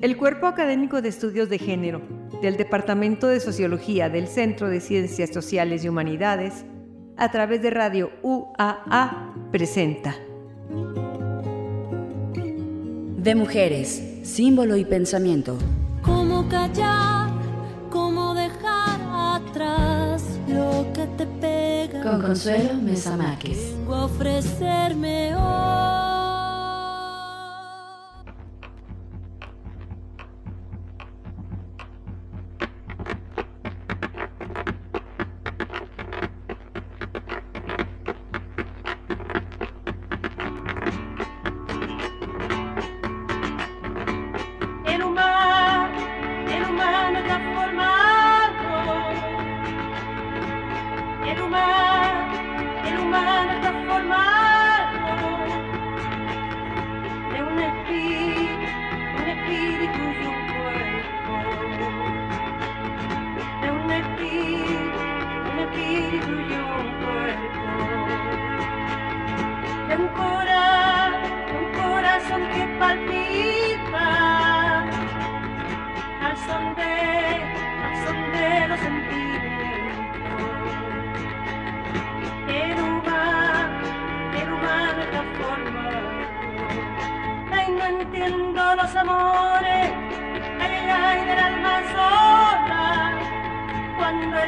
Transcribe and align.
El 0.00 0.16
Cuerpo 0.16 0.46
Académico 0.46 1.02
de 1.02 1.08
Estudios 1.08 1.48
de 1.48 1.58
Género 1.58 2.00
del 2.40 2.56
Departamento 2.56 3.26
de 3.26 3.40
Sociología 3.40 4.08
del 4.08 4.28
Centro 4.28 4.68
de 4.68 4.80
Ciencias 4.80 5.30
Sociales 5.30 5.84
y 5.84 5.88
Humanidades, 5.88 6.64
a 7.16 7.30
través 7.30 7.62
de 7.62 7.70
Radio 7.70 8.10
UAA, 8.22 9.34
presenta. 9.50 10.14
De 13.16 13.34
mujeres, 13.34 14.20
símbolo 14.22 14.76
y 14.76 14.84
pensamiento. 14.84 15.58
¿Cómo 16.02 16.48
callar? 16.48 17.30
¿Cómo 17.90 18.34
dejar 18.34 19.00
atrás 19.10 20.22
lo 20.46 20.86
que 20.92 21.06
te 21.16 21.26
pega? 21.26 22.02
Con 22.02 22.22
Consuelo 22.22 22.74
Mesa 22.74 23.16
Márquez. 23.16 23.77
Vengo 23.88 24.02
a 24.02 24.04
ofrecerme 24.04 25.34
hoy. 25.34 26.07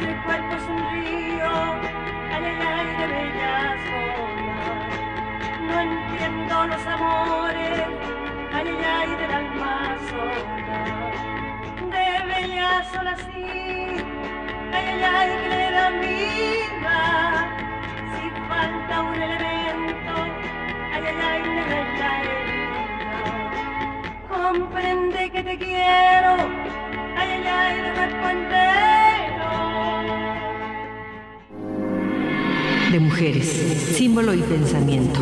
El 0.01 0.15
cuerpo 0.23 0.55
es 0.55 0.63
un 0.63 0.79
río, 0.91 1.51
ay, 2.33 2.45
ay, 2.73 2.87
de 2.97 3.05
bellas 3.13 3.81
olas. 4.01 4.91
No 5.67 5.75
entiendo 5.79 6.55
los 6.67 6.87
amores, 6.87 7.87
ay, 8.53 8.67
ay, 8.67 8.83
ay, 8.83 9.09
del 9.15 9.31
alma 9.31 9.95
sola 10.09 10.51
de 11.91 12.07
bellas 12.25 12.87
olas 12.99 13.19
sí, 13.19 13.45
ay, 14.73 15.03
ay, 15.03 15.29
que 15.41 15.49
le 15.49 15.71
dan 15.71 15.95
vida, 16.01 16.97
si 18.13 18.23
falta 18.47 19.01
un 19.01 19.21
elemento, 19.21 20.13
ay, 20.93 21.03
ay, 21.05 21.17
ay, 21.29 21.41
de 21.41 21.63
bella 21.71 22.09
herida, 22.21 23.21
comprende 24.29 25.21
que 25.31 25.41
te 25.43 25.57
quiero, 25.57 26.31
ay, 27.17 27.29
ay, 27.31 27.47
ay, 27.47 27.81
de 27.81 27.91
cuerpo 27.93 28.27
De 32.91 32.99
mujeres, 32.99 33.47
símbolo 33.95 34.33
y 34.33 34.41
pensamiento. 34.41 35.21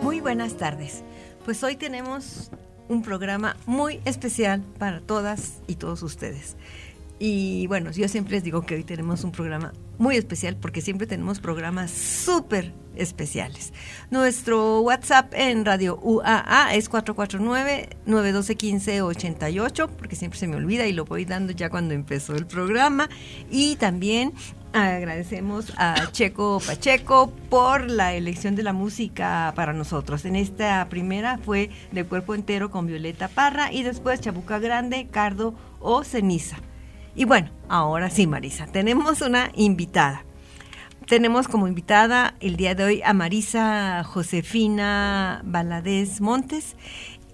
Muy 0.00 0.20
buenas 0.20 0.56
tardes. 0.56 1.02
Pues 1.44 1.62
hoy 1.62 1.76
tenemos 1.76 2.50
un 2.88 3.02
programa 3.02 3.58
muy 3.66 4.00
especial 4.06 4.62
para 4.78 5.00
todas 5.00 5.60
y 5.66 5.74
todos 5.74 6.02
ustedes. 6.02 6.56
Y 7.18 7.66
bueno, 7.68 7.92
yo 7.92 8.08
siempre 8.08 8.34
les 8.34 8.44
digo 8.44 8.62
que 8.62 8.74
hoy 8.74 8.84
tenemos 8.84 9.24
un 9.24 9.32
programa 9.32 9.72
muy 9.98 10.16
especial 10.16 10.56
porque 10.56 10.80
siempre 10.80 11.06
tenemos 11.06 11.38
programas 11.38 11.90
súper 11.90 12.72
especiales. 12.96 13.72
Nuestro 14.10 14.80
WhatsApp 14.80 15.32
en 15.34 15.64
Radio 15.64 15.98
UAA 16.02 16.74
es 16.74 16.90
449-912-1588 16.90 19.88
porque 19.90 20.16
siempre 20.16 20.38
se 20.38 20.48
me 20.48 20.56
olvida 20.56 20.86
y 20.86 20.92
lo 20.92 21.04
voy 21.04 21.24
dando 21.24 21.52
ya 21.52 21.70
cuando 21.70 21.94
empezó 21.94 22.34
el 22.34 22.46
programa. 22.46 23.08
Y 23.50 23.76
también 23.76 24.32
agradecemos 24.72 25.72
a 25.76 26.10
Checo 26.12 26.60
Pacheco 26.66 27.32
por 27.48 27.88
la 27.88 28.14
elección 28.14 28.56
de 28.56 28.62
la 28.62 28.72
música 28.72 29.52
para 29.54 29.72
nosotros. 29.72 30.24
En 30.24 30.36
esta 30.36 30.88
primera 30.88 31.38
fue 31.38 31.70
de 31.92 32.04
cuerpo 32.04 32.34
entero 32.34 32.70
con 32.70 32.86
Violeta 32.86 33.28
Parra 33.28 33.72
y 33.72 33.82
después 33.82 34.20
Chabuca 34.20 34.58
Grande, 34.58 35.08
Cardo 35.10 35.54
o 35.80 36.04
Ceniza. 36.04 36.56
Y 37.14 37.24
bueno, 37.24 37.50
ahora 37.68 38.08
sí, 38.08 38.26
Marisa, 38.26 38.66
tenemos 38.66 39.20
una 39.20 39.50
invitada. 39.54 40.24
Tenemos 41.06 41.46
como 41.46 41.68
invitada 41.68 42.36
el 42.40 42.56
día 42.56 42.74
de 42.74 42.84
hoy 42.84 43.02
a 43.04 43.12
Marisa 43.12 44.02
Josefina 44.04 45.42
Valadez 45.44 46.20
Montes. 46.20 46.76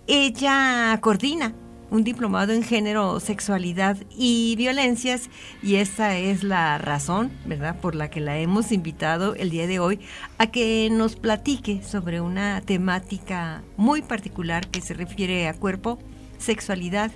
Ella 0.08 0.98
coordina 1.00 1.54
un 1.90 2.02
diplomado 2.02 2.52
en 2.52 2.62
género, 2.62 3.20
sexualidad 3.20 3.96
y 4.10 4.56
violencias 4.56 5.30
y 5.62 5.76
esta 5.76 6.16
es 6.16 6.42
la 6.42 6.76
razón, 6.78 7.30
¿verdad?, 7.46 7.80
por 7.80 7.94
la 7.94 8.10
que 8.10 8.20
la 8.20 8.36
hemos 8.38 8.72
invitado 8.72 9.34
el 9.36 9.50
día 9.50 9.66
de 9.66 9.78
hoy 9.78 10.00
a 10.38 10.48
que 10.48 10.88
nos 10.90 11.16
platique 11.16 11.82
sobre 11.82 12.20
una 12.20 12.60
temática 12.62 13.62
muy 13.76 14.02
particular 14.02 14.66
que 14.66 14.80
se 14.80 14.94
refiere 14.94 15.48
a 15.48 15.54
cuerpo, 15.54 15.98
sexualidad 16.38 17.10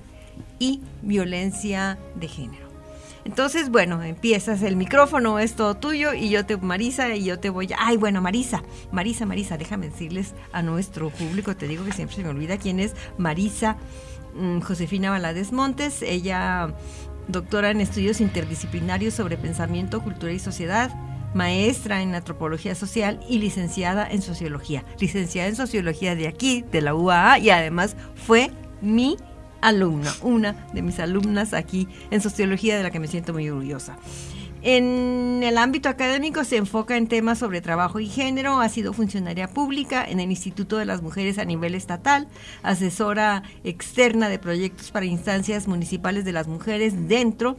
y 0.59 0.81
violencia 1.03 1.98
de 2.15 2.28
género. 2.28 2.72
Entonces, 3.25 3.70
bueno, 3.70 4.03
empiezas 4.03 4.62
el 4.62 4.75
micrófono, 4.75 5.38
es 5.38 5.54
todo 5.54 5.76
tuyo 5.76 6.12
y 6.12 6.31
yo 6.31 6.44
te, 6.44 6.56
Marisa, 6.56 7.15
y 7.15 7.25
yo 7.25 7.38
te 7.38 7.50
voy 7.50 7.72
a... 7.72 7.76
Ay, 7.78 7.97
bueno, 7.97 8.20
Marisa, 8.20 8.62
Marisa, 8.91 9.26
Marisa, 9.26 9.56
déjame 9.56 9.91
decirles 9.91 10.34
a 10.53 10.62
nuestro 10.62 11.10
público, 11.10 11.54
te 11.54 11.69
digo 11.69 11.84
que 11.84 11.92
siempre 11.92 12.16
se 12.16 12.25
me 12.25 12.31
olvida 12.31 12.56
quién 12.56 12.81
es 12.81 12.94
Marisa 13.19 13.76
mm, 14.34 14.60
Josefina 14.60 15.10
Valadez 15.10 15.53
Montes, 15.53 16.03
ella 16.03 16.75
doctora 17.28 17.71
en 17.71 17.81
estudios 17.81 18.21
interdisciplinarios 18.21 19.15
sobre 19.15 19.37
pensamiento, 19.37 20.03
cultura 20.03 20.32
y 20.32 20.41
sociedad, 20.41 20.91
maestra 21.32 22.03
en 22.03 22.15
antropología 22.16 22.75
social 22.75 23.21
y 23.28 23.38
licenciada 23.38 24.06
en 24.10 24.21
sociología. 24.22 24.84
Licenciada 24.98 25.48
en 25.48 25.56
sociología 25.56 26.16
de 26.16 26.26
aquí, 26.26 26.65
de 26.72 26.81
la 26.81 26.94
UAA, 26.94 27.38
y 27.38 27.50
además 27.50 27.97
fue 28.16 28.50
mi 28.81 29.16
alumna, 29.62 30.12
una 30.20 30.66
de 30.74 30.82
mis 30.82 31.00
alumnas 31.00 31.54
aquí 31.54 31.88
en 32.10 32.20
sociología 32.20 32.76
de 32.76 32.82
la 32.82 32.90
que 32.90 33.00
me 33.00 33.08
siento 33.08 33.32
muy 33.32 33.48
orgullosa. 33.48 33.96
En 34.64 35.42
el 35.42 35.58
ámbito 35.58 35.88
académico 35.88 36.44
se 36.44 36.56
enfoca 36.56 36.96
en 36.96 37.08
temas 37.08 37.40
sobre 37.40 37.60
trabajo 37.60 37.98
y 37.98 38.06
género, 38.06 38.60
ha 38.60 38.68
sido 38.68 38.92
funcionaria 38.92 39.48
pública 39.48 40.04
en 40.04 40.20
el 40.20 40.30
Instituto 40.30 40.78
de 40.78 40.84
las 40.84 41.02
Mujeres 41.02 41.38
a 41.38 41.44
nivel 41.44 41.74
estatal, 41.74 42.28
asesora 42.62 43.42
externa 43.64 44.28
de 44.28 44.38
proyectos 44.38 44.92
para 44.92 45.06
instancias 45.06 45.66
municipales 45.66 46.24
de 46.24 46.30
las 46.30 46.47
mujeres 46.47 47.08
dentro 47.08 47.56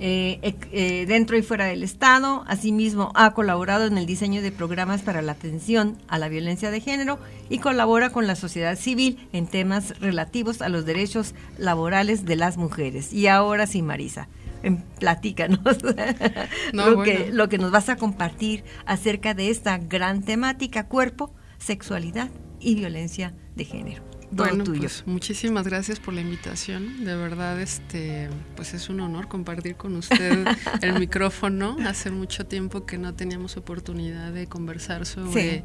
eh, 0.00 0.54
eh, 0.72 1.04
dentro 1.06 1.36
y 1.36 1.42
fuera 1.42 1.66
del 1.66 1.82
Estado. 1.82 2.42
Asimismo, 2.46 3.12
ha 3.14 3.32
colaborado 3.34 3.86
en 3.86 3.98
el 3.98 4.06
diseño 4.06 4.40
de 4.40 4.50
programas 4.50 5.02
para 5.02 5.20
la 5.22 5.32
atención 5.32 5.98
a 6.08 6.18
la 6.18 6.28
violencia 6.28 6.70
de 6.70 6.80
género 6.80 7.18
y 7.50 7.58
colabora 7.58 8.10
con 8.10 8.26
la 8.26 8.34
sociedad 8.34 8.76
civil 8.76 9.28
en 9.32 9.46
temas 9.46 10.00
relativos 10.00 10.62
a 10.62 10.70
los 10.70 10.86
derechos 10.86 11.34
laborales 11.58 12.24
de 12.24 12.36
las 12.36 12.56
mujeres. 12.56 13.12
Y 13.12 13.26
ahora 13.26 13.66
sí, 13.66 13.82
Marisa. 13.82 14.28
em, 14.62 14.78
Platícanos 14.98 15.60
No, 16.72 16.86
lo, 16.90 16.96
bueno. 16.96 17.02
que, 17.02 17.30
lo 17.32 17.48
que 17.48 17.58
nos 17.58 17.70
vas 17.70 17.88
a 17.90 17.96
compartir 17.96 18.64
acerca 18.86 19.34
de 19.34 19.50
esta 19.50 19.78
gran 19.78 20.22
temática, 20.22 20.86
cuerpo, 20.86 21.34
sexualidad 21.58 22.30
y 22.58 22.74
violencia 22.74 23.34
de 23.54 23.64
género. 23.64 24.09
Bueno, 24.30 24.64
tuyo. 24.64 24.80
Pues, 24.80 25.06
muchísimas 25.06 25.66
gracias 25.66 25.98
por 25.98 26.14
la 26.14 26.20
invitación. 26.20 27.04
De 27.04 27.16
verdad, 27.16 27.60
este, 27.60 28.28
pues 28.56 28.74
es 28.74 28.88
un 28.88 29.00
honor 29.00 29.28
compartir 29.28 29.76
con 29.76 29.96
usted 29.96 30.46
el 30.82 30.98
micrófono. 30.98 31.76
Hace 31.86 32.10
mucho 32.10 32.46
tiempo 32.46 32.86
que 32.86 32.98
no 32.98 33.14
teníamos 33.14 33.56
oportunidad 33.56 34.32
de 34.32 34.46
conversar 34.46 35.06
sobre 35.06 35.64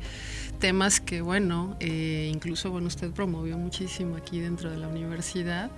temas 0.60 1.00
que, 1.00 1.22
bueno, 1.22 1.78
eh, 1.80 2.30
incluso 2.34 2.72
bueno, 2.72 2.88
usted 2.88 3.12
promovió 3.12 3.58
muchísimo 3.58 4.16
aquí 4.16 4.40
dentro 4.40 4.72
de 4.72 4.78
la 4.78 4.88
universidad. 4.88 5.72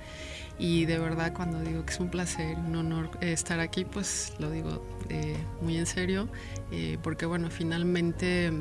Y 0.59 0.85
de 0.85 0.97
verdad 0.97 1.33
cuando 1.33 1.59
digo 1.61 1.85
que 1.85 1.93
es 1.93 1.99
un 1.99 2.09
placer, 2.09 2.57
un 2.57 2.75
honor 2.75 3.11
eh, 3.21 3.31
estar 3.31 3.59
aquí, 3.59 3.85
pues 3.85 4.33
lo 4.39 4.49
digo 4.49 4.83
eh, 5.09 5.37
muy 5.61 5.77
en 5.77 5.85
serio, 5.85 6.27
eh, 6.71 6.97
porque 7.03 7.25
bueno, 7.25 7.49
finalmente 7.51 8.51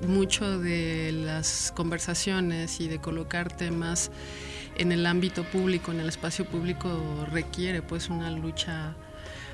mucho 0.00 0.58
de 0.58 1.12
las 1.12 1.72
conversaciones 1.74 2.80
y 2.80 2.88
de 2.88 2.98
colocar 2.98 3.56
temas 3.56 4.10
en 4.76 4.92
el 4.92 5.06
ámbito 5.06 5.44
público, 5.44 5.92
en 5.92 6.00
el 6.00 6.08
espacio 6.08 6.44
público, 6.44 6.88
requiere 7.32 7.82
pues 7.82 8.10
una 8.10 8.30
lucha 8.30 8.94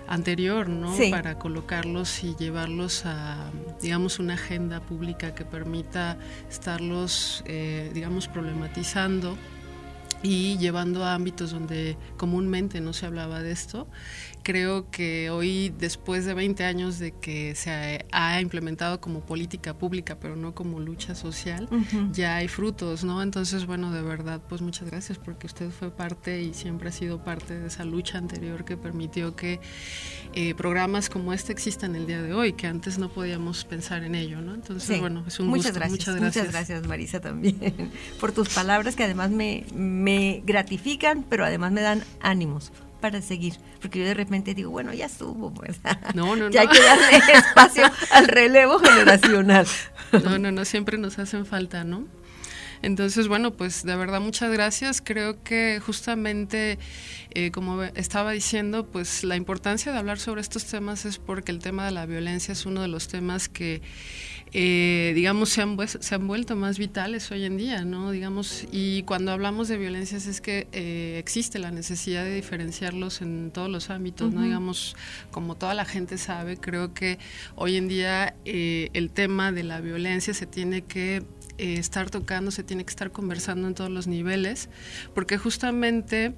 anterior, 0.09 0.69
¿no? 0.69 0.97
Para 1.11 1.39
colocarlos 1.39 2.25
y 2.25 2.35
llevarlos 2.35 3.07
a, 3.07 3.51
digamos, 3.81 4.19
una 4.19 4.35
agenda 4.35 4.81
pública 4.81 5.35
que 5.35 5.45
permita 5.45 6.19
estarlos, 6.51 7.45
digamos, 7.95 8.27
problematizando 8.27 9.37
y 10.25 10.59
llevando 10.59 11.05
a 11.05 11.15
ámbitos 11.15 11.53
donde 11.53 11.97
comúnmente 12.17 12.81
no 12.81 12.93
se 12.93 13.07
hablaba 13.07 13.43
de 13.43 13.53
esto 13.53 13.89
creo 14.43 14.91
que 14.91 15.31
hoy, 15.31 15.73
después 15.79 16.25
de 16.25 16.35
20 16.35 16.65
años 16.65 16.99
de 16.99 17.13
que 17.13 17.55
se 17.55 18.05
ha, 18.11 18.41
implementado 18.41 19.01
como 19.01 19.21
política 19.21 19.75
pública, 19.75 20.19
pero 20.19 20.37
no 20.37 20.55
como 20.55 20.81
lucha 20.81 21.15
social, 21.15 21.69
ya 22.13 22.37
hay 22.37 22.49
frutos, 22.49 23.05
¿no? 23.05 23.23
Entonces, 23.23 23.67
bueno, 23.67 23.93
de 23.93 24.03
verdad, 24.03 24.41
pues 24.49 24.63
muchas 24.63 24.91
gracias 24.91 25.19
porque 25.19 25.47
usted 25.47 25.71
fue 25.71 25.91
parte 25.91 26.43
y 26.43 26.55
siempre 26.55 26.89
ha 26.89 26.93
sido 26.93 27.23
parte 27.23 27.59
de 27.59 27.69
esa 27.69 27.85
lucha 27.85 28.19
anterior 28.19 28.65
que 28.65 28.77
permitió 28.77 29.37
que 29.37 29.61
eh, 30.35 30.55
programas 30.55 31.09
como 31.09 31.33
este 31.33 31.53
existan 31.53 31.95
el 31.95 32.07
día 32.07 32.23
de 32.23 32.35
hoy, 32.35 32.55
que 32.55 32.67
antes 32.67 32.99
no 32.99 33.11
podíamos 33.11 33.65
pensar 33.65 34.03
en 34.03 34.15
ello, 34.15 34.41
¿no? 34.41 34.55
Entonces, 34.55 34.99
bueno, 35.01 35.25
es 35.27 35.39
un 35.41 35.49
muchas 35.49 35.67
gusto. 35.67 35.79
Gracias, 35.81 35.99
muchas 35.99 36.17
gracias. 36.17 36.45
Muchas 36.47 36.53
gracias, 36.53 36.89
Marisa, 36.89 37.21
también, 37.21 37.93
por 38.21 38.33
tus 38.33 38.49
palabras 38.49 38.97
que 38.97 39.05
además 39.05 39.31
me, 39.31 39.67
me 39.75 40.43
gratifican, 40.45 41.25
pero 41.29 41.45
además 41.45 41.73
me 41.73 41.83
dan 41.83 42.03
ánimos 42.21 42.73
para 43.03 43.21
seguir, 43.21 43.57
porque 43.83 43.99
yo 43.99 44.07
de 44.07 44.15
repente 44.15 44.55
digo, 44.55 44.71
bueno, 44.71 44.95
ya 44.95 45.07
estuvo, 45.07 45.53
pues. 45.53 45.79
No, 46.15 46.37
no, 46.37 46.49
ya 46.51 46.63
hay 46.63 46.69
que 46.69 46.81
darle 46.81 47.19
espacio 47.35 47.85
al 48.13 48.29
relevo 48.29 48.79
generacional. 48.79 49.67
No, 50.13 50.39
no, 50.39 50.53
no, 50.53 50.67
siempre 50.67 50.99
nos 50.99 51.19
hacen 51.19 51.47
falta, 51.47 51.85
¿no? 51.85 52.07
Entonces, 52.83 53.29
bueno, 53.29 53.53
pues 53.53 53.83
de 53.83 53.97
verdad 53.97 54.21
muchas 54.21 54.53
gracias. 54.53 55.01
Creo 55.01 55.43
que 55.43 55.81
justamente, 55.81 56.79
eh, 57.31 57.51
como 57.51 57.83
estaba 57.83 58.33
diciendo, 58.33 58.85
pues 58.85 59.25
la 59.25 59.37
importancia 59.37 59.91
de 59.91 59.97
hablar 59.97 60.19
sobre 60.19 60.43
estos 60.43 60.67
temas 60.67 61.07
es 61.07 61.17
porque 61.17 61.51
el 61.51 61.61
tema 61.61 61.87
de 61.87 61.93
la 61.93 62.05
violencia 62.05 62.53
es 62.53 62.67
uno 62.67 62.83
de 62.83 62.89
los 62.89 63.09
temas 63.09 63.49
que 63.49 63.81
eh, 64.55 65.13
digamos, 65.15 65.49
se 65.49 65.63
han, 65.63 65.79
se 65.89 66.15
han 66.15 66.27
vuelto 66.27 66.57
más 66.57 66.79
vitales 66.79 67.31
hoy 67.31 67.45
en 67.45 67.57
día, 67.57 67.87
¿no? 67.87 68.11
Digamos, 68.11 68.67
y 68.71 69.03
cuando 69.05 69.33
hablamos 69.33 69.69
de 69.69 69.79
violencias 69.79 70.27
es 70.27 70.43
que 70.43 70.67
eh, 70.73 71.17
existe 71.19 71.59
la 71.59 71.71
necesidad 71.71 72.25
de 72.25 72.35
diferenciarlos 72.35 73.23
en 73.23 73.51
todos 73.51 73.71
los 73.71 73.89
ámbitos, 73.89 74.33
¿no? 74.35 74.43
Digamos, 74.43 74.95
como 75.31 75.55
toda 75.55 75.73
la 75.73 75.87
gente 75.87 76.19
sabe, 76.19 76.59
creo 76.59 76.93
que 76.93 77.19
hoy 77.55 77.77
en 77.77 77.89
día 77.89 78.35
eh, 78.45 78.91
el 78.93 79.11
tema 79.11 79.53
de 79.53 79.63
la 79.63 79.81
violencia 79.81 80.35
se 80.35 80.47
tiene 80.47 80.83
que 80.83 81.23
estar 81.57 82.11
tocando, 82.11 82.51
se 82.51 82.65
tiene 82.65 82.85
que 82.85 82.91
estar 82.91 83.13
conversando 83.13 83.69
en 83.69 83.75
todos 83.75 83.91
los 83.91 84.07
niveles, 84.07 84.69
porque 85.15 85.39
justamente 85.39 86.35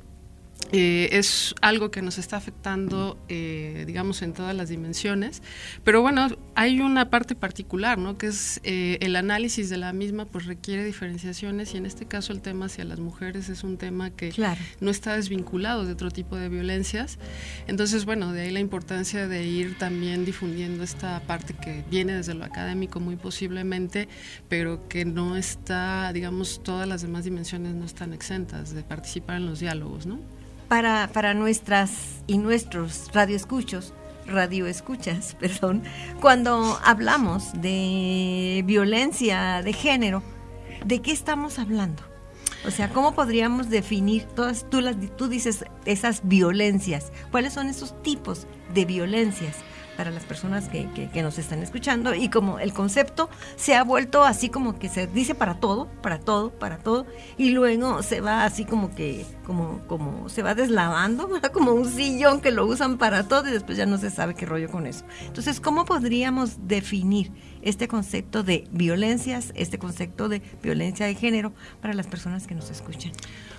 eh, 0.77 1.11
es 1.13 1.55
algo 1.61 1.93
que 1.93 2.03
nos 2.03 2.19
está 2.19 2.37
afectando, 2.37 3.17
eh, 3.29 3.85
digamos, 3.87 4.23
en 4.23 4.33
todas 4.33 4.57
las 4.57 4.71
dimensiones. 4.71 5.41
Pero 5.85 6.03
bueno, 6.03 6.29
hay 6.57 6.81
una 6.81 7.11
parte 7.11 7.37
particular, 7.37 7.97
¿no? 7.97 8.19
Que 8.19 8.27
es 8.27 8.61
eh, 8.65 8.99
el 9.01 9.15
análisis 9.15 9.69
de 9.71 9.77
la 9.77 9.93
misma, 9.93 10.25
pues 10.25 10.47
requiere 10.47 10.85
diferenciaciones 10.85 11.75
y 11.75 11.77
en 11.77 11.87
este 11.87 12.07
caso 12.07 12.33
el 12.33 12.41
tema 12.41 12.67
hacia 12.67 12.85
las 12.85 12.99
mujeres 12.99 13.49
es 13.51 13.63
un 13.63 13.77
tema 13.77 14.11
que 14.11 14.33
no 14.81 14.91
está 14.91 15.15
desvinculado 15.15 15.85
de 15.85 15.93
otro 15.93 16.11
tipo 16.11 16.35
de 16.37 16.49
violencias. 16.49 17.19
Entonces, 17.69 18.05
bueno, 18.05 18.33
de 18.33 18.43
ahí 18.43 18.51
la 18.51 18.61
importancia 18.61 19.29
de 19.29 19.45
ir 19.45 19.79
también 19.79 20.25
difundiendo 20.25 20.83
esta 20.83 21.21
parte 21.21 21.55
que 21.55 21.85
viene 21.89 22.15
desde 22.15 22.35
lo 22.35 22.45
académico 22.45 22.99
muy 22.99 23.15
posiblemente, 23.15 24.09
pero 24.49 24.89
que 24.89 25.05
no 25.05 25.37
está, 25.37 26.13
digamos, 26.13 26.65
todas 26.65 26.89
las 26.89 27.03
demás 27.03 27.23
dimensiones 27.23 27.75
no 27.75 27.85
están 27.85 28.13
exentas 28.13 28.75
de 28.75 28.83
participar 28.83 29.37
en 29.37 29.47
los 29.47 29.61
diálogos, 29.61 30.07
¿no? 30.07 30.19
Para, 30.69 31.11
para 31.13 31.35
nuestras 31.35 32.23
y 32.27 32.39
nuestros 32.39 33.11
radioescuchos, 33.13 33.93
radioescuchas, 34.27 35.35
perdón, 35.41 35.83
cuando 36.21 36.79
hablamos 36.85 37.53
de 37.61 38.63
violencia 38.67 39.63
de 39.63 39.73
género, 39.73 40.23
¿de 40.85 41.01
qué 41.01 41.13
estamos 41.13 41.59
hablando? 41.59 42.03
O 42.67 42.71
sea, 42.71 42.89
¿cómo 42.89 43.15
podríamos 43.15 43.69
definir 43.69 44.25
todas, 44.25 44.69
tú, 44.71 44.81
las, 44.81 44.97
tú 45.17 45.29
dices 45.29 45.67
esas 45.85 46.23
violencias? 46.25 47.13
¿Cuáles 47.31 47.53
son 47.53 47.69
esos 47.69 48.03
tipos 48.03 48.47
de 48.73 48.87
violencias? 48.87 49.57
Para 49.97 50.11
las 50.11 50.25
personas 50.25 50.69
que, 50.69 50.89
que, 51.13 51.23
nos 51.23 51.39
están 51.39 51.63
escuchando 51.63 52.15
y 52.15 52.29
como 52.29 52.59
el 52.59 52.73
concepto 52.73 53.31
se 53.57 53.75
ha 53.75 53.85
vuelto 53.85 54.25
así 54.25 54.49
como 54.49 54.79
que 54.79 54.89
se 54.89 55.07
dice 55.07 55.35
para 55.35 55.61
todo, 55.61 55.87
para 56.03 56.19
todo, 56.19 56.51
para 56.51 56.79
todo 56.79 57.07
y 57.39 57.51
luego 57.51 58.03
se 58.03 58.21
va 58.21 58.45
así 58.45 58.65
como 58.65 58.95
que 58.95 59.25
como 59.47 59.81
como 59.87 60.29
se 60.29 60.43
va 60.43 60.55
deslavando, 60.55 61.29
como 61.53 61.73
un 61.73 61.91
sillón 61.91 62.41
que 62.41 62.51
lo 62.51 62.67
usan 62.67 62.99
para 62.99 63.29
todo 63.29 63.49
y 63.49 63.53
después 63.53 63.79
ya 63.79 63.87
no 63.87 63.99
se 63.99 64.11
sabe 64.11 64.35
qué 64.35 64.47
rollo 64.47 64.71
con 64.71 64.87
eso. 64.87 65.05
Entonces, 65.27 65.61
¿cómo 65.61 65.85
podríamos 65.85 66.67
definir 66.67 67.33
este 67.63 67.89
concepto 67.89 68.43
de 68.43 68.67
violencias, 68.71 69.53
este 69.55 69.79
concepto 69.79 70.29
de 70.29 70.43
violencia 70.63 71.07
de 71.07 71.15
género 71.15 71.53
para 71.81 71.95
las 71.95 72.07
personas 72.07 72.47
que 72.47 72.55
nos 72.55 72.71
escuchan? 72.71 73.13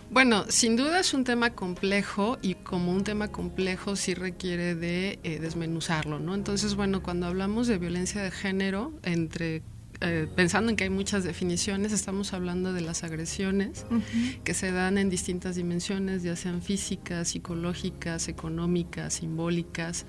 Bueno, 0.10 0.46
sin 0.50 0.76
duda 0.76 1.00
es 1.00 1.14
un 1.14 1.24
tema 1.24 1.50
complejo 1.52 2.38
y 2.42 2.56
como 2.56 2.92
un 2.92 3.04
tema 3.04 3.30
complejo 3.30 3.96
sí 3.96 4.14
requiere 4.14 4.76
de 4.76 5.20
eh, 5.24 5.40
desmenuzarlo, 5.40 6.20
¿no? 6.20 6.36
Entonces, 6.36 6.76
bueno, 6.76 7.02
cuando 7.02 7.26
hablamos 7.26 7.68
de 7.68 7.80
violencia 7.80 8.22
de 8.22 8.32
género, 8.32 8.94
entre 9.04 9.64
eh, 10.06 10.28
pensando 10.36 10.70
en 10.70 10.76
que 10.76 10.84
hay 10.84 10.90
muchas 10.90 11.24
definiciones, 11.24 11.92
estamos 11.92 12.34
hablando 12.34 12.74
de 12.74 12.82
las 12.82 13.04
agresiones 13.04 13.86
que 14.44 14.54
se 14.54 14.72
dan 14.72 14.98
en 14.98 15.10
distintas 15.10 15.56
dimensiones, 15.56 16.22
ya 16.22 16.36
sean 16.36 16.62
físicas, 16.62 17.30
psicológicas, 17.30 18.28
económicas, 18.28 19.16
simbólicas, 19.16 20.06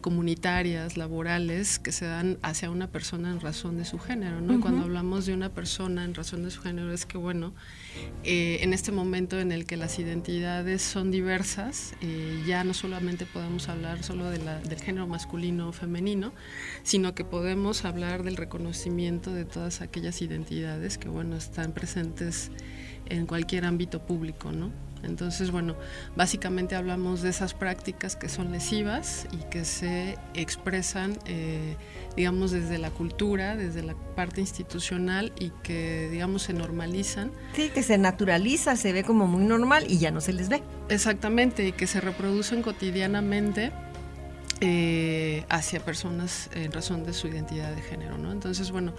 comunitarias, 0.00 0.96
laborales, 0.96 1.78
que 1.78 1.92
se 1.92 2.06
dan 2.06 2.38
hacia 2.42 2.70
una 2.70 2.90
persona 2.90 3.30
en 3.30 3.40
razón 3.40 3.76
de 3.78 3.84
su 3.84 3.98
género. 3.98 4.40
¿no? 4.40 4.60
Cuando 4.60 4.82
hablamos 4.82 5.26
de 5.26 5.34
una 5.34 5.50
persona 5.50 6.04
en 6.04 6.14
razón 6.14 6.42
de 6.42 6.50
su 6.50 6.60
género 6.60 6.92
es 6.92 7.06
que, 7.06 7.18
bueno, 7.18 7.54
eh, 8.24 8.58
en 8.62 8.72
este 8.72 8.90
momento 8.90 9.38
en 9.38 9.52
el 9.52 9.66
que 9.66 9.76
las 9.76 9.98
identidades 9.98 10.82
son 10.82 11.10
diversas, 11.10 11.94
eh, 12.00 12.42
ya 12.46 12.64
no 12.64 12.74
solamente 12.74 13.26
podemos 13.26 13.68
hablar 13.68 14.02
solo 14.02 14.28
de 14.30 14.38
la, 14.38 14.58
del 14.58 14.80
género 14.80 15.06
masculino 15.06 15.68
o 15.68 15.72
femenino, 15.72 16.32
sino 16.82 17.14
que 17.14 17.24
podemos 17.24 17.84
hablar 17.84 18.24
del 18.24 18.36
reconocimiento 18.36 19.35
de 19.36 19.44
todas 19.44 19.80
aquellas 19.80 20.20
identidades 20.22 20.98
que, 20.98 21.08
bueno, 21.08 21.36
están 21.36 21.72
presentes 21.72 22.50
en 23.08 23.26
cualquier 23.26 23.64
ámbito 23.64 24.04
público, 24.04 24.52
¿no? 24.52 24.70
Entonces, 25.02 25.50
bueno, 25.50 25.76
básicamente 26.16 26.74
hablamos 26.74 27.22
de 27.22 27.30
esas 27.30 27.54
prácticas 27.54 28.16
que 28.16 28.28
son 28.28 28.50
lesivas 28.50 29.26
y 29.32 29.48
que 29.50 29.64
se 29.64 30.16
expresan, 30.34 31.18
eh, 31.26 31.76
digamos, 32.16 32.50
desde 32.50 32.78
la 32.78 32.90
cultura, 32.90 33.56
desde 33.56 33.82
la 33.82 33.94
parte 33.94 34.40
institucional 34.40 35.32
y 35.38 35.50
que, 35.62 36.08
digamos, 36.10 36.42
se 36.42 36.52
normalizan. 36.52 37.30
Sí, 37.54 37.70
que 37.72 37.82
se 37.82 37.98
naturaliza, 37.98 38.76
se 38.76 38.92
ve 38.92 39.04
como 39.04 39.26
muy 39.26 39.44
normal 39.44 39.84
y 39.88 39.98
ya 39.98 40.10
no 40.10 40.20
se 40.20 40.32
les 40.32 40.48
ve. 40.48 40.62
Exactamente, 40.88 41.66
y 41.66 41.72
que 41.72 41.86
se 41.86 42.00
reproducen 42.00 42.62
cotidianamente 42.62 43.72
eh, 44.60 45.44
hacia 45.50 45.80
personas 45.80 46.48
en 46.54 46.72
razón 46.72 47.04
de 47.04 47.12
su 47.12 47.28
identidad 47.28 47.74
de 47.74 47.82
género, 47.82 48.16
¿no? 48.16 48.32
Entonces, 48.32 48.70
bueno, 48.70 48.94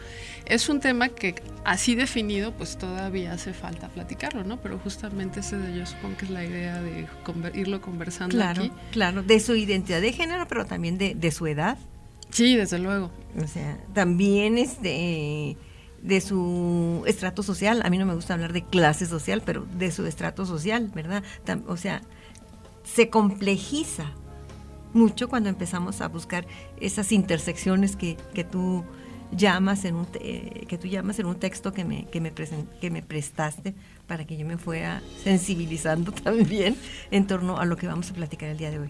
es 0.46 0.70
un 0.70 0.80
tema 0.80 1.10
que 1.10 1.42
así 1.66 1.96
definido, 1.96 2.52
pues 2.52 2.78
todavía 2.78 3.34
hace 3.34 3.54
falta 3.54 3.90
platicarlo, 3.90 4.44
¿no? 4.44 4.62
Pero 4.62 4.78
justamente 4.78 5.40
ese 5.40 5.58
de 5.58 5.76
yo 5.76 5.86
supongo 5.86 6.18
que 6.18 6.26
es 6.26 6.32
la 6.32 6.44
idea 6.44 6.80
de 6.82 7.08
irlo 7.56 7.82
conversando 7.82 8.36
claro, 8.36 8.64
aquí. 8.64 8.72
Claro, 8.92 9.24
de 9.24 9.40
su 9.40 9.56
identidad 9.56 10.00
de 10.00 10.14
género, 10.14 10.48
pero 10.48 10.66
también 10.66 11.00
de, 11.00 11.16
de 11.16 11.32
su 11.32 11.48
edad. 11.48 11.78
Sí, 12.30 12.56
desde 12.56 12.78
luego. 12.78 13.10
O 13.42 13.48
sea, 13.48 13.78
también 13.94 14.60
este 14.60 15.58
de 16.02 16.22
su 16.22 17.04
estrato 17.08 17.42
social, 17.42 17.82
a 17.84 17.90
mí 17.90 17.98
no 17.98 18.06
me 18.06 18.14
gusta 18.14 18.36
hablar 18.36 18.54
de 18.54 18.64
clase 18.64 19.08
social, 19.08 19.42
pero 19.44 19.66
de 19.78 19.92
su 19.92 20.06
estrato 20.06 20.46
social, 20.46 20.92
¿verdad? 20.94 21.24
o 21.66 21.78
sea, 21.78 22.04
se 22.84 23.10
complejiza 23.10 24.12
mucho 24.94 25.30
cuando 25.30 25.50
empezamos 25.50 26.02
a 26.02 26.08
buscar 26.08 26.46
esas 26.80 27.12
intersecciones 27.12 27.96
que, 27.96 28.18
que 28.34 28.44
tú 28.44 28.84
llamas 29.32 29.84
en 29.86 29.96
un 29.96 30.06
que 30.06 30.78
tú 30.80 30.88
llamas 30.88 31.20
en 31.20 31.26
un 31.26 31.36
texto 31.36 31.74
que 31.74 31.84
me 31.84 32.06
que 32.06 32.22
me, 32.22 32.32
que 32.34 32.90
me 32.90 33.02
prestaste 33.02 33.76
para 34.08 34.26
que 34.26 34.38
yo 34.38 34.46
me 34.46 34.58
fuera 34.58 35.02
sensibilizando 35.22 36.12
también 36.24 36.78
en 37.12 37.28
torno 37.28 37.58
a 37.58 37.66
lo 37.66 37.76
que 37.76 37.88
vamos 37.88 38.10
a 38.12 38.14
platicar 38.14 38.50
el 38.50 38.58
día 38.58 38.72
de 38.72 38.80
hoy. 38.80 38.90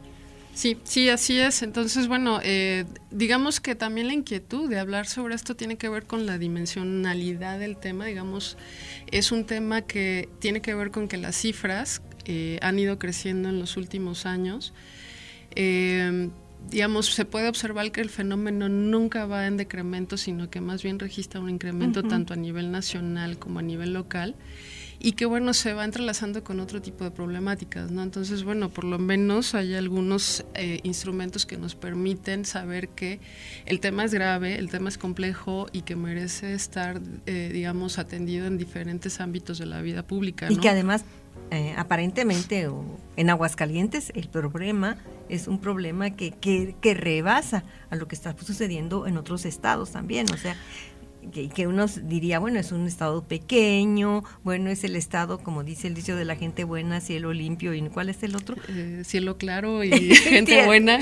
Sí, 0.57 0.75
sí, 0.85 1.07
así 1.09 1.37
es. 1.39 1.61
Entonces, 1.61 2.07
bueno, 2.07 2.39
eh, 2.41 2.85
digamos 3.11 3.59
que 3.59 3.75
también 3.75 4.07
la 4.07 4.13
inquietud 4.13 4.67
de 4.67 4.79
hablar 4.79 5.05
sobre 5.05 5.35
esto 5.35 5.55
tiene 5.55 5.77
que 5.77 5.87
ver 5.87 6.05
con 6.07 6.25
la 6.25 6.39
dimensionalidad 6.39 7.59
del 7.59 7.77
tema. 7.77 8.05
Digamos, 8.05 8.57
es 9.11 9.31
un 9.31 9.45
tema 9.45 9.83
que 9.83 10.29
tiene 10.39 10.63
que 10.63 10.73
ver 10.73 10.89
con 10.89 11.07
que 11.07 11.17
las 11.17 11.35
cifras 11.35 12.01
eh, 12.25 12.57
han 12.63 12.79
ido 12.79 12.97
creciendo 12.97 13.49
en 13.49 13.59
los 13.59 13.77
últimos 13.77 14.25
años. 14.25 14.73
Eh, 15.55 16.29
digamos, 16.69 17.07
se 17.07 17.25
puede 17.25 17.47
observar 17.47 17.91
que 17.91 18.01
el 18.01 18.09
fenómeno 18.09 18.69
nunca 18.69 19.25
va 19.25 19.47
en 19.47 19.57
decremento, 19.57 20.17
sino 20.17 20.49
que 20.49 20.61
más 20.61 20.83
bien 20.83 20.99
registra 20.99 21.39
un 21.39 21.49
incremento 21.49 22.03
tanto 22.03 22.33
a 22.33 22.37
nivel 22.37 22.71
nacional 22.71 23.39
como 23.39 23.59
a 23.59 23.61
nivel 23.61 23.93
local 23.93 24.35
y 24.99 25.11
que 25.13 25.25
bueno, 25.25 25.53
se 25.53 25.73
va 25.73 25.85
entrelazando 25.85 26.43
con 26.43 26.59
otro 26.59 26.81
tipo 26.81 27.03
de 27.03 27.11
problemáticas, 27.11 27.91
¿no? 27.91 28.01
Entonces, 28.01 28.43
bueno, 28.43 28.69
por 28.69 28.83
lo 28.83 28.97
menos 28.97 29.53
hay 29.53 29.75
algunos 29.75 30.43
eh, 30.55 30.79
instrumentos 30.83 31.45
que 31.45 31.57
nos 31.57 31.75
permiten 31.75 32.45
saber 32.45 32.89
que 32.89 33.19
el 33.65 33.79
tema 33.79 34.05
es 34.05 34.13
grave, 34.13 34.57
el 34.57 34.69
tema 34.69 34.89
es 34.89 34.97
complejo 34.97 35.67
y 35.71 35.81
que 35.81 35.95
merece 35.95 36.53
estar, 36.53 36.99
eh, 37.27 37.51
digamos, 37.53 37.99
atendido 37.99 38.47
en 38.47 38.57
diferentes 38.57 39.19
ámbitos 39.19 39.59
de 39.59 39.67
la 39.67 39.81
vida 39.81 40.01
pública. 40.01 40.47
Y 40.49 40.57
que 40.57 40.69
además, 40.69 41.05
eh, 41.51 41.73
aparentemente, 41.77 42.69
en 43.15 43.29
Aguascalientes, 43.29 44.11
el 44.15 44.27
problema 44.27 44.97
es 45.29 45.47
un 45.47 45.59
problema 45.59 46.09
que, 46.11 46.31
que, 46.31 46.75
que 46.81 46.93
rebasa 46.93 47.63
a 47.89 47.95
lo 47.95 48.07
que 48.07 48.15
está 48.15 48.35
sucediendo 48.37 49.07
en 49.07 49.17
otros 49.17 49.45
estados 49.45 49.91
también. 49.91 50.29
O 50.33 50.37
sea, 50.37 50.55
que, 51.31 51.67
uno 51.67 51.85
diría, 51.87 52.39
bueno, 52.39 52.59
es 52.59 52.71
un 52.71 52.87
estado 52.87 53.23
pequeño, 53.23 54.23
bueno, 54.43 54.69
es 54.69 54.83
el 54.83 54.95
estado, 54.95 55.39
como 55.39 55.63
dice 55.63 55.87
el 55.87 55.93
dicho 55.93 56.15
de 56.15 56.25
la 56.25 56.35
gente 56.35 56.63
buena, 56.63 57.01
cielo 57.01 57.33
limpio, 57.33 57.73
¿y 57.73 57.81
cuál 57.89 58.09
es 58.09 58.23
el 58.23 58.35
otro? 58.35 58.55
Eh, 58.69 59.03
cielo 59.05 59.37
claro 59.37 59.83
y 59.83 59.91
gente 60.15 60.65
buena. 60.65 60.99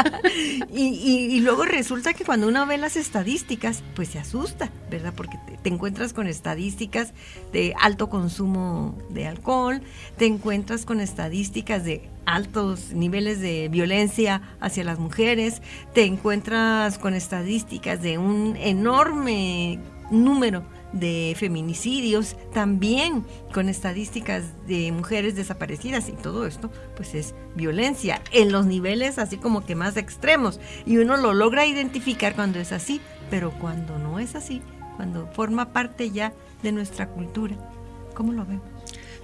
y, 0.72 0.84
y, 0.84 1.40
luego 1.40 1.64
resulta 1.64 2.14
que 2.14 2.24
cuando 2.24 2.48
uno 2.48 2.66
ve 2.66 2.78
las 2.78 2.96
estadísticas, 2.96 3.82
pues 3.94 4.08
se 4.08 4.18
asusta, 4.18 4.70
¿verdad? 4.90 5.12
Porque 5.16 5.38
te, 5.62 5.68
encuentras 5.68 6.12
con 6.12 6.26
estadísticas 6.26 7.12
de 7.52 7.74
alto 7.80 8.08
consumo 8.08 8.96
de 9.10 9.26
alcohol, 9.26 9.82
te 10.16 10.26
encuentras 10.26 10.84
con 10.84 11.00
estadísticas 11.00 11.84
de 11.84 12.08
altos 12.28 12.92
niveles 12.92 13.40
de 13.40 13.68
violencia 13.68 14.42
hacia 14.60 14.84
las 14.84 14.98
mujeres, 14.98 15.62
te 15.94 16.04
encuentras 16.04 16.98
con 16.98 17.14
estadísticas 17.14 18.02
de 18.02 18.18
un 18.18 18.54
enorme 18.56 19.80
número 20.10 20.62
de 20.92 21.34
feminicidios, 21.38 22.36
también 22.52 23.24
con 23.52 23.68
estadísticas 23.68 24.44
de 24.66 24.92
mujeres 24.92 25.36
desaparecidas 25.36 26.08
y 26.08 26.12
todo 26.12 26.46
esto 26.46 26.70
pues 26.96 27.14
es 27.14 27.34
violencia 27.54 28.22
en 28.32 28.52
los 28.52 28.64
niveles 28.64 29.18
así 29.18 29.36
como 29.36 29.66
que 29.66 29.74
más 29.74 29.98
extremos 29.98 30.60
y 30.86 30.96
uno 30.96 31.18
lo 31.18 31.34
logra 31.34 31.66
identificar 31.66 32.34
cuando 32.34 32.58
es 32.58 32.72
así, 32.72 33.00
pero 33.30 33.50
cuando 33.52 33.98
no 33.98 34.18
es 34.18 34.34
así, 34.34 34.62
cuando 34.96 35.26
forma 35.32 35.72
parte 35.72 36.10
ya 36.10 36.32
de 36.62 36.72
nuestra 36.72 37.08
cultura, 37.08 37.56
¿cómo 38.14 38.32
lo 38.32 38.44
vemos? 38.46 38.77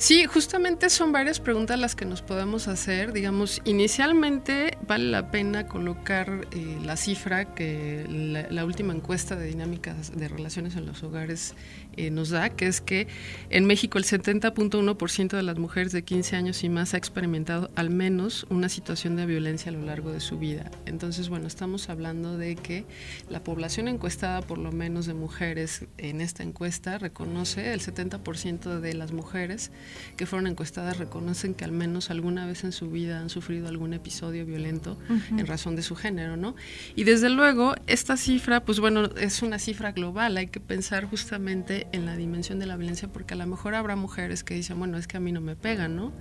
Sí, 0.05 0.27
justamente 0.27 0.91
son 0.91 1.13
varias 1.13 1.41
preguntas 1.41 1.79
las 1.79 1.95
que 1.95 2.05
nos 2.05 2.21
podemos 2.21 2.69
hacer. 2.69 3.15
Digamos, 3.15 3.63
inicialmente 3.65 4.77
vale 4.87 5.07
la 5.07 5.31
pena 5.31 5.67
colocar 5.67 6.47
eh, 6.53 6.79
la 6.85 6.99
cifra 6.99 7.55
que 7.55 8.05
la, 8.51 8.65
última 8.67 8.93
encuesta 8.93 9.35
de 9.35 9.47
dinámicas 9.47 10.15
de 10.15 10.29
relaciones 10.29 10.77
en 10.77 10.85
los 10.85 11.03
hogares 11.03 11.55
eh, 11.97 12.11
nos 12.11 12.31
da, 12.31 12.51
que 12.51 12.67
es 12.67 12.81
que 12.81 13.09
en 13.51 13.67
México 13.67 13.99
el 13.99 14.05
70.1% 14.05 15.37
de 15.37 15.43
las 15.43 15.59
mujeres 15.59 15.93
de 15.93 16.03
15 16.03 16.37
años 16.37 16.65
y 16.65 16.69
más 16.69 16.95
ha 16.95 16.97
experimentado 16.97 17.71
al 17.75 17.91
menos 17.91 18.47
una 18.51 18.69
situación 18.69 19.17
de 19.17 19.27
violencia 19.27 19.71
a 19.71 19.75
lo 19.75 19.83
largo 19.83 20.13
de 20.13 20.21
su 20.21 20.39
vida. 20.39 20.71
Entonces, 20.87 21.29
bueno, 21.29 21.47
estamos 21.47 21.89
hablando 21.89 22.37
de 22.37 22.57
que 22.57 22.85
la 23.29 23.43
población 23.43 23.89
encuestada, 23.89 24.43
por 24.43 24.59
lo 24.59 24.73
menos 24.73 25.07
de 25.07 25.15
mujeres 25.15 25.85
en 25.99 26.21
esta 26.21 26.43
encuesta, 26.43 26.99
reconoce 26.99 27.73
el 27.73 27.81
70% 27.81 28.81
de 28.81 28.95
las 28.95 29.13
mujeres 29.13 29.71
que 30.17 30.27
fueron 30.27 30.47
encuestadas 30.47 30.99
reconocen 30.99 31.55
que 31.55 31.65
al 31.65 31.73
menos 31.73 32.11
alguna 32.11 32.47
vez 32.47 32.65
en 32.65 32.73
su 32.73 32.91
vida 32.91 33.21
han 33.21 33.31
sufrido 33.31 33.69
algún 33.69 33.95
episodio 33.95 34.47
violento 34.47 34.99
en 35.31 35.47
razón 35.47 35.77
de 35.77 35.83
su 35.83 35.97
género, 35.97 36.37
¿no? 36.37 36.55
Y 36.95 37.05
desde 37.05 37.31
luego, 37.31 37.75
esta 37.87 38.17
cifra, 38.17 38.65
pues 38.65 38.81
bueno, 38.81 39.05
es 39.17 39.43
una 39.43 39.59
cifra 39.59 39.93
global, 39.93 40.37
hay 40.37 40.49
que 40.49 40.61
pensar 40.61 41.05
justamente 41.05 41.84
en 41.93 42.07
la 42.07 42.17
dimensión 42.17 42.59
de 42.59 42.67
la 42.67 42.77
violencia 42.77 43.09
porque 43.09 43.35
a 43.35 43.37
lo 43.37 43.47
mejor 43.47 43.75
habrá 43.75 43.97
mujeres 43.97 44.45
que 44.45 44.55
dicen, 44.55 44.79
bueno, 44.79 44.99
es 44.99 45.07
que 45.07 45.17
a 45.17 45.21
mí 45.21 45.33
no 45.33 45.41
me 45.41 45.57
pegan, 45.57 45.97
¿no? 45.97 46.13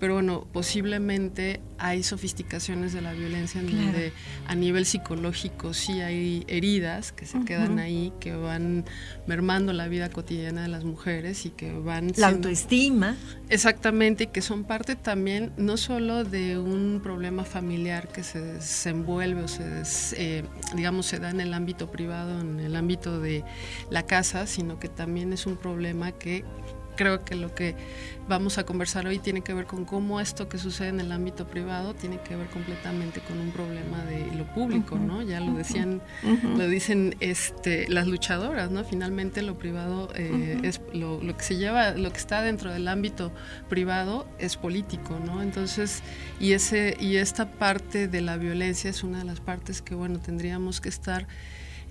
Pero 0.00 0.14
bueno, 0.14 0.46
posiblemente 0.50 1.60
hay 1.78 2.02
sofisticaciones 2.02 2.94
de 2.94 3.02
la 3.02 3.12
violencia 3.12 3.60
en 3.60 3.70
donde 3.70 4.12
a 4.46 4.54
nivel 4.54 4.86
psicológico 4.86 5.74
sí 5.74 6.00
hay 6.00 6.44
heridas 6.48 7.12
que 7.12 7.26
se 7.26 7.44
quedan 7.44 7.78
ahí, 7.78 8.10
que 8.18 8.34
van 8.34 8.86
mermando 9.26 9.74
la 9.74 9.88
vida 9.88 10.08
cotidiana 10.08 10.62
de 10.62 10.68
las 10.68 10.84
mujeres 10.84 11.44
y 11.44 11.50
que 11.50 11.72
van... 11.72 12.12
La 12.16 12.28
autoestima. 12.28 13.14
Exactamente, 13.50 14.24
y 14.24 14.26
que 14.28 14.40
son 14.40 14.64
parte 14.64 14.96
también 14.96 15.52
no 15.58 15.76
solo 15.76 16.24
de 16.24 16.58
un 16.58 17.00
problema 17.02 17.44
familiar 17.44 18.08
que 18.08 18.22
se 18.22 18.40
desenvuelve 18.40 19.42
o 19.42 19.48
se, 19.48 19.82
eh, 20.16 20.44
digamos, 20.74 21.06
se 21.06 21.18
da 21.18 21.28
en 21.28 21.42
el 21.42 21.52
ámbito 21.52 21.90
privado, 21.90 22.40
en 22.40 22.58
el 22.60 22.74
ámbito 22.74 23.20
de 23.20 23.44
la 23.90 24.06
casa, 24.06 24.46
sino 24.46 24.80
que 24.80 24.88
también 24.88 25.34
es 25.34 25.46
un 25.46 25.56
problema 25.56 26.12
que 26.12 26.44
creo 27.00 27.24
que 27.24 27.34
lo 27.34 27.54
que 27.54 27.76
vamos 28.28 28.58
a 28.58 28.66
conversar 28.66 29.06
hoy 29.06 29.18
tiene 29.18 29.40
que 29.40 29.54
ver 29.54 29.64
con 29.64 29.86
cómo 29.86 30.20
esto 30.20 30.50
que 30.50 30.58
sucede 30.58 30.88
en 30.88 31.00
el 31.00 31.12
ámbito 31.12 31.46
privado 31.46 31.94
tiene 31.94 32.20
que 32.20 32.36
ver 32.36 32.46
completamente 32.48 33.20
con 33.20 33.38
un 33.38 33.52
problema 33.52 34.04
de 34.04 34.26
lo 34.36 34.44
público, 34.52 34.98
¿no? 34.98 35.22
Ya 35.22 35.40
lo 35.40 35.54
decían, 35.54 36.02
lo 36.58 36.68
dicen 36.68 37.16
este, 37.20 37.88
las 37.88 38.06
luchadoras, 38.06 38.70
¿no? 38.70 38.84
Finalmente 38.84 39.40
lo 39.40 39.56
privado 39.56 40.10
eh, 40.14 40.60
es 40.62 40.82
lo, 40.92 41.22
lo, 41.22 41.38
que 41.38 41.42
se 41.42 41.56
lleva, 41.56 41.92
lo 41.92 42.12
que 42.12 42.18
está 42.18 42.42
dentro 42.42 42.70
del 42.70 42.86
ámbito 42.86 43.32
privado 43.70 44.28
es 44.38 44.58
político, 44.58 45.18
¿no? 45.24 45.40
Entonces, 45.40 46.02
y 46.38 46.52
ese, 46.52 46.98
y 47.00 47.16
esta 47.16 47.50
parte 47.50 48.08
de 48.08 48.20
la 48.20 48.36
violencia 48.36 48.90
es 48.90 49.02
una 49.02 49.20
de 49.20 49.24
las 49.24 49.40
partes 49.40 49.80
que, 49.80 49.94
bueno, 49.94 50.18
tendríamos 50.18 50.82
que 50.82 50.90
estar 50.90 51.26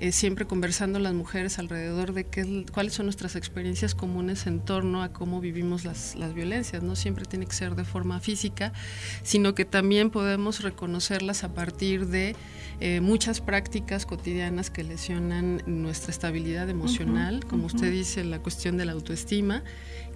eh, 0.02 0.14
siempre 0.14 0.48
conversando 0.48 0.98
las 0.98 1.14
mujeres 1.14 1.60
alrededor 1.60 2.14
de 2.14 2.24
qué, 2.24 2.66
cuáles 2.72 2.94
son 2.94 3.08
nuestras 3.08 3.36
experiencias 3.36 3.96
comunes 3.96 4.48
en 4.48 4.62
torno 4.62 5.04
a 5.04 5.12
cómo 5.12 5.42
vivimos 5.42 5.84
las, 5.84 6.16
las 6.16 6.34
violencias. 6.34 6.82
No 6.82 6.96
siempre 6.96 7.26
tiene 7.26 7.46
que 7.46 7.54
ser 7.54 7.76
de 7.76 7.84
forma 7.84 8.22
física, 8.22 8.72
sino 9.24 9.56
que 9.56 9.66
también 9.66 10.10
podemos 10.10 10.64
reconocerlas 10.64 11.44
a 11.44 11.54
partir 11.54 12.08
de 12.08 12.38
eh, 12.80 13.02
muchas 13.02 13.42
prácticas 13.42 14.06
cotidianas 14.06 14.70
que 14.70 14.86
lesionan 14.86 15.62
nuestra 15.66 16.12
estabilidad 16.12 16.70
emocional, 16.70 17.44
como 17.46 17.66
usted 17.66 17.92
dice, 17.92 18.24
la 18.24 18.40
cuestión 18.40 18.78
de 18.78 18.86
la 18.86 18.94
autoestima, 18.94 19.64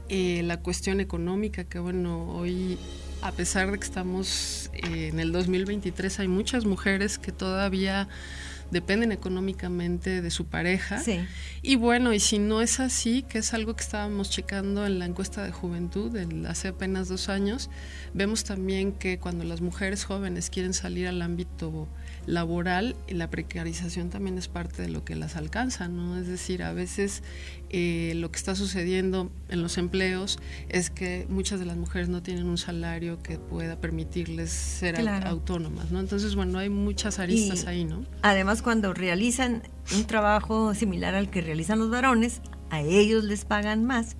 eh, 0.08 0.44
la 0.46 0.62
cuestión 0.62 1.02
económica, 1.02 1.66
que 1.66 1.80
bueno, 1.80 2.30
hoy 2.30 2.78
a 3.22 3.34
pesar 3.34 3.70
de 3.70 3.80
que 3.80 3.86
estamos 3.86 4.70
en 4.74 5.20
el 5.20 5.34
2023, 5.34 6.22
hay 6.22 6.30
muchas 6.30 6.64
mujeres 6.64 7.18
que 7.18 7.34
todavía 7.34 8.08
dependen 8.74 9.12
económicamente 9.12 10.22
de 10.22 10.32
su 10.32 10.48
pareja. 10.48 11.02
Y 11.62 11.76
bueno, 11.76 12.12
y 12.12 12.20
si 12.20 12.40
no 12.40 12.62
es 12.62 12.80
así, 12.80 13.24
que 13.24 13.38
es 13.38 13.54
algo 13.54 13.76
que 13.76 13.84
estábamos 13.84 14.30
checando 14.30 14.86
en 14.86 15.00
la 15.00 15.06
encuesta 15.06 15.44
de 15.44 15.52
juventud 15.52 16.12
hace 16.48 16.70
apenas 16.70 17.08
dos 17.08 17.30
años, 17.30 17.70
vemos 18.14 18.44
también 18.44 18.92
que 18.92 19.20
cuando 19.20 19.46
las 19.46 19.62
mujeres 19.62 20.04
jóvenes 20.04 20.50
quieren 20.50 20.74
salir 20.74 21.08
al 21.08 21.22
ámbito 21.22 21.88
laboral, 22.26 22.96
la 23.08 23.30
precarización 23.30 24.10
también 24.10 24.38
es 24.38 24.48
parte 24.48 24.82
de 24.82 24.90
lo 24.90 25.04
que 25.04 25.16
las 25.16 25.36
alcanza, 25.36 25.88
¿no? 25.88 26.18
Es 26.18 26.28
decir, 26.28 26.64
a 26.64 26.74
veces 26.74 27.24
eh, 27.70 28.14
lo 28.16 28.32
que 28.32 28.38
está 28.38 28.56
sucediendo 28.56 29.32
en 29.50 29.62
los 29.62 29.78
empleos 29.78 30.40
es 30.70 30.90
que 30.90 31.26
muchas 31.30 31.60
de 31.60 31.66
las 31.66 31.78
mujeres 31.78 32.10
no 32.10 32.24
tienen 32.24 32.46
un 32.46 32.58
salario 32.58 33.22
que 33.22 33.38
pueda 33.38 33.80
permitirles 33.80 34.52
ser 34.52 35.00
autónomas, 35.26 35.92
¿no? 35.92 36.00
Entonces, 36.00 36.36
bueno, 36.36 36.60
hay 36.60 36.70
muchas 36.70 37.20
aristas 37.20 37.66
ahí, 37.66 37.86
¿no? 37.86 38.06
Además, 38.22 38.62
cuando 38.62 38.94
realizan 38.94 39.64
un 39.96 40.06
trabajo 40.06 40.74
similar 40.74 41.16
al 41.16 41.30
que 41.30 41.42
realizan 41.42 41.80
los 41.80 41.90
varones, 41.90 42.42
a 42.70 42.82
ellos 42.82 43.24
les 43.24 43.46
pagan 43.46 43.84
más 43.84 44.16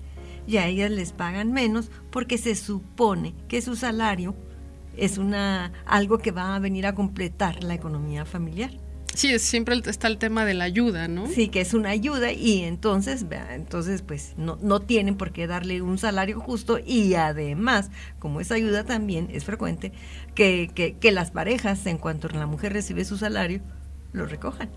y 0.46 0.58
a 0.58 0.66
ellas 0.66 0.90
les 0.90 1.12
pagan 1.12 1.52
menos 1.52 1.90
porque 2.10 2.38
se 2.38 2.54
supone 2.54 3.34
que 3.48 3.62
su 3.62 3.76
salario 3.76 4.36
es 4.96 5.18
una 5.18 5.72
algo 5.86 6.18
que 6.18 6.30
va 6.30 6.54
a 6.54 6.58
venir 6.58 6.86
a 6.86 6.94
completar 6.94 7.62
la 7.62 7.74
economía 7.74 8.24
familiar. 8.24 8.70
Sí, 9.14 9.38
siempre 9.38 9.80
está 9.86 10.08
el 10.08 10.18
tema 10.18 10.44
de 10.44 10.54
la 10.54 10.64
ayuda, 10.64 11.06
¿no? 11.06 11.28
Sí, 11.28 11.46
que 11.48 11.60
es 11.60 11.72
una 11.72 11.90
ayuda 11.90 12.32
y 12.32 12.64
entonces, 12.64 13.24
entonces 13.50 14.02
pues 14.02 14.34
no, 14.36 14.58
no 14.60 14.80
tienen 14.80 15.16
por 15.16 15.30
qué 15.30 15.46
darle 15.46 15.82
un 15.82 15.98
salario 15.98 16.40
justo 16.40 16.80
y 16.84 17.14
además, 17.14 17.90
como 18.18 18.40
esa 18.40 18.56
ayuda 18.56 18.84
también 18.84 19.28
es 19.30 19.44
frecuente, 19.44 19.92
que, 20.34 20.68
que, 20.74 20.96
que 20.96 21.12
las 21.12 21.30
parejas, 21.30 21.86
en 21.86 21.98
cuanto 21.98 22.28
la 22.28 22.46
mujer 22.46 22.72
recibe 22.72 23.04
su 23.04 23.16
salario, 23.16 23.60
lo 24.12 24.26
recojan. 24.26 24.70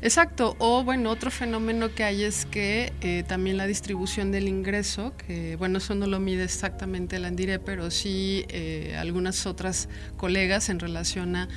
Exacto, 0.00 0.56
o 0.58 0.82
bueno, 0.82 1.10
otro 1.10 1.30
fenómeno 1.30 1.94
que 1.94 2.04
hay 2.04 2.24
es 2.24 2.46
que 2.46 2.92
eh, 3.00 3.24
también 3.26 3.56
la 3.56 3.66
distribución 3.66 4.32
del 4.32 4.48
ingreso, 4.48 5.14
que 5.16 5.56
bueno, 5.56 5.78
eso 5.78 5.94
no 5.94 6.06
lo 6.06 6.18
mide 6.18 6.44
exactamente 6.44 7.16
el 7.16 7.24
Andire, 7.24 7.58
pero 7.58 7.90
sí 7.90 8.44
eh, 8.48 8.96
algunas 8.98 9.46
otras 9.46 9.88
colegas 10.16 10.68
en 10.68 10.80
relación 10.80 11.36
a 11.36 11.48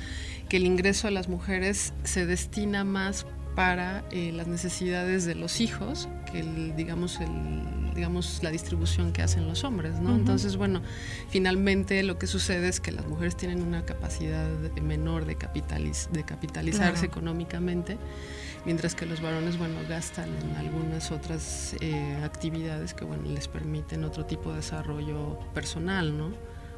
que 0.48 0.58
el 0.58 0.66
ingreso 0.66 1.08
de 1.08 1.12
las 1.12 1.28
mujeres 1.28 1.92
se 2.04 2.26
destina 2.26 2.84
más 2.84 3.26
para 3.56 4.04
eh, 4.10 4.32
las 4.32 4.46
necesidades 4.46 5.24
de 5.24 5.34
los 5.34 5.60
hijos 5.62 6.08
que 6.30 6.40
el, 6.40 6.76
digamos 6.76 7.18
el 7.20 7.94
digamos 7.94 8.40
la 8.42 8.50
distribución 8.50 9.14
que 9.14 9.22
hacen 9.22 9.48
los 9.48 9.64
hombres 9.64 9.98
no 9.98 10.14
entonces 10.14 10.58
bueno 10.58 10.82
finalmente 11.30 12.02
lo 12.02 12.18
que 12.18 12.26
sucede 12.26 12.68
es 12.68 12.78
que 12.78 12.92
las 12.92 13.06
mujeres 13.06 13.34
tienen 13.34 13.62
una 13.62 13.86
capacidad 13.86 14.50
menor 14.82 15.24
de 15.24 15.36
capitaliz 15.36 16.10
de 16.12 16.22
capitalizarse 16.22 17.06
económicamente 17.06 17.96
mientras 18.66 18.94
que 18.94 19.06
los 19.06 19.22
varones 19.22 19.56
bueno 19.56 19.76
gastan 19.88 20.28
en 20.42 20.56
algunas 20.56 21.10
otras 21.10 21.74
eh, 21.80 22.18
actividades 22.22 22.92
que 22.92 23.06
bueno 23.06 23.22
les 23.26 23.48
permiten 23.48 24.04
otro 24.04 24.26
tipo 24.26 24.50
de 24.50 24.56
desarrollo 24.56 25.38
personal 25.54 26.18
no 26.18 26.32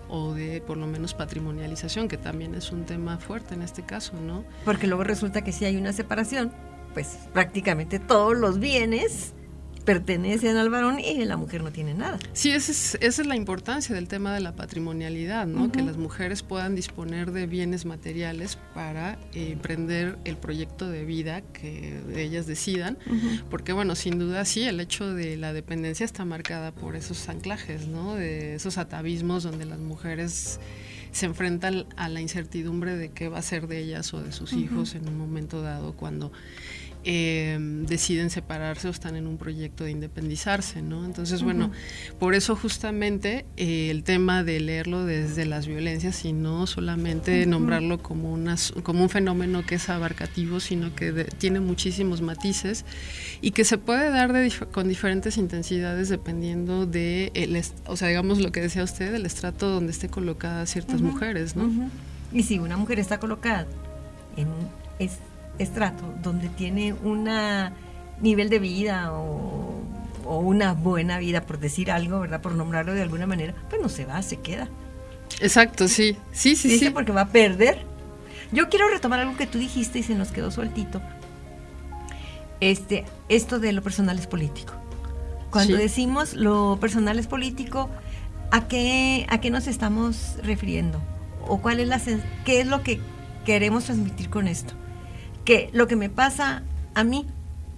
o 0.09 0.35
de 0.35 0.61
por 0.61 0.77
lo 0.77 0.87
menos 0.87 1.15
patrimonialización, 1.15 2.09
que 2.09 2.17
también 2.17 2.55
es 2.55 2.73
un 2.73 2.85
tema 2.85 3.19
fuerte 3.19 3.55
en 3.55 3.62
este 3.62 3.83
caso, 3.83 4.15
¿no? 4.21 4.45
Porque 4.65 4.87
luego 4.87 5.05
resulta 5.05 5.43
que 5.43 5.53
si 5.53 5.65
hay 5.65 5.77
una 5.77 5.93
separación, 5.93 6.53
pues 6.95 7.19
prácticamente 7.33 7.99
todos 7.99 8.37
los 8.37 8.59
bienes 8.59 9.35
pertenecen 9.88 10.59
al 10.59 10.68
varón 10.68 11.00
y 11.00 11.25
la 11.25 11.38
mujer 11.38 11.62
no 11.62 11.73
tiene 11.73 11.95
nada. 11.95 12.18
Sí, 12.35 12.50
esa 12.50 12.73
es, 12.73 12.99
esa 13.00 13.23
es 13.23 13.26
la 13.26 13.37
importancia 13.37 13.95
del 13.95 14.07
tema 14.07 14.35
de 14.35 14.40
la 14.40 14.54
patrimonialidad, 14.54 15.47
¿no? 15.47 15.73
Que 15.73 15.80
las 15.80 15.97
mujeres 15.97 16.42
puedan 16.42 16.75
disponer 16.75 17.33
de 17.33 17.47
bienes 17.47 17.87
materiales 17.87 18.59
para 18.75 19.14
eh, 19.33 19.49
emprender 19.50 20.18
el 20.26 20.37
proyecto 20.37 20.90
de 20.90 21.07
vida 21.07 21.40
que 21.40 22.02
ellas 22.14 22.47
decidan, 22.47 22.99
porque 23.49 23.73
bueno, 23.73 23.95
sin 23.95 24.18
duda 24.18 24.45
sí, 24.45 24.64
el 24.64 24.78
hecho 24.80 25.14
de 25.14 25.38
la 25.38 25.54
dependencia 25.54 26.04
está 26.04 26.26
marcada 26.26 26.71
por 26.71 26.95
esos 26.95 27.26
anclajes, 27.30 27.88
¿no? 27.88 28.14
De 28.14 28.57
esos 28.57 28.76
atavismos 28.76 29.42
donde 29.42 29.64
las 29.64 29.78
mujeres 29.78 30.61
se 31.12 31.25
enfrentan 31.25 31.87
a 31.97 32.11
la 32.11 32.21
incertidumbre 32.21 32.95
de 32.95 33.11
qué 33.11 33.30
va 33.30 33.38
a 33.38 33.42
ser 33.42 33.68
de 33.68 33.78
ellas 33.78 34.12
o 34.12 34.21
de 34.21 34.33
sus 34.33 34.52
hijos 34.52 34.95
en 34.95 35.09
un 35.09 35.16
momento 35.16 35.62
dado 35.62 35.95
cuando 35.95 36.30
eh, 37.05 37.57
deciden 37.61 38.31
separarse 38.31 38.88
o 38.88 38.90
están 38.90 39.17
en 39.17 39.26
un 39.26 39.38
proyecto 39.38 39.85
de 39.85 39.90
independizarse, 39.90 40.83
¿no? 40.83 41.05
Entonces, 41.05 41.43
bueno, 41.43 41.71
por 42.19 42.35
eso 42.35 42.57
justamente 42.57 43.47
eh, 43.57 43.90
el 43.90 44.02
tema 44.02 44.45
de 44.45 44.61
leerlo 44.61 45.05
desde 45.05 45.47
las 45.47 45.67
violencias 45.67 46.25
y 46.25 46.33
no 46.33 46.67
solamente 46.67 47.47
nombrarlo 47.47 48.02
como, 48.02 48.33
unas, 48.33 48.73
como 48.83 49.02
un 49.02 49.09
fenómeno 49.09 49.64
que 49.64 49.76
es 49.76 49.88
abarcativo, 49.88 50.61
sino 50.61 50.95
que 50.95 51.12
tiene 51.38 51.61
muchísimos 51.61 52.21
matices 52.21 52.85
y 53.40 53.52
que 53.52 53.64
se 53.64 53.78
puede 53.78 54.11
dar 54.11 54.33
con 54.71 54.88
diferentes 54.88 55.37
intensidades 55.37 56.09
dependiendo 56.09 56.87
de, 56.87 57.31
el, 57.35 57.61
o 57.87 57.97
sea, 57.97 58.09
digamos 58.09 58.38
lo 58.38 58.52
que 58.52 58.61
decía 58.61 58.83
usted, 58.83 59.14
el 59.14 59.26
estrato 59.26 59.69
donde 59.69 59.93
esté 59.93 60.09
colocada 60.09 60.67
ciertas 60.67 61.00
mujeres, 61.00 61.57
¿no? 61.57 61.90
Y 62.33 62.43
si 62.43 62.59
una 62.59 62.76
mujer 62.76 62.99
está 62.99 63.19
colocada 63.19 63.67
en 64.37 64.49
es 64.99 65.19
estrato 65.59 66.15
donde 66.23 66.49
tiene 66.49 66.93
un 66.93 67.29
nivel 68.21 68.49
de 68.49 68.59
vida 68.59 69.12
o, 69.12 69.83
una 70.25 70.75
buena 70.75 71.19
vida, 71.19 71.41
por 71.43 71.59
decir 71.59 71.91
algo, 71.91 72.21
¿verdad? 72.21 72.43
Por 72.43 72.55
nombrarlo 72.55 72.93
de 72.93 73.00
alguna 73.00 73.27
manera, 73.27 73.55
pues 73.71 73.81
no 73.81 73.88
se 73.88 74.05
va, 74.05 74.21
se 74.21 74.37
queda. 74.37 74.69
Exacto, 75.41 75.88
sí. 75.88 76.19
Sí, 76.33 76.55
sí, 76.55 76.79
sí. 76.79 76.91
porque 76.91 77.12
va 77.12 77.23
a 77.23 77.29
perder. 77.29 77.79
Yo 78.53 78.69
quiero 78.69 78.91
retomar 78.91 79.21
algo 79.21 79.38
que 79.38 79.47
tú 79.47 79.59
dijiste 79.59 80.00
y 80.00 80.03
se 80.03 80.15
nos 80.15 80.31
quedó 80.31 80.50
sueltito. 80.50 81.00
Este, 82.61 83.07
esto 83.31 83.59
de 83.59 83.73
lo 83.73 83.83
personal 83.83 84.19
es 84.19 84.27
político. 84.27 84.75
Cuando 85.50 85.77
decimos 85.77 86.35
lo 86.35 86.79
personal 86.79 87.19
es 87.19 87.27
político, 87.27 87.88
¿a 88.50 88.69
qué, 88.69 89.27
¿a 89.31 89.41
qué 89.41 89.50
nos 89.50 89.67
estamos 89.67 90.37
refiriendo? 90.43 91.00
¿O 91.47 91.62
cuál 91.62 91.81
es 91.81 91.88
la 91.88 92.00
qué 92.45 92.61
es 92.61 92.67
lo 92.67 92.83
que 92.83 93.00
queremos 93.47 93.85
transmitir 93.85 94.29
con 94.29 94.47
esto? 94.47 94.75
Que 95.49 95.71
lo 95.73 95.88
que 95.88 95.97
me 95.97 96.11
pasa 96.11 96.62
a 96.93 97.05
mí 97.05 97.25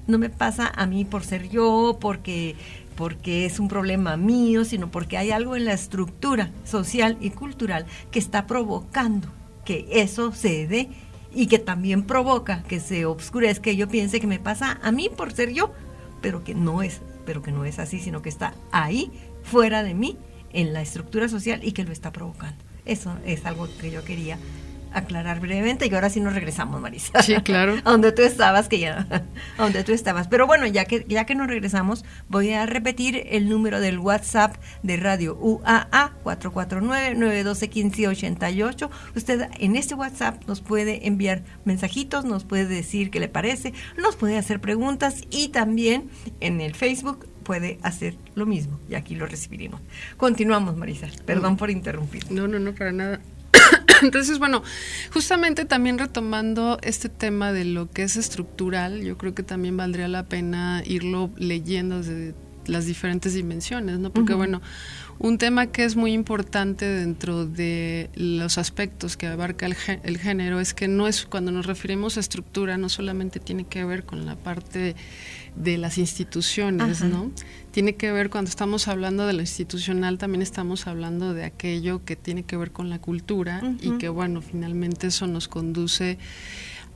no 0.08 0.18
me 0.18 0.28
pasa 0.28 0.72
a 0.74 0.86
mí 0.86 1.04
por 1.04 1.22
ser 1.22 1.48
yo, 1.50 1.98
porque 2.00 2.56
porque 2.96 3.46
es 3.46 3.60
un 3.60 3.68
problema 3.68 4.16
mío, 4.16 4.64
sino 4.64 4.90
porque 4.90 5.16
hay 5.16 5.30
algo 5.30 5.54
en 5.54 5.66
la 5.66 5.72
estructura 5.72 6.50
social 6.64 7.16
y 7.20 7.30
cultural 7.30 7.86
que 8.10 8.18
está 8.18 8.48
provocando 8.48 9.28
que 9.64 9.86
eso 9.88 10.32
se 10.32 10.66
dé 10.66 10.88
y 11.32 11.46
que 11.46 11.60
también 11.60 12.02
provoca 12.02 12.64
que 12.64 12.80
se 12.80 13.04
obscurezca 13.04 13.70
yo 13.70 13.86
piense 13.86 14.18
que 14.18 14.26
me 14.26 14.40
pasa 14.40 14.80
a 14.82 14.90
mí 14.90 15.08
por 15.08 15.32
ser 15.32 15.52
yo, 15.52 15.72
pero 16.20 16.42
que 16.42 16.56
no 16.56 16.82
es, 16.82 17.00
pero 17.24 17.40
que 17.40 17.52
no 17.52 17.64
es 17.64 17.78
así, 17.78 18.00
sino 18.00 18.20
que 18.20 18.30
está 18.30 18.52
ahí 18.72 19.12
fuera 19.44 19.84
de 19.84 19.94
mí 19.94 20.18
en 20.52 20.72
la 20.72 20.82
estructura 20.82 21.28
social 21.28 21.60
y 21.62 21.70
que 21.70 21.84
lo 21.84 21.92
está 21.92 22.10
provocando. 22.10 22.58
Eso 22.84 23.16
es 23.24 23.46
algo 23.46 23.68
que 23.80 23.92
yo 23.92 24.02
quería 24.02 24.40
aclarar 24.92 25.40
brevemente 25.40 25.86
y 25.86 25.94
ahora 25.94 26.10
sí 26.10 26.20
nos 26.20 26.34
regresamos, 26.34 26.78
Marisa. 26.80 27.22
Sí, 27.22 27.34
claro. 27.36 27.76
a 27.84 27.90
donde 27.90 28.12
tú 28.12 28.22
estabas, 28.22 28.68
que 28.68 28.78
ya, 28.78 29.06
a 29.58 29.62
donde 29.62 29.82
tú 29.84 29.92
estabas. 29.92 30.28
Pero 30.28 30.46
bueno, 30.46 30.66
ya 30.66 30.84
que, 30.84 31.04
ya 31.08 31.26
que 31.26 31.34
nos 31.34 31.48
regresamos, 31.48 32.04
voy 32.28 32.52
a 32.52 32.66
repetir 32.66 33.26
el 33.30 33.48
número 33.48 33.80
del 33.80 33.98
WhatsApp 33.98 34.56
de 34.82 34.96
Radio 34.96 35.36
UAA 35.36 36.12
449-912-1588. 36.24 38.90
Usted 39.14 39.48
en 39.58 39.76
este 39.76 39.94
WhatsApp 39.94 40.42
nos 40.46 40.60
puede 40.60 41.06
enviar 41.06 41.42
mensajitos, 41.64 42.24
nos 42.24 42.44
puede 42.44 42.66
decir 42.66 43.10
qué 43.10 43.20
le 43.20 43.28
parece, 43.28 43.72
nos 43.96 44.16
puede 44.16 44.38
hacer 44.38 44.60
preguntas 44.60 45.22
y 45.30 45.48
también 45.48 46.10
en 46.40 46.60
el 46.60 46.74
Facebook 46.74 47.28
puede 47.42 47.78
hacer 47.82 48.14
lo 48.34 48.46
mismo 48.46 48.78
y 48.88 48.94
aquí 48.94 49.14
lo 49.14 49.26
recibiremos. 49.26 49.80
Continuamos, 50.16 50.76
Marisa. 50.76 51.08
Perdón 51.24 51.56
por 51.56 51.70
interrumpir. 51.70 52.30
No, 52.30 52.46
no, 52.46 52.58
no, 52.58 52.74
para 52.74 52.92
nada. 52.92 53.20
Entonces, 54.02 54.38
bueno, 54.38 54.62
justamente 55.12 55.64
también 55.64 55.98
retomando 55.98 56.78
este 56.82 57.08
tema 57.08 57.52
de 57.52 57.64
lo 57.64 57.90
que 57.90 58.02
es 58.02 58.16
estructural, 58.16 59.02
yo 59.02 59.16
creo 59.18 59.34
que 59.34 59.42
también 59.42 59.76
valdría 59.76 60.08
la 60.08 60.24
pena 60.24 60.82
irlo 60.86 61.30
leyendo 61.36 61.98
desde 61.98 62.34
las 62.66 62.86
diferentes 62.86 63.34
dimensiones, 63.34 63.98
¿no? 63.98 64.10
Porque, 64.10 64.34
bueno, 64.34 64.60
un 65.18 65.38
tema 65.38 65.66
que 65.66 65.84
es 65.84 65.96
muy 65.96 66.12
importante 66.12 66.86
dentro 66.86 67.44
de 67.46 68.10
los 68.14 68.58
aspectos 68.58 69.16
que 69.16 69.26
abarca 69.26 69.66
el, 69.66 69.76
el, 70.02 70.18
género 70.18 70.60
es 70.60 70.72
que 70.72 70.88
no 70.88 71.08
es 71.08 71.26
cuando 71.26 71.52
nos 71.52 71.66
referimos 71.66 72.16
a 72.16 72.20
estructura 72.20 72.78
no 72.78 72.88
solamente 72.88 73.40
tiene 73.40 73.64
que 73.64 73.84
ver 73.84 74.04
con 74.04 74.24
la 74.24 74.36
parte 74.36 74.94
de 75.56 75.78
las 75.78 75.98
instituciones, 75.98 77.02
¿no? 77.02 77.30
Tiene 77.70 77.94
que 77.94 78.10
ver, 78.12 78.30
cuando 78.30 78.48
estamos 78.48 78.88
hablando 78.88 79.26
de 79.26 79.32
lo 79.32 79.40
institucional, 79.40 80.18
también 80.18 80.42
estamos 80.42 80.86
hablando 80.86 81.34
de 81.34 81.44
aquello 81.44 82.04
que 82.04 82.16
tiene 82.16 82.42
que 82.42 82.56
ver 82.56 82.72
con 82.72 82.90
la 82.90 83.00
cultura 83.00 83.60
y 83.80 83.98
que, 83.98 84.08
bueno, 84.08 84.42
finalmente 84.42 85.08
eso 85.08 85.26
nos 85.26 85.48
conduce 85.48 86.18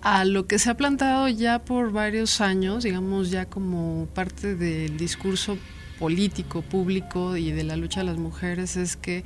a 0.02 0.24
lo 0.24 0.46
que 0.46 0.58
se 0.58 0.70
ha 0.70 0.76
plantado 0.76 1.28
ya 1.28 1.60
por 1.64 1.90
varios 1.90 2.40
años, 2.40 2.84
digamos, 2.84 3.30
ya 3.30 3.46
como 3.46 4.06
parte 4.14 4.54
del 4.54 4.96
discurso 4.98 5.56
político, 5.98 6.62
público 6.62 7.36
y 7.36 7.52
de 7.52 7.64
la 7.64 7.76
lucha 7.76 8.00
de 8.00 8.06
las 8.06 8.18
mujeres, 8.18 8.76
es 8.76 8.96
que 8.96 9.24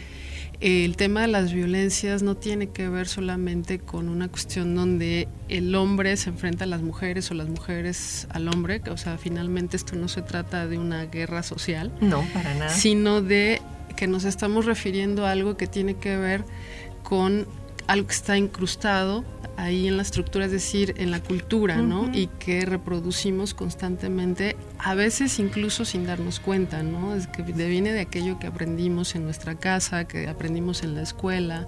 el 0.60 0.96
tema 0.96 1.22
de 1.22 1.28
las 1.28 1.52
violencias 1.52 2.22
no 2.22 2.36
tiene 2.36 2.68
que 2.68 2.88
ver 2.88 3.06
solamente 3.06 3.78
con 3.78 4.08
una 4.08 4.28
cuestión 4.28 4.74
donde 4.74 5.28
el 5.48 5.74
hombre 5.74 6.16
se 6.16 6.30
enfrenta 6.30 6.64
a 6.64 6.66
las 6.66 6.82
mujeres 6.82 7.30
o 7.30 7.34
las 7.34 7.48
mujeres 7.48 8.26
al 8.30 8.48
hombre, 8.48 8.82
o 8.90 8.96
sea, 8.96 9.18
finalmente 9.18 9.76
esto 9.76 9.94
no 9.96 10.08
se 10.08 10.22
trata 10.22 10.66
de 10.66 10.78
una 10.78 11.06
guerra 11.06 11.42
social. 11.42 11.92
No, 12.00 12.22
para 12.34 12.54
nada. 12.54 12.70
Sino 12.70 13.22
de 13.22 13.62
que 13.96 14.06
nos 14.06 14.24
estamos 14.24 14.66
refiriendo 14.66 15.26
a 15.26 15.32
algo 15.32 15.56
que 15.56 15.66
tiene 15.66 15.94
que 15.94 16.16
ver 16.16 16.44
con 17.02 17.46
algo 17.88 18.06
que 18.06 18.14
está 18.14 18.36
incrustado 18.36 19.24
ahí 19.56 19.88
en 19.88 19.96
la 19.96 20.02
estructura, 20.02 20.44
es 20.44 20.52
decir, 20.52 20.94
en 20.98 21.10
la 21.10 21.20
cultura, 21.20 21.78
¿no? 21.78 22.08
Y 22.12 22.28
que 22.38 22.64
reproducimos 22.64 23.54
constantemente, 23.54 24.56
a 24.78 24.94
veces 24.94 25.40
incluso 25.40 25.84
sin 25.84 26.06
darnos 26.06 26.38
cuenta, 26.38 26.84
¿no? 26.84 27.14
Es 27.14 27.26
que 27.26 27.42
viene 27.42 27.92
de 27.92 28.00
aquello 28.00 28.38
que 28.38 28.46
aprendimos 28.46 29.16
en 29.16 29.24
nuestra 29.24 29.56
casa, 29.56 30.06
que 30.06 30.28
aprendimos 30.28 30.84
en 30.84 30.94
la 30.94 31.02
escuela, 31.02 31.66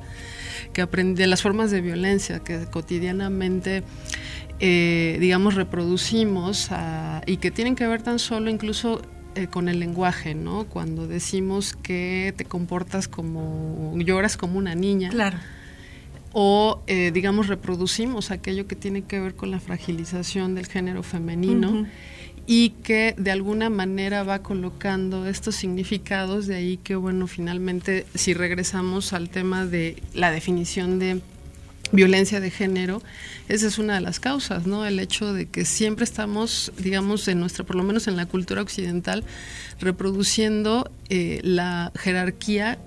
que 0.72 0.82
aprendí 0.82 1.22
de 1.22 1.26
las 1.26 1.42
formas 1.42 1.72
de 1.72 1.80
violencia 1.80 2.38
que 2.38 2.66
cotidianamente 2.66 3.82
eh, 4.60 5.16
digamos, 5.20 5.54
reproducimos 5.54 6.68
y 7.26 7.38
que 7.38 7.50
tienen 7.50 7.74
que 7.74 7.86
ver 7.86 8.02
tan 8.02 8.18
solo 8.18 8.50
incluso 8.50 9.00
eh, 9.34 9.46
con 9.46 9.70
el 9.70 9.80
lenguaje, 9.80 10.34
¿no? 10.34 10.64
Cuando 10.66 11.08
decimos 11.08 11.72
que 11.72 12.34
te 12.36 12.44
comportas 12.44 13.08
como, 13.08 13.94
lloras 13.96 14.36
como 14.36 14.58
una 14.58 14.74
niña. 14.74 15.08
Claro 15.08 15.38
o 16.32 16.80
eh, 16.86 17.10
digamos 17.12 17.48
reproducimos 17.48 18.30
aquello 18.30 18.66
que 18.66 18.76
tiene 18.76 19.02
que 19.02 19.20
ver 19.20 19.34
con 19.34 19.50
la 19.50 19.60
fragilización 19.60 20.54
del 20.54 20.66
género 20.66 21.02
femenino 21.02 21.86
y 22.46 22.70
que 22.82 23.14
de 23.16 23.30
alguna 23.30 23.70
manera 23.70 24.22
va 24.22 24.40
colocando 24.40 25.26
estos 25.26 25.56
significados 25.56 26.46
de 26.46 26.56
ahí 26.56 26.76
que 26.76 26.96
bueno 26.96 27.26
finalmente 27.26 28.06
si 28.14 28.34
regresamos 28.34 29.12
al 29.12 29.28
tema 29.28 29.66
de 29.66 30.02
la 30.14 30.30
definición 30.30 30.98
de 30.98 31.20
violencia 31.92 32.40
de 32.40 32.50
género, 32.50 33.02
esa 33.48 33.66
es 33.66 33.78
una 33.78 33.94
de 33.94 34.00
las 34.00 34.20
causas, 34.20 34.66
¿no? 34.66 34.86
El 34.86 34.98
hecho 35.00 35.32
de 35.32 35.46
que 35.46 35.64
siempre 35.64 36.04
estamos, 36.04 36.72
digamos, 36.78 37.26
en 37.28 37.40
nuestra, 37.40 37.64
por 37.64 37.76
lo 37.76 37.82
menos 37.82 38.06
en 38.06 38.16
la 38.16 38.26
cultura 38.26 38.62
occidental, 38.62 39.24
reproduciendo 39.80 40.90
eh, 41.08 41.40
la 41.42 41.92
jerarquía 41.96 42.78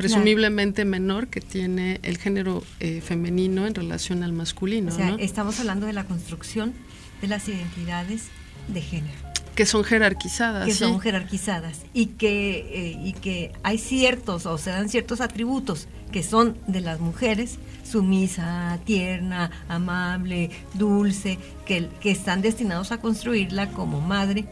presumiblemente 0.00 0.84
menor 0.84 1.28
que 1.28 1.40
tiene 1.40 2.00
el 2.02 2.18
género 2.18 2.64
eh, 2.80 3.00
femenino 3.00 3.66
en 3.66 3.74
relación 3.74 4.22
al 4.22 4.32
masculino. 4.32 4.92
O 4.92 4.96
sea, 4.96 5.10
¿no? 5.10 5.18
estamos 5.18 5.60
hablando 5.60 5.86
de 5.86 5.92
la 5.92 6.04
construcción 6.04 6.72
de 7.20 7.28
las 7.28 7.48
identidades 7.48 8.28
de 8.68 8.80
género. 8.80 9.18
Que 9.54 9.66
son 9.66 9.84
jerarquizadas. 9.84 10.64
Que 10.64 10.72
¿sí? 10.72 10.78
son 10.78 11.00
jerarquizadas 11.00 11.80
y 11.92 12.06
que, 12.06 12.60
eh, 12.72 13.00
y 13.04 13.12
que 13.12 13.52
hay 13.62 13.78
ciertos 13.78 14.46
o 14.46 14.56
se 14.58 14.70
dan 14.70 14.88
ciertos 14.88 15.20
atributos 15.20 15.88
que 16.12 16.22
son 16.22 16.56
de 16.66 16.80
las 16.80 16.98
mujeres, 16.98 17.58
sumisa, 17.84 18.78
tierna, 18.84 19.50
amable, 19.68 20.50
dulce, 20.74 21.38
que, 21.66 21.88
que 22.00 22.10
están 22.10 22.42
destinados 22.42 22.90
a 22.90 22.98
construirla 22.98 23.70
como 23.70 24.00
madre, 24.00 24.46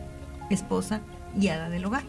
esposa 0.50 1.00
y 1.40 1.48
hada 1.48 1.68
del 1.70 1.86
hogar 1.86 2.04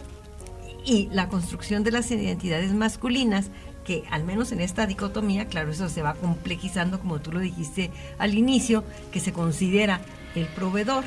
y 0.86 1.10
la 1.12 1.30
construcción 1.30 1.84
de 1.84 1.92
las 1.92 2.10
identidades 2.12 2.74
masculinas, 2.74 3.50
que 3.84 4.04
al 4.12 4.24
menos 4.24 4.52
en 4.52 4.62
esta 4.62 4.86
dicotomía, 4.86 5.46
claro, 5.46 5.72
eso 5.72 5.90
se 5.90 6.02
va 6.02 6.14
complejizando, 6.14 7.00
como 7.00 7.20
tú 7.20 7.32
lo 7.32 7.40
dijiste 7.40 7.92
al 8.18 8.36
inicio, 8.36 8.84
que 9.12 9.20
se 9.20 9.34
considera 9.34 10.02
el 10.36 10.46
proveedor, 10.46 11.04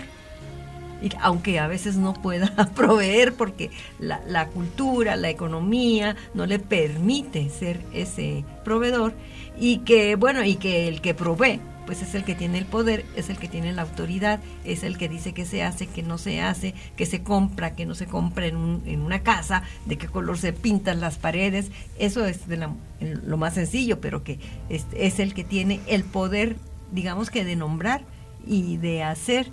aunque 1.20 1.58
a 1.58 1.66
veces 1.66 1.96
no 1.96 2.12
pueda 2.14 2.70
proveer 2.74 3.34
porque 3.34 3.70
la, 3.98 4.20
la 4.26 4.48
cultura, 4.48 5.16
la 5.16 5.30
economía 5.30 6.16
no 6.34 6.46
le 6.46 6.58
permite 6.58 7.50
ser 7.50 7.80
ese 7.92 8.44
proveedor, 8.64 9.14
y 9.58 9.78
que, 9.78 10.16
bueno, 10.16 10.44
y 10.44 10.56
que 10.56 10.88
el 10.88 11.00
que 11.00 11.14
provee 11.14 11.60
pues 11.86 12.02
es 12.02 12.14
el 12.14 12.24
que 12.24 12.34
tiene 12.34 12.58
el 12.58 12.66
poder, 12.66 13.04
es 13.16 13.28
el 13.28 13.38
que 13.38 13.48
tiene 13.48 13.72
la 13.72 13.82
autoridad, 13.82 14.40
es 14.64 14.82
el 14.82 14.98
que 14.98 15.08
dice 15.08 15.32
que 15.32 15.44
se 15.44 15.62
hace, 15.62 15.86
que 15.86 16.02
no 16.02 16.18
se 16.18 16.40
hace, 16.40 16.74
que 16.96 17.06
se 17.06 17.22
compra, 17.22 17.74
que 17.74 17.86
no 17.86 17.94
se 17.94 18.06
compra 18.06 18.46
en, 18.46 18.56
un, 18.56 18.82
en 18.86 19.02
una 19.02 19.22
casa, 19.22 19.62
de 19.86 19.98
qué 19.98 20.06
color 20.06 20.38
se 20.38 20.52
pintan 20.52 21.00
las 21.00 21.18
paredes. 21.18 21.70
Eso 21.98 22.24
es 22.24 22.48
de 22.48 22.68
lo 23.00 23.36
más 23.36 23.54
sencillo, 23.54 24.00
pero 24.00 24.22
que 24.22 24.38
es, 24.68 24.86
es, 24.92 25.18
el 25.18 25.34
que 25.34 25.44
tiene 25.44 25.80
el 25.86 26.04
poder, 26.04 26.56
digamos 26.92 27.30
que 27.30 27.44
de 27.44 27.56
nombrar 27.56 28.02
y 28.46 28.76
de 28.76 29.02
hacer, 29.02 29.50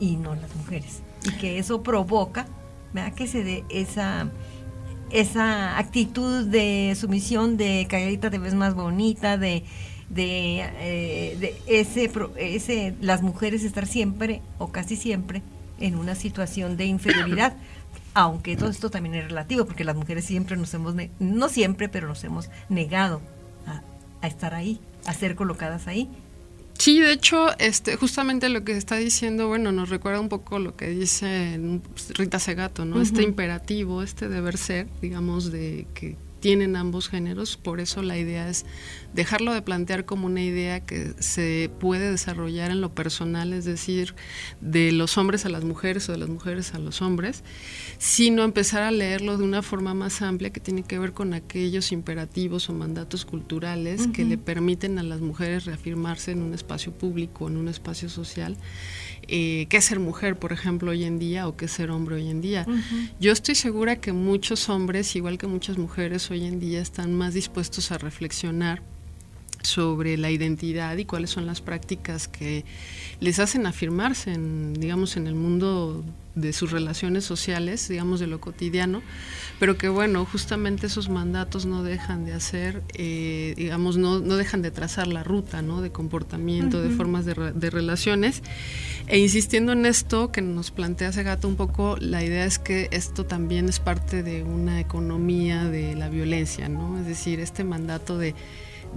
y 0.00 0.16
no 0.16 0.34
las 0.34 0.54
mujeres. 0.56 1.02
Y 1.24 1.30
que 1.38 1.58
eso 1.58 1.82
provoca 1.82 2.46
¿verdad? 2.92 3.14
que 3.14 3.26
se 3.26 3.42
dé 3.42 3.64
esa 3.68 4.30
esa 5.10 5.78
actitud 5.78 6.46
de 6.46 6.96
sumisión, 6.98 7.56
de 7.56 7.86
calladita 7.88 8.30
te 8.30 8.38
ves 8.38 8.54
más 8.54 8.74
bonita, 8.74 9.38
de 9.38 9.62
de, 10.08 10.60
eh, 10.60 11.36
de 11.38 11.56
ese, 11.66 12.10
ese, 12.36 12.94
las 13.00 13.22
mujeres 13.22 13.64
estar 13.64 13.86
siempre 13.86 14.42
o 14.58 14.68
casi 14.68 14.96
siempre 14.96 15.42
en 15.78 15.96
una 15.96 16.14
situación 16.14 16.76
de 16.76 16.86
inferioridad. 16.86 17.56
Aunque 18.14 18.56
todo 18.56 18.70
esto 18.70 18.90
también 18.90 19.14
es 19.14 19.24
relativo, 19.28 19.66
porque 19.66 19.84
las 19.84 19.94
mujeres 19.94 20.24
siempre 20.24 20.56
nos 20.56 20.72
hemos, 20.72 20.94
no 21.18 21.48
siempre, 21.50 21.88
pero 21.90 22.08
nos 22.08 22.24
hemos 22.24 22.48
negado 22.70 23.20
a, 23.66 23.82
a 24.22 24.26
estar 24.26 24.54
ahí, 24.54 24.80
a 25.04 25.12
ser 25.12 25.34
colocadas 25.34 25.86
ahí. 25.86 26.08
Sí, 26.78 27.00
de 27.00 27.12
hecho, 27.12 27.48
este, 27.58 27.96
justamente 27.96 28.48
lo 28.48 28.64
que 28.64 28.72
está 28.72 28.96
diciendo, 28.96 29.48
bueno, 29.48 29.72
nos 29.72 29.88
recuerda 29.88 30.20
un 30.20 30.28
poco 30.28 30.58
lo 30.58 30.76
que 30.76 30.88
dice 30.88 31.58
Rita 32.14 32.38
Segato, 32.38 32.84
¿no? 32.84 32.96
Uh 32.96 32.98
-huh. 32.98 33.02
Este 33.02 33.22
imperativo, 33.22 34.02
este 34.02 34.28
deber 34.28 34.58
ser, 34.58 34.86
digamos, 35.00 35.50
de 35.50 35.86
que 35.94 36.16
tienen 36.46 36.76
ambos 36.76 37.08
géneros, 37.08 37.56
por 37.56 37.80
eso 37.80 38.04
la 38.04 38.16
idea 38.16 38.48
es 38.48 38.66
dejarlo 39.14 39.52
de 39.52 39.62
plantear 39.62 40.04
como 40.04 40.26
una 40.26 40.44
idea 40.44 40.78
que 40.78 41.12
se 41.18 41.72
puede 41.80 42.08
desarrollar 42.08 42.70
en 42.70 42.80
lo 42.80 42.94
personal, 42.94 43.52
es 43.52 43.64
decir, 43.64 44.14
de 44.60 44.92
los 44.92 45.18
hombres 45.18 45.44
a 45.44 45.48
las 45.48 45.64
mujeres 45.64 46.08
o 46.08 46.12
de 46.12 46.18
las 46.18 46.28
mujeres 46.28 46.72
a 46.72 46.78
los 46.78 47.02
hombres, 47.02 47.42
sino 47.98 48.44
empezar 48.44 48.84
a 48.84 48.92
leerlo 48.92 49.36
de 49.38 49.42
una 49.42 49.60
forma 49.60 49.92
más 49.92 50.22
amplia 50.22 50.50
que 50.50 50.60
tiene 50.60 50.84
que 50.84 51.00
ver 51.00 51.12
con 51.12 51.34
aquellos 51.34 51.90
imperativos 51.90 52.70
o 52.70 52.72
mandatos 52.72 53.24
culturales 53.24 54.02
uh 54.02 54.04
-huh. 54.04 54.12
que 54.12 54.24
le 54.24 54.38
permiten 54.38 55.00
a 55.00 55.02
las 55.02 55.20
mujeres 55.20 55.64
reafirmarse 55.64 56.30
en 56.30 56.42
un 56.42 56.54
espacio 56.54 56.92
público, 56.92 57.48
en 57.48 57.56
un 57.56 57.66
espacio 57.66 58.08
social. 58.08 58.56
Eh, 59.28 59.66
qué 59.68 59.78
es 59.78 59.84
ser 59.84 59.98
mujer, 59.98 60.38
por 60.38 60.52
ejemplo, 60.52 60.92
hoy 60.92 61.02
en 61.02 61.18
día 61.18 61.48
o 61.48 61.56
qué 61.56 61.64
es 61.64 61.72
ser 61.72 61.90
hombre 61.90 62.14
hoy 62.14 62.30
en 62.30 62.40
día. 62.40 62.64
Uh 62.68 62.70
-huh. 62.70 63.10
Yo 63.18 63.32
estoy 63.32 63.56
segura 63.56 63.96
que 63.96 64.12
muchos 64.12 64.68
hombres, 64.68 65.16
igual 65.16 65.36
que 65.38 65.48
muchas 65.48 65.78
mujeres 65.78 66.30
hoy 66.30 66.35
en 66.44 66.60
día, 66.60 66.80
están 66.80 67.14
más 67.14 67.34
dispuestos 67.34 67.92
a 67.92 67.98
reflexionar 67.98 68.82
sobre 69.62 70.16
la 70.16 70.30
identidad 70.30 70.96
y 70.96 71.04
cuáles 71.04 71.30
son 71.30 71.46
las 71.46 71.60
prácticas 71.60 72.28
que 72.28 72.64
les 73.20 73.38
hacen 73.38 73.66
afirmarse 73.66 74.32
en, 74.32 74.74
digamos, 74.74 75.16
en 75.16 75.26
el 75.26 75.34
mundo 75.34 76.04
de 76.36 76.52
sus 76.52 76.70
relaciones 76.70 77.24
sociales, 77.24 77.88
digamos, 77.88 78.20
de 78.20 78.26
lo 78.26 78.40
cotidiano, 78.40 79.02
pero 79.58 79.78
que 79.78 79.88
bueno, 79.88 80.24
justamente 80.26 80.86
esos 80.86 81.08
mandatos 81.08 81.64
no 81.64 81.82
dejan 81.82 82.26
de 82.26 82.34
hacer, 82.34 82.82
eh, 82.94 83.54
digamos, 83.56 83.96
no, 83.96 84.20
no, 84.20 84.36
dejan 84.36 84.60
de 84.60 84.70
trazar 84.70 85.06
la 85.06 85.24
ruta, 85.24 85.62
¿no? 85.62 85.80
De 85.80 85.90
comportamiento, 85.90 86.76
uh 86.76 86.80
-huh. 86.80 86.88
de 86.90 86.94
formas 86.94 87.24
de, 87.24 87.52
de, 87.54 87.70
relaciones. 87.70 88.42
E 89.06 89.18
insistiendo 89.18 89.72
en 89.72 89.86
esto 89.86 90.30
que 90.30 90.42
nos 90.42 90.70
plantea 90.70 91.10
Segato 91.10 91.48
un 91.48 91.56
poco, 91.56 91.96
la 91.98 92.22
idea 92.22 92.44
es 92.44 92.58
que 92.58 92.88
esto 92.90 93.24
también 93.24 93.68
es 93.70 93.80
parte 93.80 94.22
de 94.22 94.42
una 94.42 94.78
economía 94.78 95.64
de 95.64 95.96
la 95.96 96.10
violencia, 96.10 96.68
¿no? 96.68 96.98
Es 96.98 97.06
decir, 97.06 97.40
este 97.40 97.64
mandato 97.64 98.18
de 98.18 98.34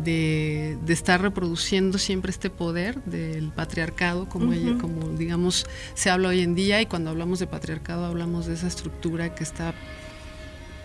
de, 0.03 0.77
de, 0.85 0.93
estar 0.93 1.21
reproduciendo 1.21 1.97
siempre 1.97 2.31
este 2.31 2.49
poder 2.49 3.03
del 3.03 3.51
patriarcado, 3.51 4.29
como, 4.29 4.47
uh 4.47 4.53
-huh. 4.53 4.71
ella, 4.71 4.77
como 4.79 5.09
digamos 5.09 5.65
se 5.93 6.09
habla 6.09 6.29
hoy 6.29 6.41
en 6.41 6.55
día, 6.55 6.81
y 6.81 6.85
cuando 6.85 7.09
hablamos 7.09 7.39
de 7.39 7.47
patriarcado 7.47 8.05
hablamos 8.05 8.45
de 8.45 8.53
esa 8.53 8.67
estructura 8.67 9.35
que 9.35 9.43
está, 9.43 9.73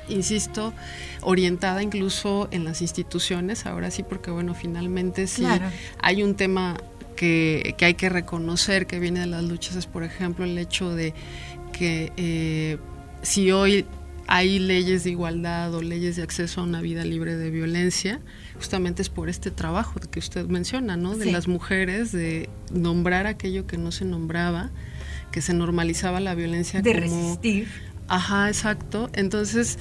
insisto, 0.09 0.73
orientada 1.23 1.83
incluso 1.83 2.49
en 2.51 2.65
las 2.65 2.83
instituciones, 2.83 3.67
ahora 3.67 3.91
sí, 3.91 4.03
porque 4.03 4.31
bueno, 4.31 4.55
finalmente 4.55 5.27
sí 5.27 5.43
claro. 5.43 5.67
hay 6.01 6.23
un 6.23 6.35
tema 6.35 6.77
que, 7.17 7.75
que, 7.79 7.85
hay 7.85 7.95
que 7.95 8.09
reconocer 8.09 8.87
que 8.87 8.99
viene 8.99 9.21
de 9.21 9.27
las 9.27 9.45
luchas, 9.45 9.77
es 9.77 9.87
por 9.87 10.03
ejemplo 10.03 10.45
el 10.45 10.59
hecho 10.59 10.91
de 10.95 11.15
que 11.73 12.13
eh, 12.17 12.79
si 13.23 13.51
hoy 13.51 13.85
hay 14.27 14.59
leyes 14.59 15.05
de 15.05 15.11
igualdad 15.11 15.75
o 15.75 15.83
leyes 15.83 16.17
de 16.17 16.23
acceso 16.23 16.61
a 16.61 16.65
una 16.65 16.81
vida 16.81 17.05
libre 17.05 17.37
de 17.37 17.51
violencia, 17.51 18.21
justamente 18.65 19.03
es 19.03 19.11
por 19.11 19.29
este 19.29 19.51
trabajo 19.51 20.01
que 20.11 20.19
usted 20.19 20.47
menciona, 20.47 20.97
¿no? 20.97 21.15
De 21.19 21.27
sí. 21.27 21.31
las 21.31 21.49
mujeres, 21.49 22.13
de 22.13 22.49
nombrar 22.73 23.27
aquello 23.27 23.67
que 23.67 23.77
no 23.77 23.93
se 23.93 24.07
nombraba, 24.07 24.71
que 25.31 25.43
se 25.43 25.53
normalizaba 25.53 26.19
la 26.19 26.35
violencia 26.35 26.81
de 26.81 26.95
como... 26.95 27.03
resistir. 27.03 27.69
Ajá, 28.09 28.49
exacto. 28.49 29.11
Entonces, 29.13 29.79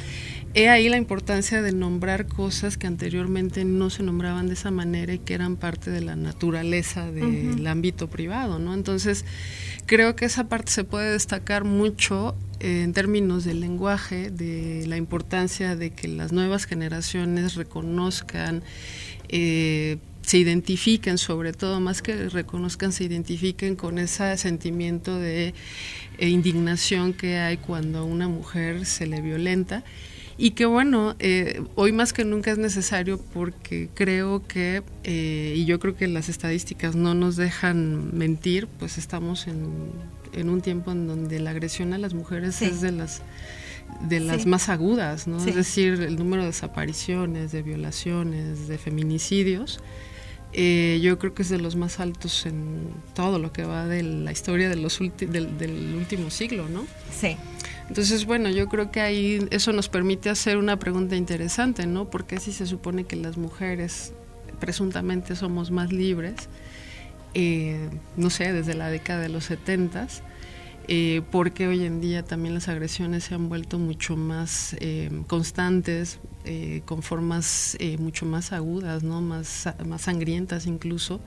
he 0.56 0.70
ahí 0.70 0.88
la 0.88 0.98
importancia 0.98 1.62
de 1.62 1.72
nombrar 1.72 2.28
cosas 2.28 2.78
que 2.78 2.86
anteriormente 2.86 3.66
no 3.66 3.90
se 3.90 4.04
nombraban 4.04 4.48
de 4.48 4.54
esa 4.54 4.70
manera 4.70 5.14
y 5.14 5.20
que 5.20 5.34
eran 5.34 5.56
parte 5.56 5.90
de 5.90 6.02
la 6.02 6.16
naturaleza 6.16 7.12
del 7.12 7.24
uh 7.24 7.56
-huh. 7.56 7.68
ámbito 7.68 8.08
privado, 8.08 8.60
¿no? 8.60 8.74
Entonces, 8.74 9.26
creo 9.88 10.16
que 10.16 10.26
esa 10.26 10.48
parte 10.50 10.72
se 10.72 10.84
puede 10.84 11.12
destacar 11.12 11.64
mucho 11.64 12.36
en 12.60 12.94
términos 12.94 13.44
del 13.46 13.62
lenguaje, 13.62 14.30
de 14.30 14.86
la 14.88 14.98
importancia 14.98 15.76
de 15.76 15.90
que 15.90 16.08
las 16.08 16.32
nuevas 16.32 16.66
generaciones 16.66 17.56
reconozcan, 17.56 18.64
eh, 19.30 19.98
se 20.22 20.38
identifiquen, 20.38 21.18
sobre 21.18 21.52
todo, 21.52 21.82
más 21.82 22.02
que 22.02 22.30
reconozcan, 22.30 22.94
se 22.94 23.04
identifiquen 23.04 23.76
con 23.76 23.98
ese 23.98 24.38
sentimiento 24.38 25.20
de 25.20 25.54
eh, 26.20 26.30
indignación 26.30 27.14
que 27.14 27.40
hay 27.40 27.58
cuando 27.58 28.00
a 28.00 28.04
una 28.04 28.28
mujer 28.30 28.86
se 28.86 29.08
le 29.08 29.20
violenta 29.22 29.84
y 30.38 30.52
que 30.52 30.66
bueno, 30.66 31.16
eh, 31.20 31.62
hoy 31.76 31.92
más 31.92 32.14
que 32.14 32.26
nunca 32.26 32.52
es 32.52 32.58
necesario 32.58 33.20
porque 33.34 33.90
creo 33.94 34.46
que, 34.48 34.84
eh, 35.04 35.54
y 35.56 35.66
yo 35.66 35.80
creo 35.80 35.96
que 35.96 36.08
las 36.08 36.30
estadísticas 36.30 36.96
no 36.96 37.14
nos 37.14 37.36
dejan 37.36 38.16
mentir, 38.18 38.68
pues 38.80 38.98
estamos 38.98 39.48
en, 39.48 39.92
en 40.34 40.50
un 40.50 40.62
tiempo 40.62 40.92
en 40.92 41.08
donde 41.08 41.40
la 41.40 41.52
agresión 41.52 41.94
a 41.94 41.98
las 41.98 42.14
mujeres 42.14 42.56
sí. 42.56 42.66
es 42.66 42.82
de 42.82 42.92
las 42.92 43.22
de 44.02 44.20
las 44.20 44.44
sí. 44.44 44.48
más 44.48 44.70
agudas, 44.70 45.28
¿no? 45.28 45.40
Sí. 45.40 45.50
Es 45.50 45.56
decir, 45.56 46.02
el 46.02 46.16
número 46.18 46.42
de 46.42 46.48
desapariciones, 46.48 47.52
de 47.52 47.62
violaciones, 47.62 48.68
de 48.68 48.78
feminicidios, 48.78 49.80
eh, 50.54 51.00
yo 51.02 51.18
creo 51.20 51.34
que 51.34 51.42
es 51.42 51.50
de 51.50 51.60
los 51.60 51.76
más 51.76 52.00
altos 52.00 52.46
en 52.46 52.88
todo 53.16 53.40
lo 53.40 53.52
que 53.52 53.66
va 53.66 53.86
de 53.86 54.04
la 54.04 54.32
historia 54.32 54.70
de 54.70 54.76
los 54.76 55.00
del, 55.00 55.58
del 55.58 55.96
último 55.96 56.30
siglo, 56.30 56.70
¿no? 56.70 56.86
Sí. 57.12 57.38
Entonces, 57.90 58.26
bueno, 58.26 58.50
yo 58.50 58.68
creo 58.70 58.92
que 58.92 59.02
ahí 59.02 59.46
eso 59.52 59.74
nos 59.74 59.90
permite 59.90 60.30
hacer 60.30 60.58
una 60.58 60.78
pregunta 60.78 61.16
interesante, 61.16 61.86
¿no? 61.86 62.10
Porque 62.10 62.40
si 62.40 62.52
se 62.52 62.66
supone 62.66 63.04
que 63.04 63.16
las 63.16 63.38
mujeres 63.38 64.14
presuntamente 64.60 65.36
somos 65.36 65.72
más 65.72 65.92
libres, 65.92 66.50
eh, 67.34 67.90
no 68.16 68.30
sé, 68.30 68.54
desde 68.54 68.74
la 68.74 68.90
década 68.90 69.22
de 69.22 69.30
los 69.30 69.46
setentas, 69.46 70.24
eh, 70.88 71.22
porque 71.32 71.68
hoy 71.68 71.86
en 71.86 72.02
día 72.02 72.24
también 72.24 72.54
las 72.54 72.68
agresiones 72.68 73.24
se 73.26 73.36
han 73.36 73.48
vuelto 73.48 73.80
mucho 73.80 74.18
más 74.18 74.76
eh, 74.80 75.10
constantes, 75.28 76.20
eh, 76.44 76.82
con 76.86 77.04
formas 77.04 77.78
mucho 78.00 78.26
más 78.26 78.52
agudas, 78.52 79.02
¿no? 79.02 79.22
más, 79.22 79.70
más 79.86 80.02
sangrientas 80.02 80.66
incluso 80.66 81.22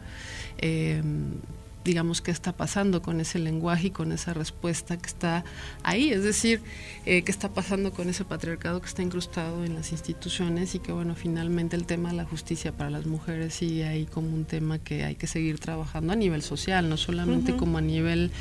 digamos, 1.87 2.21
qué 2.21 2.33
está 2.33 2.53
pasando 2.53 3.01
con 3.01 3.21
ese 3.21 3.39
lenguaje 3.39 3.87
y 3.87 3.91
con 3.91 4.11
esa 4.11 4.35
respuesta 4.35 4.97
que 4.97 5.07
está 5.07 5.45
ahí, 5.85 6.11
es 6.11 6.25
decir, 6.25 6.61
eh, 7.07 7.23
qué 7.23 7.31
está 7.31 7.49
pasando 7.51 7.93
con 7.93 8.09
ese 8.09 8.25
patriarcado 8.25 8.81
que 8.81 8.89
está 8.89 9.03
incrustado 9.03 9.65
en 9.65 9.77
las 9.77 9.93
instituciones 9.93 10.75
y 10.75 10.81
que, 10.81 10.91
bueno, 10.91 11.15
finalmente 11.15 11.77
el 11.77 11.87
tema 11.87 12.11
de 12.11 12.17
la 12.17 12.25
justicia 12.25 12.73
para 12.73 12.91
las 12.91 13.07
mujeres 13.07 13.55
sigue 13.55 13.87
ahí 13.87 14.05
como 14.05 14.35
un 14.35 14.45
tema 14.45 14.79
que 14.81 15.05
hay 15.05 15.15
que 15.15 15.29
seguir 15.29 15.61
trabajando 15.61 16.13
a 16.13 16.17
nivel 16.17 16.43
social, 16.43 16.89
no 16.89 16.97
solamente 16.97 17.55
como 17.57 17.79
a 17.79 17.83
nivel 17.83 18.33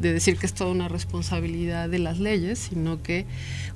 de 0.00 0.12
decir 0.12 0.38
que 0.38 0.46
es 0.46 0.54
toda 0.54 0.70
una 0.70 0.86
responsabilidad 0.88 1.88
de 1.88 1.98
las 1.98 2.20
leyes, 2.20 2.60
sino 2.60 3.02
que 3.02 3.26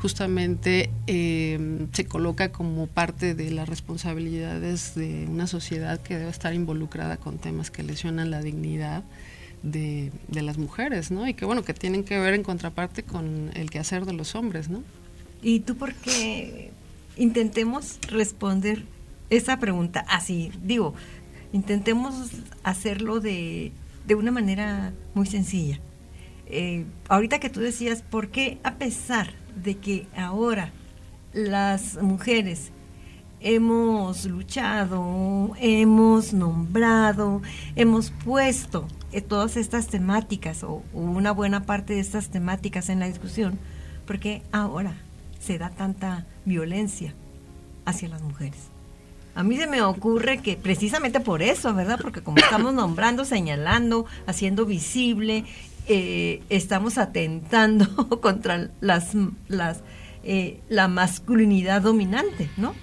justamente 0.01 0.91
eh, 1.09 1.89
se 1.93 2.07
coloca 2.07 2.53
como 2.53 2.87
parte 2.87 3.35
de 3.35 3.51
las 3.51 3.69
responsabilidades 3.69 4.95
de 4.95 5.27
una 5.29 5.49
sociedad 5.49 6.01
que 6.01 6.17
debe 6.17 6.31
estar 6.31 6.55
involucrada 6.55 7.17
con 7.17 7.39
temas 7.39 7.73
que 7.73 7.83
lesionan 7.83 8.31
la 8.31 8.41
dignidad 8.41 9.03
de, 9.66 10.12
las 10.42 10.59
mujeres, 10.59 11.11
¿no? 11.11 11.26
Y 11.26 11.35
que 11.35 11.44
bueno, 11.44 11.62
que 11.62 11.74
tienen 11.74 12.05
que 12.05 12.18
ver 12.18 12.35
en 12.35 12.42
contraparte 12.42 13.02
con 13.02 13.50
el 13.55 13.70
quehacer 13.70 14.05
de 14.05 14.12
los 14.12 14.35
hombres, 14.35 14.68
¿no? 14.68 14.83
¿Y 15.42 15.61
tú 15.61 15.76
por 15.76 15.94
qué 15.94 16.70
intentemos 17.16 17.98
responder 18.09 18.85
esa 19.31 19.59
pregunta 19.59 20.05
así? 20.09 20.52
Digo, 20.62 20.94
intentemos 21.52 22.31
hacerlo 22.62 23.20
de, 23.20 23.72
de 24.07 24.14
una 24.14 24.31
manera 24.31 24.92
muy 25.14 25.26
sencilla. 25.26 25.81
Eh, 26.48 26.85
ahorita 27.09 27.40
que 27.40 27.50
tú 27.50 27.61
decías, 27.61 28.02
¿por 28.02 28.29
qué 28.29 28.59
a 28.62 28.74
pesar 28.74 29.33
de 29.62 29.76
que 29.76 30.07
ahora 30.16 30.70
las 31.33 32.00
mujeres 32.00 32.70
hemos 33.40 34.25
luchado, 34.25 35.53
hemos 35.61 36.33
nombrado, 36.33 37.42
hemos 37.75 38.11
puesto 38.11 38.87
eh, 39.12 39.20
todas 39.20 39.57
estas 39.57 39.88
temáticas 39.88 40.62
o, 40.62 40.83
una 40.92 41.33
buena 41.33 41.64
parte 41.64 41.94
de 41.94 42.01
estas 42.01 42.29
temáticas 42.31 42.88
en 42.88 43.01
la 43.01 43.07
discusión, 43.07 43.59
porque 44.07 44.42
ahora 44.53 44.94
se 45.40 45.59
da 45.59 45.70
tanta 45.70 46.27
violencia 46.44 47.14
hacia 47.85 48.09
las 48.09 48.22
mujeres. 48.22 48.68
A 49.35 49.42
mí 49.42 49.57
se 49.57 49.66
me 49.66 49.83
ocurre 49.83 50.38
que 50.38 50.57
precisamente 50.57 51.20
por 51.20 51.42
eso, 51.42 51.75
¿verdad? 51.75 51.99
Porque 52.01 52.22
como 52.22 52.38
estamos 52.38 52.72
nombrando, 52.75 53.25
señalando, 53.25 54.07
haciendo 54.27 54.64
visible, 54.64 55.44
eh, 55.88 56.42
estamos 56.49 56.99
atentando 56.99 57.87
contra 58.20 58.70
las, 58.81 59.12
las 59.49 59.83
eh, 60.29 60.59
la 60.68 60.88
masculinidad 60.88 61.83
dominante, 61.83 62.51
¿no? 62.57 62.75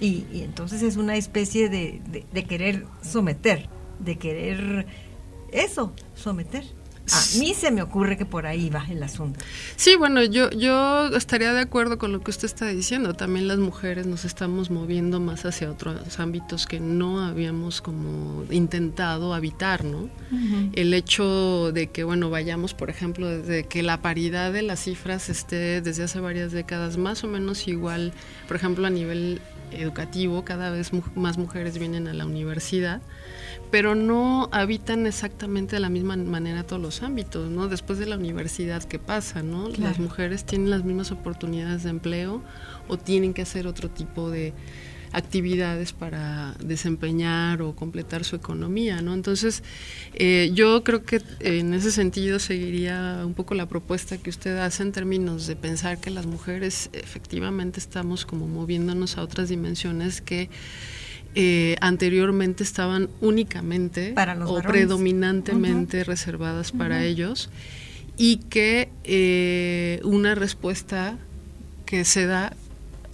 Y, 0.00 0.24
entonces 0.32 0.82
es 0.82 0.96
una 0.96 1.16
especie 1.16 1.68
de 1.68 2.44
querer 2.48 2.86
someter, 3.02 3.68
de 3.98 4.16
querer 4.16 4.86
eso, 5.52 5.92
someter. 6.14 6.64
A 7.10 7.38
mí 7.38 7.54
se 7.54 7.70
me 7.70 7.80
ocurre 7.80 8.16
que 8.16 8.26
por 8.26 8.46
ahí 8.46 8.68
va 8.68 8.84
el 8.90 9.02
asunto. 9.02 9.40
Sí, 9.76 9.96
bueno, 9.96 10.22
yo, 10.24 10.50
yo 10.50 11.06
estaría 11.16 11.54
de 11.54 11.60
acuerdo 11.60 11.96
con 11.96 12.12
lo 12.12 12.20
que 12.20 12.30
usted 12.30 12.44
está 12.44 12.66
diciendo. 12.66 13.14
También 13.14 13.48
las 13.48 13.58
mujeres 13.58 14.06
nos 14.06 14.24
estamos 14.24 14.70
moviendo 14.70 15.18
más 15.20 15.44
hacia 15.46 15.70
otros 15.70 16.20
ámbitos 16.20 16.66
que 16.66 16.80
no 16.80 17.24
habíamos 17.24 17.80
como 17.80 18.44
intentado 18.50 19.32
habitar, 19.32 19.84
¿no? 19.84 20.10
El 20.74 20.92
hecho 20.92 21.72
de 21.72 21.86
que, 21.86 22.04
bueno, 22.04 22.28
vayamos, 22.28 22.74
por 22.74 22.90
ejemplo, 22.90 23.26
desde 23.26 23.64
que 23.64 23.82
la 23.82 24.02
paridad 24.02 24.52
de 24.52 24.62
las 24.62 24.80
cifras 24.80 25.30
esté 25.30 25.80
desde 25.80 26.04
hace 26.04 26.20
varias 26.20 26.52
décadas 26.52 26.98
más 26.98 27.24
o 27.24 27.26
menos 27.26 27.68
igual, 27.68 28.12
por 28.46 28.56
ejemplo, 28.56 28.86
a 28.86 28.90
nivel 28.90 29.40
educativo, 29.72 30.44
cada 30.44 30.70
vez 30.70 30.90
más 31.14 31.38
mujeres 31.38 31.78
vienen 31.78 32.08
a 32.08 32.14
la 32.14 32.26
universidad 32.26 33.00
pero 33.70 33.94
no 33.94 34.48
habitan 34.50 35.06
exactamente 35.06 35.76
de 35.76 35.80
la 35.80 35.90
misma 35.90 36.16
manera 36.16 36.64
todos 36.64 36.80
los 36.80 37.02
ámbitos, 37.02 37.50
¿no? 37.50 37.68
Después 37.68 37.98
de 37.98 38.06
la 38.06 38.16
universidad, 38.16 38.82
¿qué 38.82 38.98
pasa, 38.98 39.42
no? 39.42 39.68
Las 39.68 39.98
mujeres 39.98 40.44
tienen 40.44 40.70
las 40.70 40.84
mismas 40.84 41.12
oportunidades 41.12 41.82
de 41.82 41.90
empleo 41.90 42.42
o 42.88 42.96
tienen 42.96 43.34
que 43.34 43.42
hacer 43.42 43.66
otro 43.66 43.90
tipo 43.90 44.30
de 44.30 44.54
actividades 45.12 45.92
para 45.92 46.54
desempeñar 46.62 47.62
o 47.62 47.74
completar 47.74 48.24
su 48.24 48.36
economía, 48.36 49.02
¿no? 49.02 49.14
Entonces, 49.14 49.62
eh, 50.14 50.50
yo 50.54 50.84
creo 50.84 51.04
que 51.04 51.22
en 51.40 51.74
ese 51.74 51.90
sentido 51.90 52.38
seguiría 52.38 53.22
un 53.24 53.34
poco 53.34 53.54
la 53.54 53.66
propuesta 53.66 54.18
que 54.18 54.30
usted 54.30 54.58
hace 54.58 54.82
en 54.82 54.92
términos 54.92 55.46
de 55.46 55.56
pensar 55.56 55.98
que 55.98 56.10
las 56.10 56.26
mujeres 56.26 56.90
efectivamente 56.92 57.80
estamos 57.80 58.26
como 58.26 58.46
moviéndonos 58.46 59.18
a 59.18 59.22
otras 59.22 59.48
dimensiones 59.48 60.20
que 60.20 60.48
eh, 61.34 61.76
anteriormente 61.80 62.64
estaban 62.64 63.08
únicamente 63.20 64.14
o 64.46 64.60
predominantemente 64.62 66.02
reservadas 66.02 66.72
para 66.72 67.04
ellos 67.04 67.50
y 68.16 68.38
que 68.38 68.88
eh, 69.04 70.00
una 70.04 70.34
respuesta 70.34 71.16
que 71.86 72.04
se 72.04 72.26
da 72.26 72.56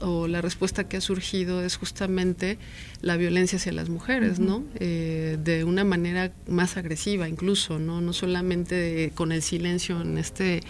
o 0.05 0.29
la 0.29 0.41
respuesta 0.41 0.85
que 0.85 0.99
ha 0.99 1.01
surgido 1.01 1.63
es 1.63 1.77
justamente 1.77 2.59
la 3.01 3.17
violencia 3.17 3.57
hacia 3.57 3.73
las 3.73 3.89
mujeres, 3.89 4.39
¿no? 4.39 4.65
Eh, 4.77 5.39
de 5.43 5.65
una 5.65 5.85
manera 5.85 6.33
más 6.47 6.77
agresiva 6.77 7.29
incluso, 7.29 7.79
¿no? 7.79 8.01
No 8.01 8.13
solamente 8.13 9.13
con 9.15 9.33
el 9.33 9.43
silencio 9.43 10.01
en 10.01 10.19
este 10.19 10.61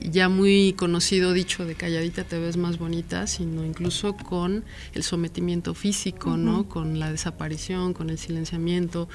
ya 0.00 0.28
muy 0.28 0.72
conocido 0.72 1.32
dicho 1.32 1.64
de 1.64 1.74
calladita 1.74 2.24
te 2.24 2.38
ves 2.38 2.56
más 2.56 2.78
bonita, 2.78 3.26
sino 3.26 3.64
incluso 3.64 4.16
con 4.16 4.64
el 4.94 5.02
sometimiento 5.02 5.74
físico, 5.74 6.36
¿no? 6.36 6.68
Con 6.68 6.98
la 6.98 7.10
desaparición, 7.10 7.94
con 7.94 8.10
el 8.10 8.18
silenciamiento, 8.18 9.08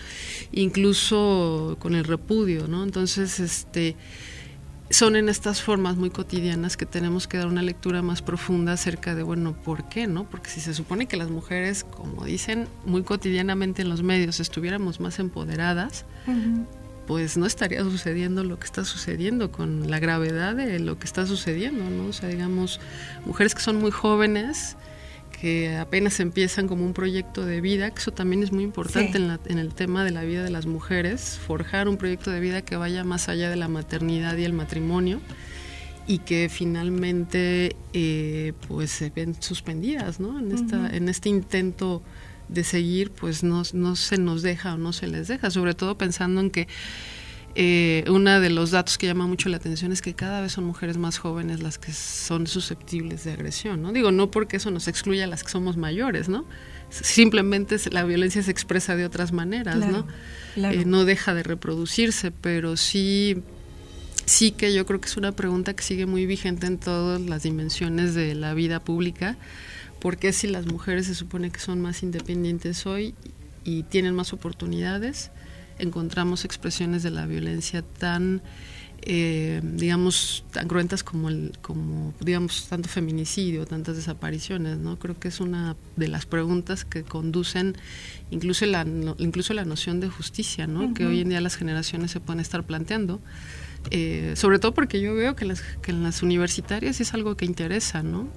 incluso 0.52 1.78
con 1.80 1.96
el 1.96 2.04
repudio, 2.04 2.68
¿no? 2.68 2.84
Entonces, 2.84 3.40
este 3.40 3.96
son 4.90 5.16
en 5.16 5.28
estas 5.28 5.62
formas 5.62 5.98
muy 5.98 6.10
cotidianas 6.10 6.78
que 6.78 6.86
tenemos 6.86 7.28
que 7.28 7.38
dar 7.38 7.48
una 7.48 7.62
lectura 7.62 8.02
más 8.02 8.22
profunda 8.22 8.74
acerca 8.74 9.16
de, 9.16 9.24
bueno, 9.24 9.54
¿por 9.54 9.90
qué? 9.90 10.08
no? 10.08 10.24
Porque 10.24 10.50
si 10.50 10.62
se 10.62 10.74
supone 10.74 11.08
que 11.08 11.18
las 11.18 11.30
mujeres, 11.30 11.84
como 11.84 12.26
dicen 12.26 12.68
muy 12.86 13.04
cotidianamente 13.04 13.82
en 13.82 13.90
los 13.90 14.02
medios, 14.02 14.40
estuviéramos 14.40 15.00
más 15.00 15.20
empoderadas, 15.20 16.06
pues 17.06 17.38
no 17.38 17.46
estaría 17.46 17.84
sucediendo 17.84 18.44
lo 18.44 18.60
que 18.60 18.66
está 18.66 18.86
sucediendo 18.86 19.52
con 19.52 19.90
la 19.90 20.00
gravedad 20.00 20.56
de 20.56 20.80
lo 20.80 20.98
que 21.00 21.06
está 21.06 21.26
sucediendo, 21.26 21.90
¿no? 21.90 22.10
O 22.10 22.14
sea, 22.14 22.30
digamos, 22.30 22.80
mujeres 23.26 23.56
que 23.56 23.62
son 23.62 23.78
muy 23.78 23.92
jóvenes, 23.92 24.78
que 25.40 25.78
apenas 25.78 26.20
empiezan 26.20 26.68
como 26.68 26.84
un 26.84 26.94
proyecto 26.94 27.46
de 27.46 27.62
vida, 27.62 27.92
que 27.92 28.00
eso 28.00 28.12
también 28.12 28.42
es 28.42 28.52
muy 28.52 28.64
importante 28.64 29.18
en, 29.18 29.60
el 29.60 29.74
tema 29.74 30.04
de 30.04 30.12
la 30.12 30.24
vida 30.24 30.44
de 30.44 30.50
las 30.50 30.66
mujeres, 30.66 31.40
forjar 31.46 31.88
un 31.88 31.98
proyecto 31.98 32.32
de 32.32 32.40
vida 32.40 32.64
que 32.64 32.76
vaya 32.76 33.04
más 33.04 33.30
allá 33.30 33.50
de 33.50 33.56
la 33.56 33.68
maternidad 33.68 34.36
y 34.38 34.46
el 34.46 34.54
matrimonio 34.54 35.22
y 36.08 36.20
que 36.20 36.50
finalmente 36.50 37.76
eh, 37.94 38.54
pues 38.68 38.90
se 38.90 39.12
ven 39.12 39.36
suspendidas 39.40 40.20
¿no? 40.20 40.40
en, 40.40 40.54
esta, 40.54 40.90
en 40.96 41.08
este 41.10 41.30
intento 41.30 42.02
de 42.48 42.64
seguir 42.64 43.12
pues 43.12 43.44
no, 43.44 43.62
no 43.74 43.96
se 43.96 44.18
nos 44.18 44.42
deja 44.42 44.74
o 44.74 44.78
no 44.78 44.92
se 44.92 45.06
les 45.06 45.28
deja, 45.28 45.52
sobre 45.52 45.76
todo 45.76 45.98
pensando 45.98 46.42
en 46.42 46.50
que 46.50 46.68
eh, 47.60 48.04
uno 48.08 48.40
de 48.40 48.52
los 48.52 48.70
datos 48.70 49.00
que 49.00 49.08
llama 49.08 49.26
mucho 49.26 49.50
la 49.50 49.58
atención 49.58 49.92
es 49.92 50.04
que 50.04 50.14
cada 50.14 50.42
vez 50.42 50.52
son 50.52 50.64
mujeres 50.64 51.00
más 51.00 51.18
jóvenes 51.18 51.60
las 51.60 51.80
que 51.80 51.92
son 51.92 52.46
susceptibles 52.46 53.24
de 53.24 53.32
agresión, 53.32 53.82
¿no? 53.82 53.92
Digo, 53.92 54.12
no 54.12 54.30
porque 54.30 54.58
eso 54.58 54.70
nos 54.70 54.88
excluya 54.88 55.24
a 55.24 55.28
las 55.28 55.44
que 55.44 55.50
somos 55.50 55.76
mayores, 55.76 56.30
¿no? 56.30 56.46
Simplemente 56.92 57.78
la 57.90 58.04
violencia 58.04 58.44
se 58.44 58.52
expresa 58.52 58.96
de 58.96 59.08
otras 59.08 59.32
maneras, 59.32 59.78
¿no? 59.78 60.06
Eh, 60.56 60.86
no 60.86 61.04
deja 61.04 61.34
de 61.34 61.42
reproducirse, 61.42 62.30
pero 62.30 62.78
sí, 62.78 63.42
sí 64.26 64.52
que 64.52 64.72
yo 64.72 64.86
creo 64.86 65.02
que 65.02 65.08
es 65.08 65.18
una 65.18 65.32
pregunta 65.32 65.74
que 65.74 65.82
sigue 65.82 66.06
muy 66.06 66.28
vigente 66.28 66.68
en 66.68 66.78
todas 66.78 67.20
las 67.22 67.42
dimensiones 67.42 68.14
de 68.14 68.36
la 68.36 68.54
vida 68.54 68.82
pública. 68.82 69.36
¿Por 70.00 70.18
qué 70.18 70.32
si 70.32 70.46
las 70.46 70.68
mujeres 70.68 71.08
se 71.08 71.16
supone 71.16 71.50
que 71.50 71.60
son 71.60 71.82
más 71.82 72.04
independientes 72.04 72.86
hoy 72.86 73.16
y 73.64 73.82
tienen 73.82 74.14
más 74.14 74.32
oportunidades? 74.32 75.32
Encontramos 75.80 76.46
expresiones 76.46 77.04
de 77.04 77.12
la 77.12 77.26
violencia 77.26 77.82
tan, 77.82 78.42
eh, 79.02 79.62
digamos, 79.64 80.44
tan 80.52 80.68
cruentas 80.68 81.04
como, 81.04 81.30
el, 81.30 81.54
como, 81.62 82.14
digamos, 82.20 82.68
tanto 82.68 82.90
feminicidio, 82.90 83.66
tantas 83.66 83.96
desapariciones, 83.96 84.78
¿no? 84.78 84.98
Creo 84.98 85.20
que 85.20 85.28
es 85.28 85.40
una 85.40 85.76
de 85.96 86.08
las 86.08 86.26
preguntas 86.26 86.86
que 86.86 87.04
conducen 87.04 87.76
incluso 88.32 88.66
la, 88.66 88.86
incluso 89.18 89.54
la 89.54 89.66
noción 89.66 90.00
de 90.00 90.10
justicia, 90.10 90.68
¿no? 90.68 90.94
Que 90.94 91.06
hoy 91.06 91.22
en 91.22 91.30
día 91.30 91.42
las 91.42 91.56
generaciones 91.56 92.12
se 92.12 92.20
pueden 92.20 92.40
estar 92.40 92.64
planteando. 92.64 93.20
Eh, 93.92 94.34
sobre 94.36 94.60
todo 94.60 94.74
porque 94.74 95.00
yo 95.00 95.14
veo 95.16 95.36
que, 95.36 95.46
las, 95.46 95.62
que 95.62 95.92
en 95.92 96.04
las 96.04 96.22
universitarias 96.22 97.00
es 97.00 97.14
algo 97.14 97.38
que 97.38 97.46
interesa, 97.46 98.04
¿no? 98.04 98.28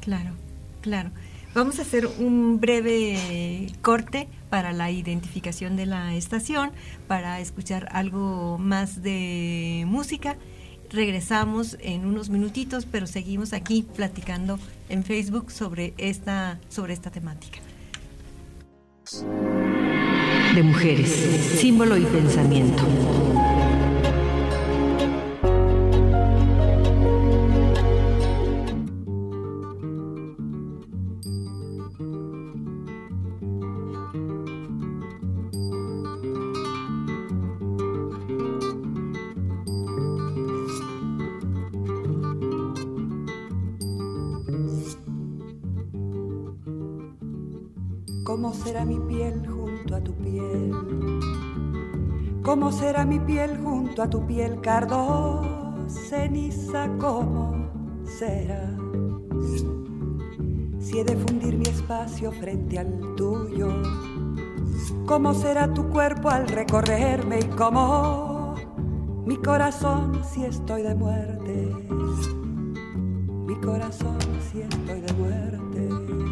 Claro, 0.00 0.34
claro. 0.80 1.10
Vamos 1.54 1.78
a 1.78 1.82
hacer 1.82 2.06
un 2.06 2.60
breve 2.60 3.70
corte 3.82 4.26
para 4.48 4.72
la 4.72 4.90
identificación 4.90 5.76
de 5.76 5.84
la 5.84 6.14
estación, 6.14 6.70
para 7.08 7.40
escuchar 7.40 7.88
algo 7.92 8.56
más 8.58 9.02
de 9.02 9.84
música. 9.86 10.36
regresamos 10.88 11.78
en 11.80 12.04
unos 12.04 12.28
minutitos, 12.28 12.84
pero 12.84 13.06
seguimos 13.06 13.54
aquí 13.54 13.82
platicando 13.82 14.58
en 14.90 15.04
Facebook 15.04 15.50
sobre 15.50 15.94
esta, 15.96 16.58
sobre 16.68 16.92
esta 16.92 17.10
temática. 17.10 17.60
De 20.54 20.62
mujeres, 20.62 21.08
símbolo 21.58 21.96
y 21.96 22.04
pensamiento. 22.04 22.82
Junto 53.62 54.02
a 54.02 54.10
tu 54.10 54.26
piel, 54.26 54.60
cardo 54.60 55.42
ceniza? 55.88 56.88
¿Cómo 56.98 57.54
será? 58.04 58.76
Si 60.78 60.98
he 60.98 61.04
de 61.04 61.16
fundir 61.16 61.56
mi 61.56 61.64
espacio 61.64 62.30
frente 62.32 62.78
al 62.78 63.14
tuyo, 63.16 63.68
¿cómo 65.06 65.32
será 65.32 65.72
tu 65.72 65.88
cuerpo 65.88 66.28
al 66.28 66.46
recorrerme 66.46 67.40
y 67.40 67.44
cómo 67.56 68.54
mi 69.24 69.36
corazón 69.36 70.22
si 70.24 70.44
estoy 70.44 70.82
de 70.82 70.94
muerte? 70.94 71.74
Mi 73.46 73.54
corazón 73.60 74.18
si 74.50 74.60
estoy 74.60 75.00
de 75.00 75.12
muerte. 75.14 76.31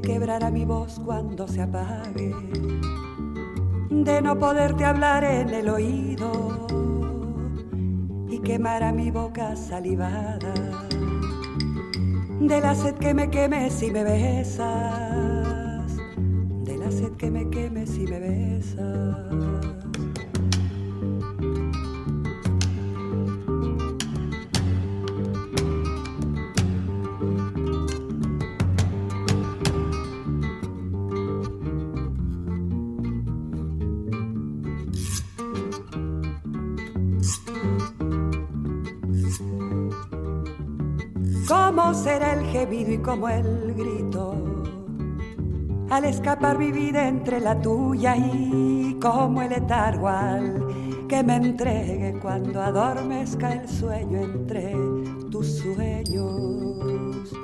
Quebrará 0.00 0.50
mi 0.50 0.64
voz 0.64 1.00
cuando 1.04 1.46
se 1.46 1.62
apague, 1.62 2.34
de 3.90 4.22
no 4.22 4.38
poderte 4.38 4.84
hablar 4.84 5.24
en 5.24 5.50
el 5.50 5.68
oído 5.68 6.66
y 8.28 8.38
quemará 8.40 8.92
mi 8.92 9.10
boca 9.10 9.56
salivada, 9.56 10.54
de 12.40 12.60
la 12.60 12.74
sed 12.74 12.94
que 12.94 13.14
me 13.14 13.30
queme 13.30 13.70
si 13.70 13.90
me 13.90 14.04
besas, 14.04 15.96
de 16.64 16.76
la 16.76 16.90
sed 16.90 17.12
que 17.12 17.30
me 17.30 17.48
queme 17.50 17.86
si 17.86 18.06
me 18.06 18.18
besas. 18.20 19.79
Gemido 42.70 42.92
y 42.92 42.98
como 42.98 43.28
el 43.28 43.74
grito 43.74 44.34
al 45.90 46.04
escapar 46.04 46.56
mi 46.56 46.70
vida 46.70 47.08
entre 47.08 47.40
la 47.40 47.60
tuya 47.60 48.16
y 48.16 48.96
como 49.00 49.42
el 49.42 49.50
letargo 49.50 50.08
que 51.08 51.22
me 51.24 51.36
entregue 51.36 52.16
cuando 52.20 52.62
adormezca 52.62 53.54
el 53.54 53.68
sueño 53.68 54.20
entre 54.20 54.72
tus 55.30 55.58
sueños. 55.58 57.36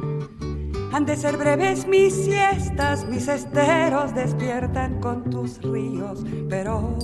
Han 0.92 1.04
de 1.04 1.16
ser 1.16 1.36
breves 1.36 1.88
mis 1.88 2.14
siestas, 2.14 3.04
mis 3.08 3.26
esteros 3.26 4.14
despiertan 4.14 5.00
con 5.00 5.28
tus 5.28 5.60
ríos, 5.60 6.24
pero, 6.48 6.96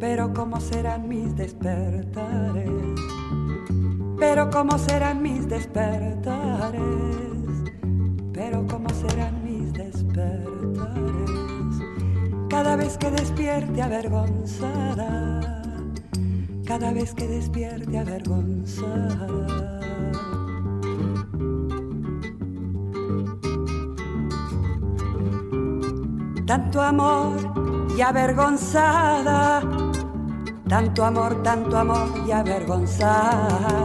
pero 0.00 0.34
cómo 0.34 0.60
serán 0.60 1.08
mis 1.08 1.36
despertares 1.36 3.14
pero 4.26 4.48
cómo 4.50 4.78
serán 4.78 5.22
mis 5.22 5.46
despertares, 5.48 6.80
pero 8.32 8.66
cómo 8.66 8.88
serán 8.88 9.44
mis 9.44 9.70
despertares, 9.74 11.30
cada 12.48 12.74
vez 12.74 12.96
que 12.96 13.10
despierte 13.10 13.82
avergonzada, 13.82 15.62
cada 16.64 16.92
vez 16.92 17.12
que 17.12 17.28
despierte 17.28 17.98
avergonzada. 17.98 19.80
Tanto 26.46 26.80
amor 26.80 27.36
y 27.96 28.00
avergonzada, 28.00 29.62
tanto 30.66 31.04
amor, 31.04 31.42
tanto 31.42 31.76
amor 31.76 32.08
y 32.26 32.32
avergonzada. 32.32 33.84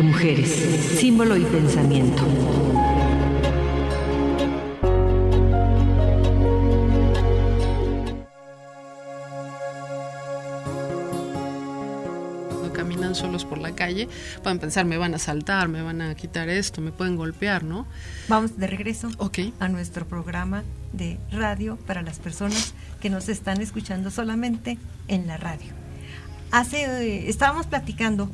De 0.00 0.06
mujeres, 0.06 0.48
símbolo 0.98 1.36
y 1.36 1.44
pensamiento. 1.44 2.22
caminan 12.72 13.14
solos 13.14 13.44
por 13.44 13.58
la 13.58 13.74
calle, 13.74 14.08
pueden 14.42 14.58
pensar, 14.58 14.86
me 14.86 14.96
van 14.96 15.14
a 15.14 15.18
saltar, 15.18 15.68
me 15.68 15.82
van 15.82 16.00
a 16.00 16.14
quitar 16.14 16.48
esto, 16.48 16.80
me 16.80 16.92
pueden 16.92 17.16
golpear, 17.16 17.62
¿no? 17.62 17.86
Vamos 18.26 18.56
de 18.56 18.66
regreso 18.66 19.10
Ok. 19.18 19.40
a 19.58 19.68
nuestro 19.68 20.06
programa 20.08 20.62
de 20.94 21.18
radio 21.30 21.76
para 21.76 22.00
las 22.00 22.18
personas 22.18 22.72
que 23.02 23.10
nos 23.10 23.28
están 23.28 23.60
escuchando 23.60 24.10
solamente 24.10 24.78
en 25.08 25.26
la 25.26 25.36
radio. 25.36 25.72
Hace, 26.52 26.84
eh, 26.84 27.28
estábamos 27.28 27.66
platicando, 27.66 28.30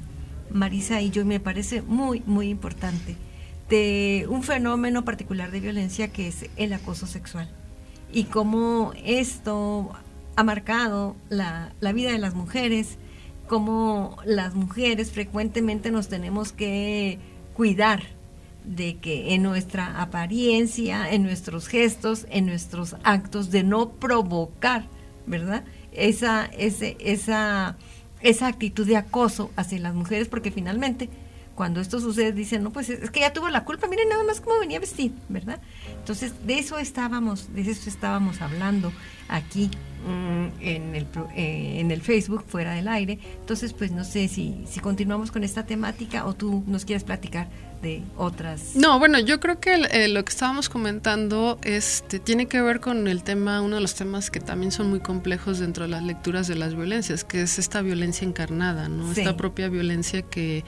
Marisa 0.51 1.01
y 1.01 1.11
yo, 1.11 1.23
y 1.23 1.27
me 1.27 1.41
parece 1.41 1.83
muy, 1.83 2.23
muy 2.27 2.49
importante, 2.49 3.17
de 3.69 4.27
un 4.29 4.43
fenómeno 4.43 5.05
particular 5.05 5.51
de 5.51 5.61
violencia 5.61 6.09
que 6.09 6.29
es 6.29 6.47
el 6.57 6.73
acoso 6.73 7.07
sexual. 7.07 7.49
Y 8.13 8.25
cómo 8.25 8.93
esto 9.05 9.91
ha 10.37 10.45
marcado 10.45 11.17
la, 11.29 11.73
la 11.81 11.93
vida 11.93 12.13
de 12.13 12.19
las 12.19 12.35
mujeres, 12.35 12.99
cómo 13.49 14.17
las 14.25 14.55
mujeres 14.55 15.11
frecuentemente 15.11 15.91
nos 15.91 16.09
tenemos 16.09 16.53
que 16.53 17.19
cuidar 17.55 18.03
de 18.67 18.97
que 18.97 19.35
en 19.35 19.43
nuestra 19.43 20.01
apariencia, 20.03 21.11
en 21.11 21.23
nuestros 21.23 21.69
gestos, 21.69 22.27
en 22.31 22.47
nuestros 22.47 22.97
actos, 23.05 23.51
de 23.51 23.63
no 23.63 23.91
provocar, 23.91 24.85
¿verdad? 25.27 25.65
Esa, 25.93 26.47
ese, 26.47 26.97
esa, 27.01 27.77
esa 28.29 28.49
actitud 28.49 28.87
de 28.87 28.97
acoso 28.97 29.51
hacia 29.57 29.79
las 29.79 29.95
mujeres, 29.95 30.29
porque 30.29 30.51
finalmente 30.51 31.09
cuando 31.57 31.81
esto 31.81 31.99
sucede 31.99 32.31
dicen, 32.33 32.62
no, 32.62 32.71
pues 32.71 32.88
es 32.90 33.11
que 33.11 33.21
ya 33.21 33.33
tuvo 33.33 33.49
la 33.49 33.64
culpa, 33.64 33.88
miren 33.88 34.09
nada 34.09 34.23
más 34.23 34.40
cómo 34.40 34.61
venía 34.61 34.79
vestido, 34.79 35.14
¿verdad? 35.29 35.59
Entonces, 35.99 36.33
de 36.47 36.59
eso 36.61 36.79
estábamos, 36.79 37.53
de 37.53 37.62
eso 37.62 37.88
estábamos 37.88 38.40
hablando 38.42 38.92
aquí 39.29 39.71
mm, 40.07 40.61
en, 40.62 40.95
el, 40.95 41.07
eh, 41.35 41.81
en 41.81 41.90
el 41.90 42.03
Facebook, 42.03 42.45
fuera 42.47 42.75
del 42.75 42.87
aire. 42.87 43.19
Entonces, 43.40 43.73
pues 43.73 43.90
no 43.90 44.05
sé 44.05 44.29
si, 44.29 44.64
si 44.71 44.79
continuamos 44.81 45.33
con 45.33 45.42
esta 45.42 45.64
temática 45.66 46.27
o 46.27 46.35
tú 46.35 46.62
nos 46.69 46.85
quieres 46.85 47.03
platicar 47.05 47.49
de 47.83 48.03
otras. 48.16 48.75
No, 48.77 48.99
bueno, 48.99 49.19
yo 49.19 49.38
creo 49.40 49.59
que 49.61 49.75
el- 49.75 49.87
eh, 49.87 50.09
lo 50.09 50.25
que 50.25 50.31
estábamos 50.31 50.69
comentando 50.69 51.59
este, 51.62 52.19
tiene 52.19 52.47
que 52.47 52.61
ver 52.62 52.81
con 52.81 53.07
el 53.09 53.23
tema, 53.23 53.61
uno 53.62 53.77
de 53.77 53.83
los 53.83 53.95
temas 53.95 54.31
que 54.31 54.40
también 54.40 54.73
son 54.73 54.88
muy 54.90 55.01
complejos 55.01 55.59
dentro 55.59 55.85
de 55.85 55.90
las 55.90 56.03
lecturas 56.03 56.47
de 56.49 56.55
las 56.55 56.75
violencias, 56.75 57.25
que 57.25 57.42
es 57.42 57.59
esta 57.59 57.83
violencia 57.83 58.27
encarnada, 58.27 58.88
¿no? 58.88 59.12
Sí. 59.14 59.21
Esta 59.21 59.37
propia 59.37 59.69
violencia 59.69 60.23
que 60.23 60.64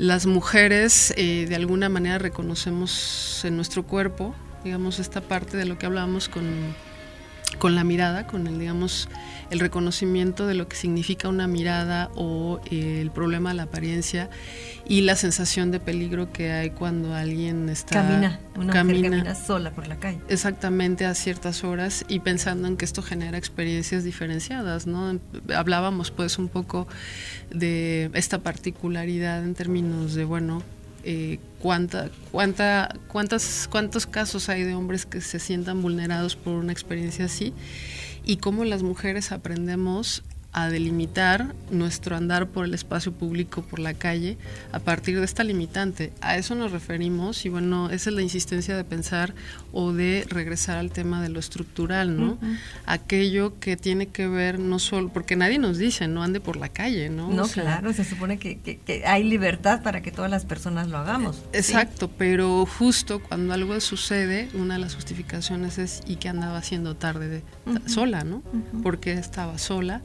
las 0.00 0.24
mujeres 0.24 1.12
eh, 1.18 1.44
de 1.46 1.54
alguna 1.56 1.90
manera 1.90 2.16
reconocemos 2.16 3.44
en 3.44 3.56
nuestro 3.56 3.82
cuerpo, 3.82 4.34
digamos, 4.64 4.98
esta 4.98 5.20
parte 5.20 5.58
de 5.58 5.66
lo 5.66 5.76
que 5.76 5.84
hablábamos 5.84 6.30
con 6.30 6.74
con 7.58 7.74
la 7.74 7.84
mirada, 7.84 8.26
con 8.26 8.46
el, 8.46 8.58
digamos, 8.58 9.08
el 9.50 9.58
reconocimiento 9.58 10.46
de 10.46 10.54
lo 10.54 10.68
que 10.68 10.76
significa 10.76 11.28
una 11.28 11.46
mirada 11.46 12.10
o 12.14 12.60
el 12.70 13.10
problema 13.10 13.50
de 13.50 13.56
la 13.56 13.64
apariencia 13.64 14.30
y 14.86 15.02
la 15.02 15.16
sensación 15.16 15.70
de 15.70 15.80
peligro 15.80 16.32
que 16.32 16.52
hay 16.52 16.70
cuando 16.70 17.14
alguien 17.14 17.68
está 17.68 18.06
camina, 18.06 18.40
una 18.56 18.72
camina, 18.72 19.10
camina 19.10 19.34
sola 19.34 19.72
por 19.72 19.88
la 19.88 19.96
calle. 19.96 20.18
Exactamente 20.28 21.04
a 21.04 21.14
ciertas 21.14 21.64
horas 21.64 22.04
y 22.08 22.20
pensando 22.20 22.68
en 22.68 22.76
que 22.76 22.84
esto 22.84 23.02
genera 23.02 23.38
experiencias 23.38 24.04
diferenciadas, 24.04 24.86
¿no? 24.86 25.18
Hablábamos 25.54 26.10
pues 26.10 26.38
un 26.38 26.48
poco 26.48 26.86
de 27.50 28.10
esta 28.14 28.38
particularidad 28.38 29.42
en 29.44 29.54
términos 29.54 30.14
de, 30.14 30.24
bueno, 30.24 30.62
eh, 31.02 31.38
cuánta, 31.60 32.10
cuánta, 32.30 32.94
cuántas, 33.08 33.68
cuántos 33.70 34.06
casos 34.06 34.48
hay 34.48 34.64
de 34.64 34.74
hombres 34.74 35.06
que 35.06 35.20
se 35.20 35.38
sientan 35.38 35.82
vulnerados 35.82 36.36
por 36.36 36.54
una 36.54 36.72
experiencia 36.72 37.24
así 37.24 37.54
y 38.24 38.36
cómo 38.36 38.64
las 38.64 38.82
mujeres 38.82 39.32
aprendemos 39.32 40.22
a 40.52 40.68
delimitar 40.68 41.54
nuestro 41.70 42.16
andar 42.16 42.48
por 42.48 42.64
el 42.64 42.74
espacio 42.74 43.12
público, 43.12 43.62
por 43.62 43.78
la 43.78 43.94
calle, 43.94 44.36
a 44.72 44.80
partir 44.80 45.18
de 45.18 45.24
esta 45.24 45.44
limitante. 45.44 46.12
A 46.20 46.36
eso 46.36 46.56
nos 46.56 46.72
referimos 46.72 47.44
y 47.46 47.48
bueno, 47.48 47.88
esa 47.90 48.10
es 48.10 48.16
la 48.16 48.22
insistencia 48.22 48.76
de 48.76 48.82
pensar 48.82 49.34
o 49.72 49.92
de 49.92 50.26
regresar 50.28 50.76
al 50.78 50.90
tema 50.90 51.22
de 51.22 51.28
lo 51.28 51.38
estructural, 51.38 52.16
¿no? 52.16 52.38
Aquello 52.84 53.60
que 53.60 53.76
tiene 53.76 54.08
que 54.08 54.26
ver 54.26 54.58
no 54.58 54.80
solo, 54.80 55.08
porque 55.10 55.36
nadie 55.36 55.58
nos 55.58 55.78
dice, 55.78 56.08
no 56.08 56.22
ande 56.22 56.40
por 56.40 56.56
la 56.56 56.68
calle, 56.68 57.10
¿no? 57.10 57.30
No, 57.30 57.46
claro, 57.46 57.92
se 57.92 58.04
supone 58.04 58.38
que, 58.38 58.80
hay 59.06 59.22
libertad 59.22 59.82
para 59.82 60.02
que 60.02 60.10
todas 60.10 60.30
las 60.30 60.44
personas 60.44 60.88
lo 60.88 60.98
hagamos. 60.98 61.42
Exacto, 61.52 62.10
pero 62.18 62.66
justo 62.66 63.20
cuando 63.20 63.54
algo 63.54 63.80
sucede, 63.80 64.48
una 64.54 64.74
de 64.74 64.80
las 64.80 64.96
justificaciones 64.96 65.78
es 65.78 66.02
y 66.06 66.16
que 66.16 66.28
andaba 66.28 66.58
haciendo 66.58 66.96
tarde 66.96 67.28
de, 67.28 67.42
sola, 67.86 68.24
¿no? 68.24 68.42
Porque 68.82 69.12
estaba 69.12 69.56
sola 69.58 70.02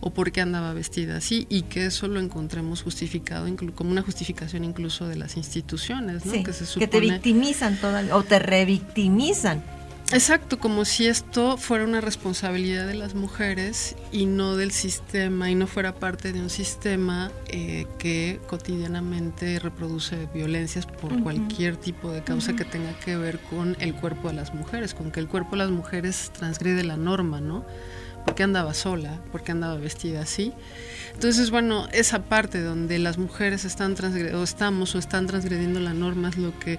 o 0.00 0.10
por 0.12 0.32
qué 0.32 0.40
andaba 0.40 0.72
vestida 0.72 1.16
así 1.16 1.46
y 1.48 1.62
que 1.62 1.86
eso 1.86 2.08
lo 2.08 2.20
encontremos 2.20 2.82
justificado 2.82 3.46
como 3.74 3.90
una 3.90 4.02
justificación 4.02 4.64
incluso 4.64 5.06
de 5.06 5.16
las 5.16 5.36
instituciones, 5.36 6.24
¿no? 6.26 6.32
que, 6.42 6.52
se 6.52 6.78
que 6.78 6.88
te 6.88 7.00
victimizan 7.00 7.80
toda, 7.80 8.04
o 8.14 8.22
te 8.22 8.38
revictimizan. 8.38 9.62
Exacto, 10.12 10.60
como 10.60 10.84
si 10.84 11.08
esto 11.08 11.56
fuera 11.56 11.84
una 11.84 12.00
responsabilidad 12.00 12.86
de 12.86 12.94
las 12.94 13.16
mujeres 13.16 13.96
y 14.12 14.26
no 14.26 14.54
del 14.54 14.70
sistema 14.70 15.50
y 15.50 15.56
no 15.56 15.66
fuera 15.66 15.96
parte 15.96 16.32
de 16.32 16.40
un 16.40 16.48
sistema 16.48 17.32
eh, 17.48 17.88
que 17.98 18.38
cotidianamente 18.46 19.58
reproduce 19.58 20.28
violencias 20.32 20.86
por 20.86 21.20
cualquier 21.24 21.76
tipo 21.76 22.12
de 22.12 22.22
causa 22.22 22.54
que 22.54 22.64
tenga 22.64 22.96
que 23.00 23.16
ver 23.16 23.40
con 23.40 23.76
el 23.80 23.94
cuerpo 23.94 24.28
de 24.28 24.34
las 24.34 24.54
mujeres, 24.54 24.94
con 24.94 25.10
que 25.10 25.18
el 25.18 25.26
cuerpo 25.26 25.52
de 25.52 25.56
las 25.56 25.70
mujeres 25.70 26.30
transgrede 26.32 26.84
la 26.84 26.96
norma, 26.96 27.40
¿no? 27.40 27.66
Por 28.26 28.34
qué 28.34 28.42
andaba 28.42 28.74
sola, 28.74 29.20
por 29.32 29.42
qué 29.42 29.52
andaba 29.52 29.76
vestida 29.76 30.20
así. 30.20 30.52
Entonces, 31.14 31.50
bueno, 31.50 31.88
esa 31.92 32.24
parte 32.24 32.60
donde 32.60 32.98
las 32.98 33.16
mujeres 33.16 33.64
están 33.64 33.96
o 34.34 34.42
estamos 34.42 34.94
o 34.94 34.98
están 34.98 35.26
transgrediendo 35.26 35.80
la 35.80 35.94
norma 35.94 36.28
es 36.28 36.36
lo 36.36 36.58
que 36.58 36.78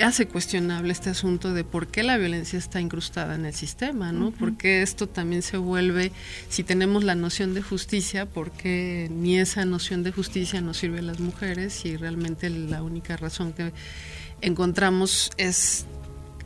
hace 0.00 0.26
cuestionable 0.26 0.92
este 0.92 1.10
asunto 1.10 1.54
de 1.54 1.62
por 1.62 1.86
qué 1.86 2.02
la 2.02 2.16
violencia 2.16 2.58
está 2.58 2.80
incrustada 2.80 3.36
en 3.36 3.46
el 3.46 3.54
sistema, 3.54 4.10
¿no? 4.10 4.32
Porque 4.32 4.82
esto 4.82 5.08
también 5.08 5.42
se 5.42 5.56
vuelve, 5.56 6.10
si 6.48 6.64
tenemos 6.64 7.04
la 7.04 7.14
noción 7.14 7.54
de 7.54 7.62
justicia, 7.62 8.26
porque 8.26 9.08
ni 9.12 9.38
esa 9.38 9.64
noción 9.64 10.02
de 10.02 10.10
justicia 10.10 10.60
nos 10.60 10.78
sirve 10.78 10.98
a 10.98 11.02
las 11.02 11.20
mujeres 11.20 11.84
y 11.86 11.96
realmente 11.96 12.50
la 12.50 12.82
única 12.82 13.16
razón 13.16 13.52
que 13.52 13.72
encontramos 14.40 15.30
es 15.36 15.86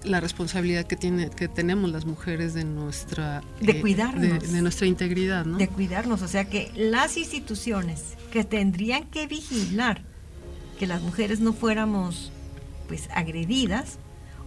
la 0.05 0.21
responsabilidad 0.21 0.85
que 0.87 0.97
tiene 0.97 1.31
que 1.31 1.49
tenemos 1.49 1.91
las 1.91 2.05
mujeres 2.05 2.55
de 2.55 2.65
nuestra 2.65 3.43
de 3.61 3.73
eh, 3.73 3.81
cuidarnos. 3.81 4.53
de, 4.53 4.63
nuestra 4.63 4.87
integridad 4.87 5.45
no 5.45 5.59
de 5.59 5.69
cuidarnos 5.69 6.23
o 6.23 6.29
sea 6.29 6.45
que 6.45 6.71
las 6.77 7.17
instituciones 7.17 8.15
que 8.31 8.45
tendrían 8.45 9.05
que 9.05 9.27
vigilar 9.27 10.03
que 10.79 10.87
las 10.87 11.03
mujeres 11.03 11.41
no 11.41 11.53
fuéramos 11.53 12.31
pues 12.87 13.09
agredidas 13.13 13.99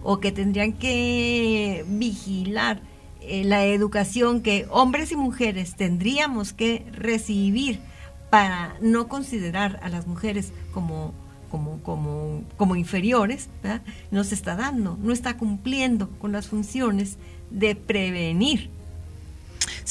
o 0.02 0.20
que 0.20 0.32
tendrían 0.32 0.72
que 0.72 1.84
vigilar 1.86 2.80
eh, 3.20 3.44
la 3.44 3.64
educación 3.66 4.40
que 4.40 4.66
hombres 4.70 5.12
y 5.12 5.16
mujeres 5.16 5.76
tendríamos 5.76 6.52
que 6.52 6.86
recibir 6.92 7.80
para 8.30 8.74
no 8.80 9.08
considerar 9.08 9.78
a 9.82 9.90
las 9.90 10.06
mujeres 10.06 10.52
como 10.72 11.14
como, 11.52 11.82
como, 11.82 12.42
como 12.56 12.76
inferiores, 12.76 13.50
no 14.10 14.24
se 14.24 14.34
está 14.34 14.56
dando, 14.56 14.98
no 15.02 15.12
está 15.12 15.36
cumpliendo 15.36 16.08
con 16.18 16.32
las 16.32 16.48
funciones 16.48 17.18
de 17.50 17.74
prevenir 17.76 18.70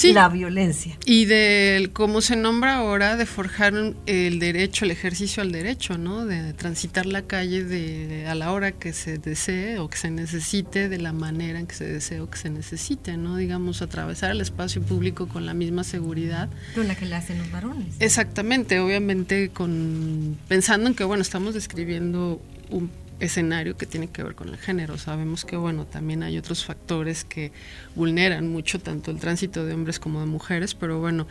la 0.03 0.29
violencia. 0.29 0.97
Y 1.05 1.25
de 1.25 1.89
cómo 1.93 2.21
se 2.21 2.35
nombra 2.35 2.77
ahora, 2.77 3.17
de 3.17 3.25
forjar 3.25 3.73
el 4.05 4.39
derecho, 4.39 4.85
el 4.85 4.91
ejercicio 4.91 5.41
al 5.41 5.51
derecho, 5.51 5.97
¿no? 5.97 6.25
De 6.25 6.53
transitar 6.53 7.05
la 7.05 7.23
calle 7.23 7.63
de, 7.63 8.27
a 8.27 8.35
la 8.35 8.51
hora 8.51 8.71
que 8.71 8.93
se 8.93 9.17
desee 9.17 9.79
o 9.79 9.89
que 9.89 9.97
se 9.97 10.11
necesite, 10.11 10.89
de 10.89 10.97
la 10.97 11.13
manera 11.13 11.59
en 11.59 11.67
que 11.67 11.75
se 11.75 11.85
desee 11.85 12.19
o 12.21 12.29
que 12.29 12.37
se 12.37 12.49
necesite, 12.49 13.17
¿no? 13.17 13.37
Digamos, 13.37 13.81
atravesar 13.81 14.31
el 14.31 14.41
espacio 14.41 14.81
público 14.81 15.27
con 15.27 15.45
la 15.45 15.53
misma 15.53 15.83
seguridad. 15.83 16.49
Con 16.75 16.87
la 16.87 16.95
que 16.95 17.05
le 17.05 17.15
hacen 17.15 17.37
los 17.37 17.51
varones. 17.51 17.95
Exactamente, 17.99 18.79
obviamente 18.79 19.49
con 19.49 20.37
pensando 20.47 20.87
en 20.87 20.95
que, 20.95 21.03
bueno, 21.03 21.21
estamos 21.21 21.53
describiendo 21.53 22.41
un 22.69 22.89
escenario 23.21 23.77
que 23.77 23.85
tiene 23.85 24.07
que 24.07 24.23
ver 24.23 24.35
con 24.35 24.49
el 24.49 24.57
género. 24.57 24.97
Sabemos 24.97 25.45
que, 25.45 25.55
bueno, 25.55 25.85
también 25.85 26.23
hay 26.23 26.37
otros 26.37 26.65
factores 26.65 27.23
que 27.23 27.51
vulneran 27.95 28.49
mucho 28.49 28.79
tanto 28.79 29.11
el 29.11 29.17
tránsito 29.17 29.65
de 29.65 29.73
hombres 29.73 29.99
como 29.99 30.19
de 30.19 30.25
mujeres, 30.25 30.73
pero 30.73 30.99
bueno, 30.99 31.27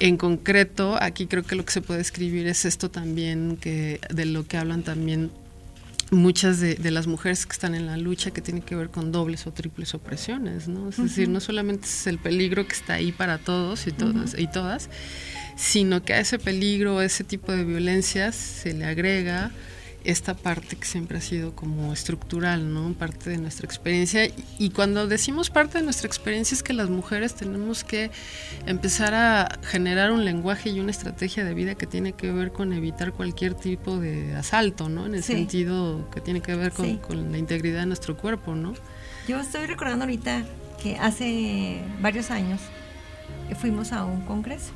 en 0.00 0.16
concreto, 0.16 0.98
aquí 1.00 1.26
creo 1.26 1.44
que 1.44 1.54
lo 1.54 1.64
que 1.64 1.72
se 1.72 1.80
puede 1.80 2.00
escribir 2.00 2.46
es 2.46 2.64
esto 2.64 2.90
también, 2.90 3.56
que 3.60 4.00
de 4.12 4.26
lo 4.26 4.46
que 4.46 4.56
hablan 4.56 4.82
también 4.82 5.30
muchas 6.10 6.60
de, 6.60 6.90
las 6.90 7.06
mujeres 7.06 7.46
que 7.46 7.52
están 7.52 7.74
en 7.74 7.86
la 7.86 7.96
lucha 7.96 8.30
que 8.32 8.42
tiene 8.42 8.60
que 8.60 8.74
ver 8.74 8.90
con 8.90 9.12
dobles 9.12 9.46
o 9.46 9.52
triples 9.52 9.94
opresiones, 9.94 10.68
¿no? 10.68 10.90
Es 10.90 10.98
decir, 10.98 11.28
no 11.28 11.40
solamente 11.40 11.86
es 11.86 12.06
el 12.06 12.18
peligro 12.18 12.66
que 12.66 12.74
está 12.74 12.94
ahí 12.94 13.12
para 13.12 13.38
todos 13.38 13.86
y 13.86 13.92
todas, 13.92 14.38
y 14.38 14.46
todas, 14.46 14.90
sino 15.56 16.02
que 16.04 16.12
a 16.12 16.20
ese 16.20 16.38
peligro, 16.38 16.98
a 16.98 17.04
ese 17.04 17.24
tipo 17.24 17.52
de 17.52 17.64
violencias 17.64 18.34
se 18.34 18.74
le 18.74 18.84
agrega 18.84 19.50
esta 20.04 20.34
parte 20.34 20.76
que 20.76 20.84
siempre 20.84 21.18
ha 21.18 21.20
sido 21.20 21.54
como 21.54 21.92
estructural, 21.92 22.72
¿no? 22.72 22.92
Parte 22.94 23.30
de 23.30 23.38
nuestra 23.38 23.66
experiencia. 23.66 24.28
Y 24.58 24.70
cuando 24.70 25.06
decimos 25.06 25.50
parte 25.50 25.78
de 25.78 25.84
nuestra 25.84 26.06
experiencia 26.06 26.54
es 26.54 26.62
que 26.62 26.72
las 26.72 26.90
mujeres 26.90 27.34
tenemos 27.34 27.84
que 27.84 28.10
empezar 28.66 29.14
a 29.14 29.58
generar 29.62 30.12
un 30.12 30.24
lenguaje 30.24 30.70
y 30.70 30.80
una 30.80 30.90
estrategia 30.90 31.44
de 31.44 31.54
vida 31.54 31.74
que 31.74 31.86
tiene 31.86 32.12
que 32.12 32.32
ver 32.32 32.52
con 32.52 32.72
evitar 32.72 33.12
cualquier 33.12 33.54
tipo 33.54 33.98
de 33.98 34.34
asalto, 34.34 34.88
¿no? 34.88 35.06
En 35.06 35.14
el 35.14 35.22
sentido 35.22 36.08
que 36.10 36.20
tiene 36.20 36.40
que 36.40 36.54
ver 36.54 36.72
con, 36.72 37.00
la 37.32 37.38
integridad 37.38 37.80
de 37.80 37.86
nuestro 37.86 38.16
cuerpo, 38.16 38.54
¿no? 38.54 38.74
Yo 39.28 39.40
estoy 39.40 39.66
recordando 39.66 40.04
ahorita 40.04 40.44
que 40.82 40.96
hace 40.96 41.80
varios 42.00 42.30
años 42.30 42.60
fuimos 43.60 43.92
a 43.92 44.04
un 44.04 44.22
congreso 44.22 44.72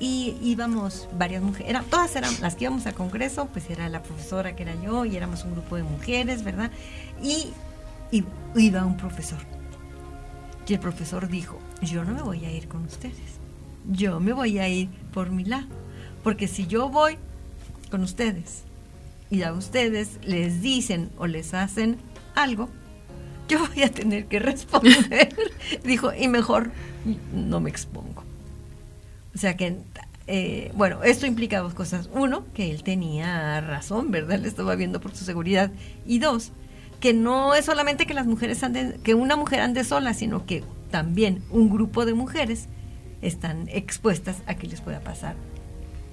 y 0.00 0.36
íbamos 0.42 1.08
varias 1.16 1.42
mujeres, 1.42 1.70
era, 1.70 1.82
todas 1.82 2.14
eran 2.14 2.32
las 2.40 2.54
que 2.54 2.64
íbamos 2.64 2.86
al 2.86 2.94
congreso, 2.94 3.46
pues 3.46 3.68
era 3.68 3.88
la 3.88 4.02
profesora 4.02 4.54
que 4.54 4.62
era 4.62 4.74
yo 4.82 5.04
y 5.04 5.16
éramos 5.16 5.44
un 5.44 5.52
grupo 5.52 5.76
de 5.76 5.82
mujeres, 5.82 6.44
¿verdad? 6.44 6.70
Y, 7.22 7.52
iba 8.56 8.84
un 8.84 8.96
profesor. 8.96 9.38
Y 10.66 10.74
el 10.74 10.80
profesor 10.80 11.28
dijo, 11.28 11.58
yo 11.82 12.04
no 12.04 12.12
me 12.12 12.22
voy 12.22 12.44
a 12.44 12.52
ir 12.52 12.68
con 12.68 12.84
ustedes, 12.84 13.38
yo 13.90 14.20
me 14.20 14.32
voy 14.32 14.58
a 14.58 14.68
ir 14.68 14.88
por 15.12 15.30
mi 15.30 15.44
lado, 15.44 15.66
porque 16.22 16.46
si 16.46 16.66
yo 16.66 16.88
voy 16.88 17.18
con 17.90 18.02
ustedes 18.02 18.62
y 19.30 19.42
a 19.42 19.52
ustedes 19.52 20.18
les 20.22 20.60
dicen 20.62 21.10
o 21.18 21.26
les 21.26 21.54
hacen 21.54 21.98
algo, 22.34 22.68
yo 23.48 23.66
voy 23.66 23.82
a 23.82 23.90
tener 23.90 24.26
que 24.26 24.38
responder. 24.38 25.34
dijo, 25.84 26.12
y 26.12 26.28
mejor 26.28 26.70
no 27.32 27.60
me 27.60 27.70
expongo. 27.70 28.22
O 29.34 29.38
sea 29.38 29.56
que, 29.56 29.76
eh, 30.30 30.70
bueno, 30.74 31.02
esto 31.02 31.26
implica 31.26 31.60
dos 31.60 31.72
cosas. 31.72 32.10
Uno, 32.12 32.44
que 32.52 32.70
él 32.70 32.82
tenía 32.82 33.62
razón, 33.62 34.10
¿verdad? 34.10 34.36
Él 34.36 34.44
estaba 34.44 34.76
viendo 34.76 35.00
por 35.00 35.16
su 35.16 35.24
seguridad. 35.24 35.70
Y 36.06 36.18
dos, 36.18 36.52
que 37.00 37.14
no 37.14 37.54
es 37.54 37.64
solamente 37.64 38.06
que 38.06 38.12
las 38.12 38.26
mujeres 38.26 38.62
anden, 38.62 39.00
que 39.02 39.14
una 39.14 39.36
mujer 39.36 39.60
ande 39.60 39.84
sola, 39.84 40.12
sino 40.12 40.44
que 40.44 40.62
también 40.90 41.42
un 41.50 41.70
grupo 41.70 42.04
de 42.04 42.12
mujeres 42.12 42.68
están 43.22 43.68
expuestas 43.70 44.42
a 44.46 44.54
que 44.54 44.66
les 44.66 44.82
pueda 44.82 45.00
pasar 45.00 45.34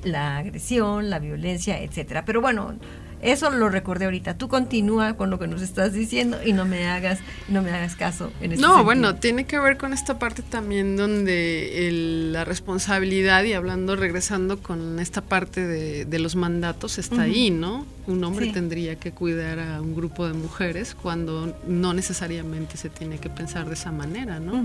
la 0.04 0.38
agresión, 0.38 1.10
la 1.10 1.20
violencia, 1.20 1.82
etcétera. 1.82 2.24
Pero 2.24 2.40
bueno, 2.40 2.74
eso 3.22 3.50
lo 3.50 3.70
recordé 3.70 4.06
ahorita. 4.06 4.38
Tú 4.38 4.48
continúa 4.48 5.14
con 5.16 5.30
lo 5.30 5.40
que 5.40 5.48
nos 5.48 5.62
estás 5.62 5.94
diciendo 5.94 6.38
y 6.46 6.54
no 6.54 6.66
me 6.66 6.88
hagas, 6.88 7.20
no 7.50 7.62
me 7.62 7.72
hagas 7.72 7.96
caso 7.96 8.32
en 8.42 8.52
este 8.52 8.62
No, 8.62 8.68
sentido. 8.70 8.84
bueno, 8.84 9.16
tiene 9.16 9.46
que 9.46 9.58
ver 9.60 9.78
con 9.78 9.94
esta 9.94 10.20
parte 10.20 10.42
también 10.44 10.96
donde 10.98 11.88
el- 11.88 12.34
la 12.34 12.46
responsabilidad 12.46 13.44
y 13.44 13.54
hablando, 13.54 13.96
regresando 13.96 14.62
con 14.62 15.00
esta 15.00 15.22
parte 15.22 15.66
de, 15.66 16.06
de 16.06 16.20
los 16.20 16.36
mandatos 16.36 16.98
está 16.98 17.24
ahí, 17.24 17.50
¿no? 17.52 17.86
Un 18.08 18.24
hombre 18.24 18.46
Sí. 18.48 18.52
tendría 18.52 18.96
que 18.98 19.12
cuidar 19.12 19.60
a 19.60 19.82
un 19.82 19.96
grupo 19.96 20.28
de 20.28 20.34
mujeres 20.34 20.94
cuando 20.94 21.58
no 21.68 21.94
necesariamente 21.94 22.78
se 22.78 22.90
tiene 22.90 23.18
que 23.18 23.30
pensar 23.30 23.66
de 23.68 23.74
esa 23.74 23.92
manera, 23.92 24.40
¿no? 24.40 24.64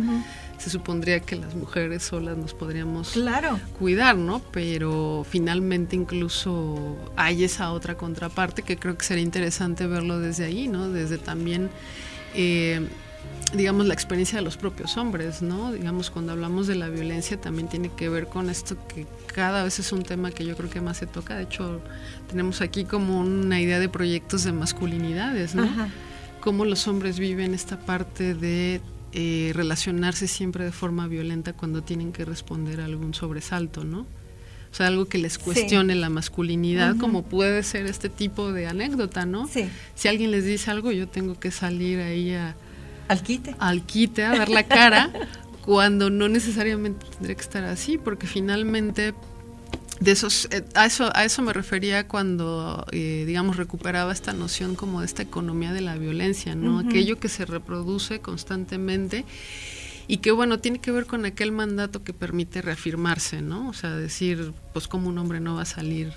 Se 0.60 0.68
supondría 0.68 1.20
que 1.20 1.36
las 1.36 1.54
mujeres 1.54 2.02
solas 2.02 2.36
nos 2.36 2.52
podríamos 2.52 3.12
Claro. 3.12 3.58
cuidar, 3.78 4.16
¿no? 4.16 4.40
Pero 4.52 5.24
finalmente 5.28 5.96
incluso 5.96 6.96
hay 7.16 7.44
esa 7.44 7.72
otra 7.72 7.96
contraparte 7.96 8.62
que 8.62 8.76
creo 8.76 8.98
que 8.98 9.04
sería 9.06 9.24
interesante 9.24 9.86
verlo 9.86 10.18
desde 10.20 10.44
ahí, 10.44 10.68
¿no? 10.68 10.90
Desde 10.90 11.16
también, 11.16 11.70
eh, 12.34 12.86
digamos, 13.54 13.86
la 13.86 13.94
experiencia 13.94 14.38
de 14.38 14.44
los 14.44 14.58
propios 14.58 14.98
hombres, 14.98 15.40
¿no? 15.40 15.72
Digamos, 15.72 16.10
cuando 16.10 16.32
hablamos 16.32 16.66
de 16.66 16.74
la 16.74 16.88
violencia 16.90 17.40
también 17.40 17.68
tiene 17.68 17.88
que 17.96 18.10
ver 18.10 18.26
con 18.26 18.50
esto 18.50 18.76
que 18.86 19.06
cada 19.34 19.64
vez 19.64 19.78
es 19.78 19.92
un 19.92 20.02
tema 20.02 20.30
que 20.30 20.44
yo 20.44 20.56
creo 20.56 20.68
que 20.68 20.82
más 20.82 20.98
se 20.98 21.06
toca. 21.06 21.36
De 21.36 21.44
hecho, 21.44 21.80
tenemos 22.28 22.60
aquí 22.60 22.84
como 22.84 23.18
una 23.20 23.60
idea 23.62 23.78
de 23.78 23.88
proyectos 23.88 24.44
de 24.44 24.52
masculinidades, 24.52 25.54
¿no? 25.54 25.62
Ajá. 25.64 25.88
cómo 26.40 26.64
los 26.64 26.86
hombres 26.88 27.18
viven 27.18 27.52
esta 27.54 27.78
parte 27.78 28.34
de 28.34 28.80
eh, 29.12 29.52
relacionarse 29.54 30.28
siempre 30.28 30.64
de 30.64 30.72
forma 30.72 31.06
violenta 31.08 31.52
cuando 31.52 31.82
tienen 31.82 32.12
que 32.12 32.24
responder 32.24 32.80
a 32.80 32.84
algún 32.84 33.14
sobresalto, 33.14 33.84
¿no? 33.84 34.00
O 34.00 34.74
sea, 34.74 34.86
algo 34.86 35.06
que 35.06 35.18
les 35.18 35.36
cuestione 35.36 35.96
la 35.96 36.10
masculinidad, 36.10 36.96
como 36.96 37.24
puede 37.24 37.64
ser 37.64 37.86
este 37.86 38.08
tipo 38.08 38.52
de 38.52 38.68
anécdota, 38.68 39.26
¿no? 39.26 39.48
Sí. 39.48 39.68
Si 39.96 40.06
alguien 40.06 40.30
les 40.30 40.44
dice 40.44 40.70
algo, 40.70 40.92
yo 40.92 41.08
tengo 41.08 41.40
que 41.40 41.50
salir 41.50 41.98
ahí 41.98 42.34
a, 42.34 42.54
Al 43.08 43.20
quite. 43.22 43.56
al 43.58 43.82
quite, 43.82 44.24
a 44.24 44.30
dar 44.30 44.48
la 44.48 44.62
cara, 44.62 45.10
cuando 45.64 46.08
no 46.08 46.28
necesariamente 46.28 47.04
tendría 47.10 47.34
que 47.34 47.42
estar 47.42 47.64
así, 47.64 47.98
porque 47.98 48.28
finalmente 48.28 49.12
de 50.00 50.12
esos, 50.12 50.48
eh, 50.50 50.64
a, 50.74 50.86
eso, 50.86 51.10
a 51.14 51.24
eso 51.24 51.42
me 51.42 51.52
refería 51.52 52.08
cuando, 52.08 52.86
eh, 52.90 53.24
digamos, 53.26 53.56
recuperaba 53.56 54.12
esta 54.12 54.32
noción 54.32 54.74
como 54.74 55.00
de 55.00 55.06
esta 55.06 55.22
economía 55.22 55.72
de 55.72 55.82
la 55.82 55.96
violencia, 55.96 56.54
¿no? 56.54 56.78
Aquello 56.78 57.18
que 57.20 57.28
se 57.28 57.44
reproduce 57.44 58.20
constantemente 58.20 59.24
y 60.08 60.16
que, 60.18 60.30
bueno, 60.32 60.58
tiene 60.58 60.78
que 60.80 60.90
ver 60.90 61.06
con 61.06 61.24
aquel 61.26 61.52
mandato 61.52 62.02
que 62.02 62.12
permite 62.14 62.62
reafirmarse, 62.62 63.42
¿no? 63.42 63.68
O 63.68 63.72
sea, 63.74 63.90
decir, 63.94 64.52
pues, 64.72 64.88
como 64.88 65.08
un 65.08 65.18
hombre 65.18 65.38
no 65.40 65.54
va 65.56 65.62
a 65.62 65.66
salir 65.66 66.12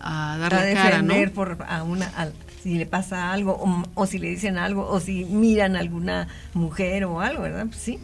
a 0.00 0.36
dar 0.38 0.54
a 0.54 0.64
la 0.64 0.74
cara, 0.74 1.02
¿no? 1.02 1.32
por 1.34 1.58
a 1.68 1.82
una 1.82 2.06
a- 2.16 2.30
si 2.62 2.76
le 2.76 2.84
pasa 2.86 3.32
algo 3.32 3.52
o, 3.52 3.84
o 3.94 4.06
si 4.06 4.18
le 4.18 4.28
dicen 4.30 4.58
algo 4.58 4.86
o 4.86 5.00
si 5.00 5.24
miran 5.24 5.76
a 5.76 5.78
alguna 5.80 6.28
mujer 6.52 7.04
o 7.04 7.20
algo, 7.22 7.42
¿verdad? 7.42 7.66
Pues 7.66 7.78
sí. 7.80 7.98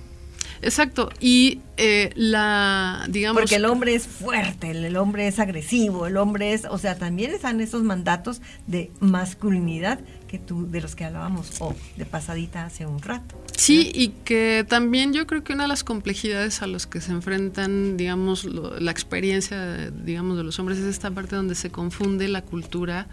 Exacto. 0.63 1.11
Y 1.21 1.61
eh, 1.77 2.11
la, 2.15 3.07
digamos... 3.09 3.41
Porque 3.43 3.57
el 3.57 3.65
hombre 3.67 3.95
es 3.95 4.07
fuerte, 4.07 4.71
el, 4.71 4.97
hombre 4.97 5.29
es 5.29 5.39
agresivo, 5.39 6.07
el 6.07 6.17
hombre 6.17 6.53
es, 6.53 6.65
o 6.65 6.79
sea, 6.79 6.97
también 6.97 7.31
están 7.33 7.61
esos 7.61 7.83
mandatos 7.83 8.41
de 8.67 8.91
masculinidad 9.01 10.01
que 10.29 10.39
tú 10.39 10.69
de 10.71 10.81
los 10.81 10.97
que 10.97 11.05
hablábamos 11.05 11.53
o 11.61 11.75
de 11.97 12.05
pasadita 12.05 12.65
hace 12.65 12.87
un 12.87 13.01
rato. 13.01 13.41
Sí, 13.57 13.91
y 13.95 14.09
que 14.25 14.65
también 14.69 15.13
yo 15.13 15.27
creo 15.27 15.45
que 15.45 15.53
una 15.53 15.65
de 15.65 15.69
las 15.69 15.85
complejidades 15.85 16.63
a 16.63 16.67
los 16.67 16.87
que 16.87 17.01
se 17.01 17.13
enfrentan, 17.13 17.97
digamos, 17.97 18.45
lo- 18.45 18.79
la 18.81 18.91
experiencia, 18.91 19.91
digamos, 19.91 20.37
de 20.37 20.45
los 20.45 20.59
hombres 20.59 20.79
es 20.79 20.85
esta 20.87 21.11
parte 21.11 21.37
donde 21.37 21.55
se 21.55 21.71
confunde 21.71 22.29
la 22.29 22.43
cultura 22.43 23.07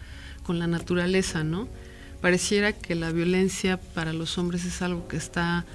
con 0.44 0.60
la 0.60 0.68
naturaleza, 0.68 1.44
¿no? 1.44 1.68
Pareciera 2.22 2.74
que 2.74 2.96
la 2.96 3.12
violencia 3.12 3.78
para 3.78 4.14
los 4.14 4.38
hombres 4.38 4.66
es 4.66 4.82
algo 4.82 5.08
que 5.08 5.18
está 5.18 5.66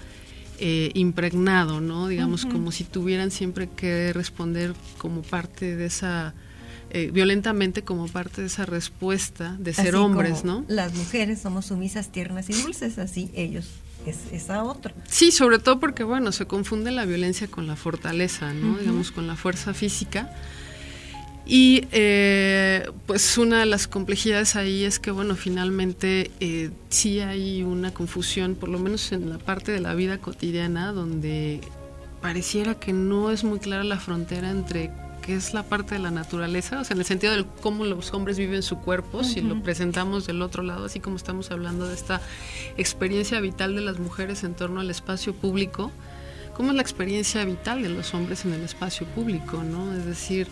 eh, 0.59 0.91
impregnado, 0.95 1.81
¿no? 1.81 2.09
Digamos, 2.09 2.45
como 2.45 2.73
si 2.73 2.85
tuvieran 2.85 3.31
siempre 3.31 3.69
que 3.69 4.13
responder 4.13 4.75
como 4.99 5.23
parte 5.23 5.77
de 5.77 5.87
esa, 5.87 6.35
eh, 6.91 7.11
violentamente 7.13 7.83
como 7.83 8.09
parte 8.09 8.41
de 8.41 8.49
esa 8.49 8.67
respuesta 8.67 9.57
de 9.59 9.73
ser 9.73 9.95
Así 9.95 9.97
hombres, 9.97 10.41
como 10.41 10.61
¿no? 10.61 10.65
Las 10.69 10.95
mujeres 10.95 11.41
somos 11.41 11.67
sumisas, 11.67 12.11
tiernas 12.11 12.51
y 12.51 12.55
dulces, 12.55 12.99
así 12.99 13.31
ellos 13.35 13.67
es 14.07 14.19
esa 14.33 14.65
otra. 14.65 14.95
Sí, 15.09 15.33
sobre 15.33 15.59
todo 15.59 15.81
porque, 15.81 16.05
bueno, 16.05 16.33
se 16.33 16.47
confunde 16.47 16.91
la 16.91 17.05
violencia 17.05 17.49
con 17.49 17.67
la 17.67 17.77
fortaleza, 17.77 18.53
¿no? 18.53 18.79
Digamos, 18.79 19.13
con 19.13 19.27
la 19.27 19.37
fuerza 19.37 19.75
física. 19.75 20.33
Y 21.51 21.87
eh, 21.93 22.91
pues 23.07 23.39
una 23.39 23.61
de 23.61 23.67
las 23.67 23.89
complejidades 23.89 24.55
ahí 24.55 24.85
es 24.85 24.99
que, 24.99 25.11
bueno, 25.11 25.35
finalmente 25.35 26.31
eh, 26.41 26.71
sí 26.91 27.21
hay 27.21 27.63
una 27.63 27.95
confusión, 27.95 28.55
por 28.55 28.69
lo 28.69 28.79
menos 28.79 29.13
en 29.13 29.31
la 29.31 29.39
parte 29.39 29.73
de 29.73 29.81
la 29.81 29.95
vida 29.95 30.19
cotidiana, 30.19 30.93
donde 30.93 31.63
pareciera 32.21 32.75
que 32.75 32.93
no 32.93 33.31
es 33.31 33.45
muy 33.45 33.61
clara 33.61 33.83
la 33.83 33.99
frontera 33.99 34.51
entre 34.51 34.91
qué 35.23 35.37
es 35.37 35.55
la 35.55 35.63
parte 35.63 35.95
de 35.95 36.01
la 36.03 36.11
naturaleza, 36.11 36.81
o 36.81 36.85
sea, 36.85 36.95
en 36.95 37.01
el 37.01 37.07
sentido 37.07 37.35
de 37.35 37.47
cómo 37.63 37.87
los 37.87 38.13
hombres 38.13 38.37
viven 38.37 38.63
su 38.63 38.79
cuerpo, 38.81 39.25
si 39.25 39.41
lo 39.41 39.63
presentamos 39.63 40.27
del 40.27 40.43
otro 40.43 40.63
lado, 40.63 40.85
así 40.85 41.01
como 41.01 41.17
estamos 41.17 41.51
hablando 41.51 41.89
de 41.89 41.95
esta 41.95 42.21
experiencia 42.77 43.41
vital 43.41 43.75
de 43.75 43.81
las 43.81 43.99
mujeres 43.99 44.45
en 44.45 44.55
torno 44.55 44.81
al 44.81 44.91
espacio 44.91 45.33
público, 45.35 45.93
cómo 46.55 46.71
es 46.71 46.77
la 46.77 46.83
experiencia 46.83 47.43
vital 47.47 47.83
de 47.83 47.89
los 47.89 48.13
hombres 48.13 48.45
en 48.45 48.53
el 48.53 48.63
espacio 48.63 49.07
público, 49.07 49.63
¿no? 49.63 49.95
Es 49.95 50.05
decir, 50.05 50.47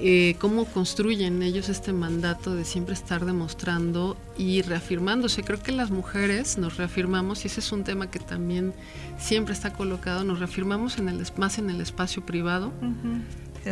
eh, 0.00 0.36
cómo 0.38 0.64
construyen 0.66 1.42
ellos 1.42 1.68
este 1.68 1.92
mandato 1.92 2.54
de 2.54 2.64
siempre 2.64 2.94
estar 2.94 3.24
demostrando 3.24 4.16
y 4.36 4.62
reafirmándose. 4.62 5.42
Creo 5.42 5.60
que 5.62 5.72
las 5.72 5.90
mujeres 5.90 6.56
nos 6.58 6.76
reafirmamos, 6.76 7.44
y 7.44 7.48
ese 7.48 7.60
es 7.60 7.72
un 7.72 7.84
tema 7.84 8.10
que 8.10 8.18
también 8.18 8.72
siempre 9.18 9.54
está 9.54 9.72
colocado, 9.72 10.24
nos 10.24 10.38
reafirmamos 10.38 10.98
en 10.98 11.08
el, 11.08 11.26
más 11.36 11.58
en 11.58 11.70
el 11.70 11.80
espacio 11.80 12.24
privado 12.24 12.72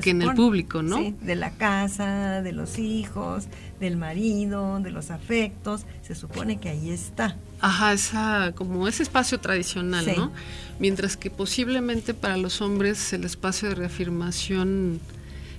que 0.02 0.10
en 0.10 0.22
el 0.22 0.34
público, 0.34 0.82
¿no? 0.82 0.98
Sí, 0.98 1.14
de 1.22 1.36
la 1.36 1.52
casa, 1.52 2.42
de 2.42 2.52
los 2.52 2.78
hijos, 2.78 3.46
del 3.80 3.96
marido, 3.96 4.80
de 4.80 4.90
los 4.90 5.10
afectos, 5.10 5.86
se 6.02 6.14
supone 6.14 6.58
que 6.58 6.68
ahí 6.68 6.90
está. 6.90 7.36
Ajá, 7.60 7.92
esa, 7.92 8.52
como 8.54 8.88
ese 8.88 9.02
espacio 9.02 9.38
tradicional, 9.40 10.04
Sí. 10.04 10.12
¿no? 10.16 10.32
Mientras 10.78 11.16
que 11.16 11.30
posiblemente 11.30 12.12
para 12.14 12.36
los 12.36 12.60
hombres 12.60 13.12
el 13.12 13.24
espacio 13.24 13.68
de 13.70 13.74
reafirmación 13.76 15.00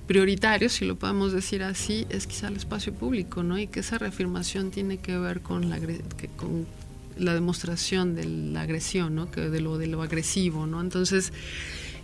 prioritario, 0.08 0.68
si 0.68 0.84
lo 0.84 0.96
podemos 0.98 1.30
decir 1.32 1.62
así, 1.62 2.04
es 2.08 2.26
quizá 2.26 2.48
el 2.48 2.56
espacio 2.56 2.92
público, 2.92 3.44
¿no? 3.44 3.56
Y 3.58 3.68
que 3.68 3.80
esa 3.80 3.98
reafirmación 3.98 4.72
tiene 4.72 4.96
que 4.98 5.16
ver 5.16 5.40
con 5.42 5.70
la, 5.70 5.76
agre- 5.76 6.02
que- 6.16 6.26
con 6.28 6.66
la 7.16 7.34
demostración 7.34 8.14
de 8.16 8.24
la 8.24 8.62
agresión, 8.62 9.14
¿no? 9.14 9.30
Que 9.30 9.42
de 9.50 9.60
lo, 9.60 9.78
de 9.78 9.86
lo 9.86 10.02
agresivo, 10.02 10.66
¿no? 10.66 10.80
Entonces, 10.80 11.32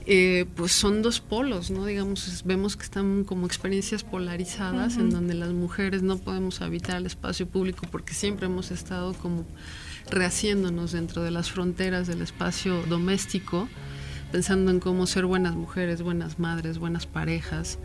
eh, 0.07 0.45
pues 0.55 0.73
son 0.73 1.01
dos 1.03 1.21
polos, 1.21 1.71
¿no? 1.71 1.87
Digamos, 1.87 2.43
vemos 2.45 2.77
que 2.77 2.83
están 2.85 3.25
como 3.25 3.47
experiencias 3.47 4.05
polarizadas 4.05 4.97
en 4.99 5.09
donde 5.11 5.33
las 5.35 5.51
mujeres 5.53 6.03
no 6.03 6.19
podemos 6.19 6.61
habitar 6.61 6.99
el 6.99 7.07
espacio 7.07 7.47
público 7.49 7.87
porque 7.91 8.13
siempre 8.13 8.47
hemos 8.47 8.71
estado 8.71 9.15
como 9.15 9.47
rehaciéndonos 10.11 10.93
dentro 10.93 11.23
de 11.23 11.31
las 11.31 11.51
fronteras 11.51 12.07
del 12.07 12.21
espacio 12.21 12.83
doméstico, 12.89 13.67
pensando 14.35 14.73
en 14.73 14.81
cómo 14.81 15.07
ser 15.07 15.27
buenas 15.27 15.55
mujeres, 15.55 16.03
buenas 16.03 16.41
madres, 16.41 16.79
buenas 16.81 17.07
parejas. 17.07 17.79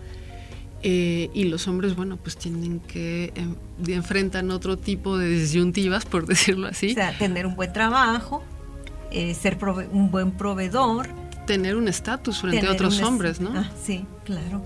Eh, 0.82 1.30
y 1.32 1.44
los 1.44 1.68
hombres, 1.68 1.96
bueno, 1.96 2.18
pues 2.18 2.38
tienen 2.38 2.80
que 2.80 3.32
de- 3.78 3.94
enfrentan 3.94 4.50
otro 4.50 4.76
tipo 4.76 5.16
de 5.20 5.30
disyuntivas, 5.30 6.06
por 6.06 6.26
decirlo 6.34 6.66
así. 6.68 6.90
O 6.90 6.94
sea, 6.96 7.16
tener 7.16 7.46
un 7.46 7.56
buen 7.56 7.72
trabajo, 7.72 8.42
eh, 9.12 9.36
ser 9.36 9.60
prove- 9.60 9.88
un 9.92 10.10
buen 10.10 10.32
proveedor. 10.32 11.08
tener 11.46 11.76
un 11.76 11.88
estatus 11.88 12.40
frente 12.42 12.66
a 12.66 12.72
otros 12.72 13.00
hombres, 13.04 13.40
¿no? 13.40 13.52
Ah, 13.56 13.70
sí, 13.86 14.06
claro. 14.24 14.64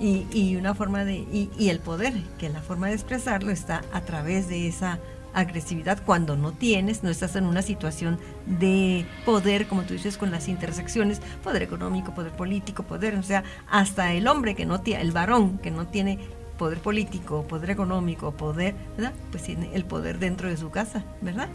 Y, 0.00 0.26
y 0.32 0.54
una 0.54 0.72
forma 0.74 1.04
de, 1.04 1.14
y, 1.16 1.50
y 1.58 1.68
el 1.70 1.80
poder, 1.80 2.14
que 2.38 2.48
la 2.48 2.60
forma 2.60 2.86
de 2.86 2.94
expresarlo 2.94 3.50
está 3.50 3.82
a 3.92 4.02
través 4.02 4.48
de 4.48 4.68
esa 4.68 5.00
agresividad 5.34 6.02
cuando 6.04 6.36
no 6.36 6.52
tienes, 6.52 7.02
no 7.02 7.10
estás 7.10 7.36
en 7.36 7.44
una 7.44 7.62
situación 7.62 8.18
de 8.46 9.04
poder, 9.24 9.66
como 9.66 9.82
tú 9.82 9.94
dices, 9.94 10.16
con 10.16 10.30
las 10.30 10.48
intersecciones, 10.48 11.20
poder 11.42 11.62
económico, 11.62 12.14
poder 12.14 12.32
político, 12.32 12.84
poder, 12.84 13.16
o 13.16 13.22
sea, 13.22 13.44
hasta 13.70 14.12
el 14.12 14.26
hombre 14.28 14.54
que 14.54 14.66
no 14.66 14.80
tiene, 14.80 15.02
el 15.02 15.12
varón 15.12 15.58
que 15.58 15.70
no 15.70 15.86
tiene 15.86 16.18
poder 16.58 16.78
político, 16.78 17.42
poder 17.42 17.70
económico, 17.70 18.32
poder, 18.32 18.74
¿verdad? 18.96 19.12
Pues 19.30 19.42
tiene 19.42 19.70
el 19.74 19.84
poder 19.84 20.18
dentro 20.18 20.48
de 20.48 20.56
su 20.56 20.70
casa, 20.70 21.04
¿verdad? 21.20 21.48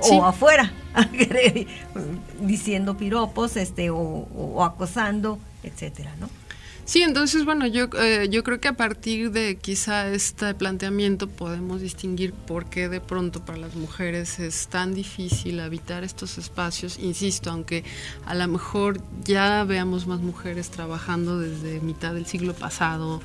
Sí. 0.00 0.10
O 0.14 0.24
afuera, 0.24 0.72
diciendo 2.40 2.96
piropos, 2.96 3.56
este, 3.56 3.90
o, 3.90 3.98
o 3.98 4.64
acosando, 4.64 5.38
etcétera, 5.64 6.14
¿no? 6.20 6.28
Sí, 6.86 7.00
entonces, 7.00 7.46
bueno, 7.46 7.66
yo, 7.66 7.88
eh, 7.98 8.28
yo 8.30 8.44
creo 8.44 8.60
que 8.60 8.68
a 8.68 8.76
partir 8.76 9.30
de 9.30 9.56
quizá 9.56 10.08
este 10.08 10.52
planteamiento 10.54 11.28
podemos 11.28 11.80
distinguir 11.80 12.34
por 12.34 12.66
qué 12.66 12.90
de 12.90 13.00
pronto 13.00 13.42
para 13.42 13.56
las 13.56 13.74
mujeres 13.74 14.38
es 14.38 14.68
tan 14.68 14.94
difícil 14.94 15.60
habitar 15.60 16.04
estos 16.04 16.36
espacios. 16.36 16.98
Insisto, 16.98 17.50
aunque 17.50 17.84
a 18.26 18.34
lo 18.34 18.46
mejor 18.48 19.00
ya 19.24 19.64
veamos 19.64 20.06
más 20.06 20.20
mujeres 20.20 20.68
trabajando 20.68 21.38
desde 21.38 21.80
mitad 21.80 22.12
del 22.12 22.26
siglo 22.26 22.52
pasado, 22.52 23.22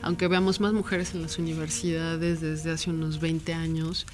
aunque 0.00 0.26
veamos 0.26 0.60
más 0.60 0.72
mujeres 0.72 1.14
en 1.14 1.20
las 1.20 1.38
universidades 1.38 2.40
desde 2.40 2.70
hace 2.70 2.88
unos 2.88 3.20
20 3.20 3.52
años, 3.52 4.06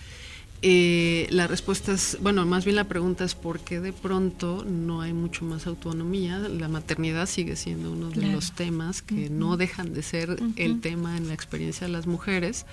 eh, 0.62 1.26
la 1.30 1.46
respuesta 1.46 1.92
es, 1.92 2.18
bueno, 2.20 2.44
más 2.44 2.64
bien 2.64 2.76
la 2.76 2.84
pregunta 2.84 3.24
es 3.24 3.34
por 3.34 3.61
qué 3.61 3.80
de 3.80 3.92
pronto 3.92 4.64
no 4.64 5.00
hay 5.00 5.12
mucho 5.12 5.44
más 5.44 5.66
autonomía. 5.66 6.38
La 6.38 6.68
maternidad 6.68 7.26
sigue 7.26 7.56
siendo 7.56 7.92
uno 7.92 8.11
de 8.11 8.26
los 8.26 8.52
temas 8.52 9.00
que 9.00 9.30
no 9.30 9.56
dejan 9.56 9.94
de 9.94 10.02
ser 10.02 10.36
el 10.56 10.80
tema 10.80 11.16
en 11.16 11.28
la 11.28 11.34
experiencia 11.34 11.86
de 11.86 11.92
las 11.92 12.06
mujeres 12.06 12.66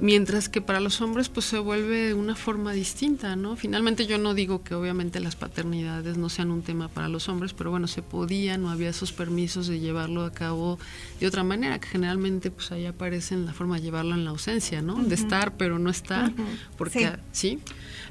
mientras 0.00 0.48
que 0.48 0.60
para 0.60 0.80
los 0.80 1.00
hombres 1.00 1.28
pues 1.28 1.46
se 1.46 1.58
vuelve 1.58 2.14
una 2.14 2.34
forma 2.34 2.72
distinta, 2.72 3.36
¿no? 3.36 3.56
Finalmente 3.56 4.06
yo 4.06 4.18
no 4.18 4.34
digo 4.34 4.62
que 4.62 4.74
obviamente 4.74 5.20
las 5.20 5.36
paternidades 5.36 6.16
no 6.16 6.28
sean 6.28 6.50
un 6.50 6.62
tema 6.62 6.88
para 6.88 7.08
los 7.08 7.28
hombres, 7.28 7.52
pero 7.52 7.70
bueno, 7.70 7.86
se 7.86 8.02
podía, 8.02 8.56
no 8.58 8.70
había 8.70 8.88
esos 8.88 9.12
permisos 9.12 9.66
de 9.66 9.78
llevarlo 9.78 10.24
a 10.24 10.32
cabo 10.32 10.78
de 11.20 11.26
otra 11.26 11.44
manera, 11.44 11.78
que 11.78 11.88
generalmente 11.88 12.50
pues 12.50 12.72
ahí 12.72 12.86
aparece 12.86 13.34
en 13.34 13.46
la 13.46 13.52
forma 13.52 13.76
de 13.76 13.82
llevarlo 13.82 14.14
en 14.14 14.24
la 14.24 14.30
ausencia, 14.30 14.82
¿no? 14.82 14.96
De 15.02 15.14
estar 15.14 15.56
pero 15.56 15.78
no 15.78 15.90
estar, 15.90 16.32
porque 16.76 17.12
sí. 17.32 17.58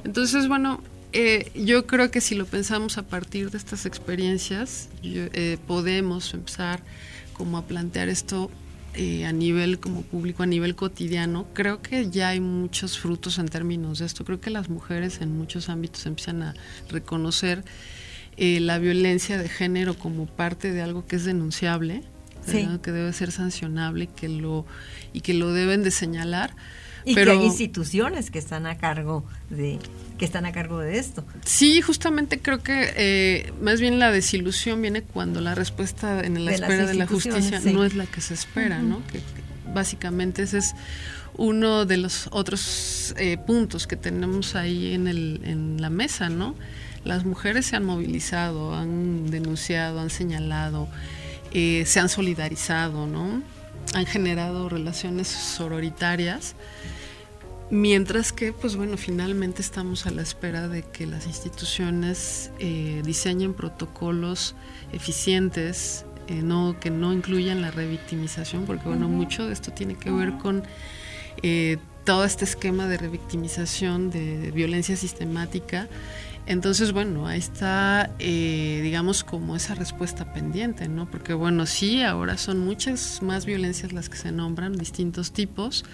Entonces, 0.03 0.47
bueno, 0.47 0.81
eh, 1.11 1.51
yo 1.55 1.87
creo 1.87 2.11
que 2.11 2.21
si 2.21 2.35
lo 2.35 2.45
pensamos 2.45 2.97
a 2.97 3.03
partir 3.03 3.49
de 3.49 3.57
estas 3.57 3.85
experiencias, 3.85 4.89
eh, 5.03 5.57
podemos 5.65 6.33
empezar 6.33 6.81
como 7.33 7.57
a 7.57 7.65
plantear 7.65 8.09
esto 8.09 8.51
eh, 8.95 9.25
a 9.25 9.31
nivel 9.31 9.79
como 9.79 10.01
público, 10.01 10.43
a 10.43 10.45
nivel 10.45 10.75
cotidiano, 10.75 11.45
creo 11.53 11.81
que 11.81 12.09
ya 12.09 12.29
hay 12.29 12.39
muchos 12.39 12.97
frutos 12.97 13.37
en 13.37 13.47
términos 13.47 13.99
de 13.99 14.05
esto. 14.05 14.25
Creo 14.25 14.41
que 14.41 14.49
las 14.49 14.69
mujeres 14.69 15.21
en 15.21 15.37
muchos 15.37 15.69
ámbitos 15.69 16.05
empiezan 16.05 16.41
a 16.41 16.53
reconocer 16.89 17.63
eh, 18.37 18.59
la 18.59 18.79
violencia 18.79 19.37
de 19.37 19.47
género 19.47 19.95
como 19.95 20.25
parte 20.25 20.71
de 20.71 20.81
algo 20.81 21.05
que 21.05 21.17
es 21.17 21.25
denunciable, 21.25 22.03
que 22.81 22.91
debe 22.91 23.13
ser 23.13 23.31
sancionable 23.31 24.07
que 24.07 24.27
lo, 24.27 24.65
y 25.13 25.21
que 25.21 25.35
lo 25.35 25.53
deben 25.53 25.83
de 25.83 25.91
señalar. 25.91 26.55
Y 27.11 27.15
que 27.15 27.31
hay 27.31 27.43
instituciones 27.43 28.31
que 28.31 28.39
están 28.39 28.65
a 28.65 28.77
cargo 28.77 29.25
de 29.49 29.79
que 30.19 30.25
están 30.25 30.45
a 30.45 30.51
cargo 30.51 30.79
de 30.79 30.99
esto. 30.99 31.23
Sí, 31.45 31.81
justamente 31.81 32.39
creo 32.39 32.61
que 32.61 32.93
eh, 32.95 33.53
más 33.61 33.79
bien 33.79 33.99
la 33.99 34.11
desilusión 34.11 34.81
viene 34.81 35.01
cuando 35.01 35.39
la 35.39 35.55
respuesta 35.55 36.21
en 36.21 36.43
la 36.45 36.51
espera 36.51 36.85
de 36.85 36.93
la 36.93 37.07
justicia 37.07 37.61
no 37.71 37.83
es 37.85 37.95
la 37.95 38.05
que 38.05 38.21
se 38.21 38.33
espera, 38.33 38.79
¿no? 38.81 39.01
Que, 39.07 39.21
básicamente 39.73 40.43
ese 40.43 40.59
es 40.59 40.75
uno 41.35 41.85
de 41.85 41.97
los 41.97 42.27
otros 42.31 43.15
eh, 43.17 43.37
puntos 43.37 43.87
que 43.87 43.95
tenemos 43.95 44.55
ahí 44.55 44.93
en, 44.93 45.07
el, 45.07 45.39
en 45.45 45.81
la 45.81 45.89
mesa, 45.89 46.29
¿no? 46.29 46.53
Las 47.05 47.23
mujeres 47.23 47.65
se 47.65 47.77
han 47.77 47.85
movilizado, 47.85 48.75
han 48.75 49.31
denunciado, 49.31 50.01
han 50.01 50.09
señalado, 50.09 50.89
eh, 51.53 51.83
se 51.85 52.01
han 52.01 52.09
solidarizado, 52.09 53.07
¿no? 53.07 53.41
Han 53.93 54.05
generado 54.05 54.67
relaciones 54.67 55.29
sororitarias 55.29 56.55
Mientras 57.71 58.33
que, 58.33 58.51
pues 58.51 58.75
bueno, 58.75 58.97
finalmente 58.97 59.61
estamos 59.61 60.07
a 60.07 60.11
la 60.11 60.23
espera 60.23 60.67
de 60.67 60.81
que 60.81 61.05
las 61.05 61.27
instituciones 61.27 62.49
eh, 62.57 63.03
diseñen 63.05 63.53
protocolos 63.53 64.55
eficientes, 64.91 66.03
eh, 66.27 66.41
no, 66.41 66.77
que 66.79 66.89
no 66.89 67.13
incluyan 67.13 67.61
la 67.61 67.69
revictimización, 67.69 68.65
porque 68.65 68.87
bueno, 68.87 69.07
mucho 69.07 69.45
de 69.45 69.53
esto 69.53 69.71
tiene 69.71 69.95
que 69.95 70.09
ver 70.09 70.37
con 70.39 70.63
eh, 71.43 71.77
todo 72.05 72.25
este 72.25 72.43
esquema 72.43 72.87
de 72.87 72.97
revictimización, 72.97 74.09
de, 74.09 74.49
violencia 74.49 74.97
sistemática. 74.97 75.87
Entonces, 76.47 76.91
bueno, 76.91 77.27
ahí 77.27 77.37
está, 77.37 78.09
digamos, 78.17 79.23
como 79.23 79.55
esa 79.55 79.75
respuesta 79.75 80.33
pendiente, 80.33 80.87
¿no? 80.87 81.05
Porque, 81.11 81.35
bueno, 81.35 81.67
sí, 81.67 82.01
ahora 82.01 82.39
son 82.39 82.57
muchas 82.57 83.21
más 83.21 83.45
violencias 83.45 83.93
las 83.93 84.09
que 84.09 84.17
se 84.17 84.31
nombran, 84.31 84.75
distintos 84.75 85.31
tipos 85.31 85.85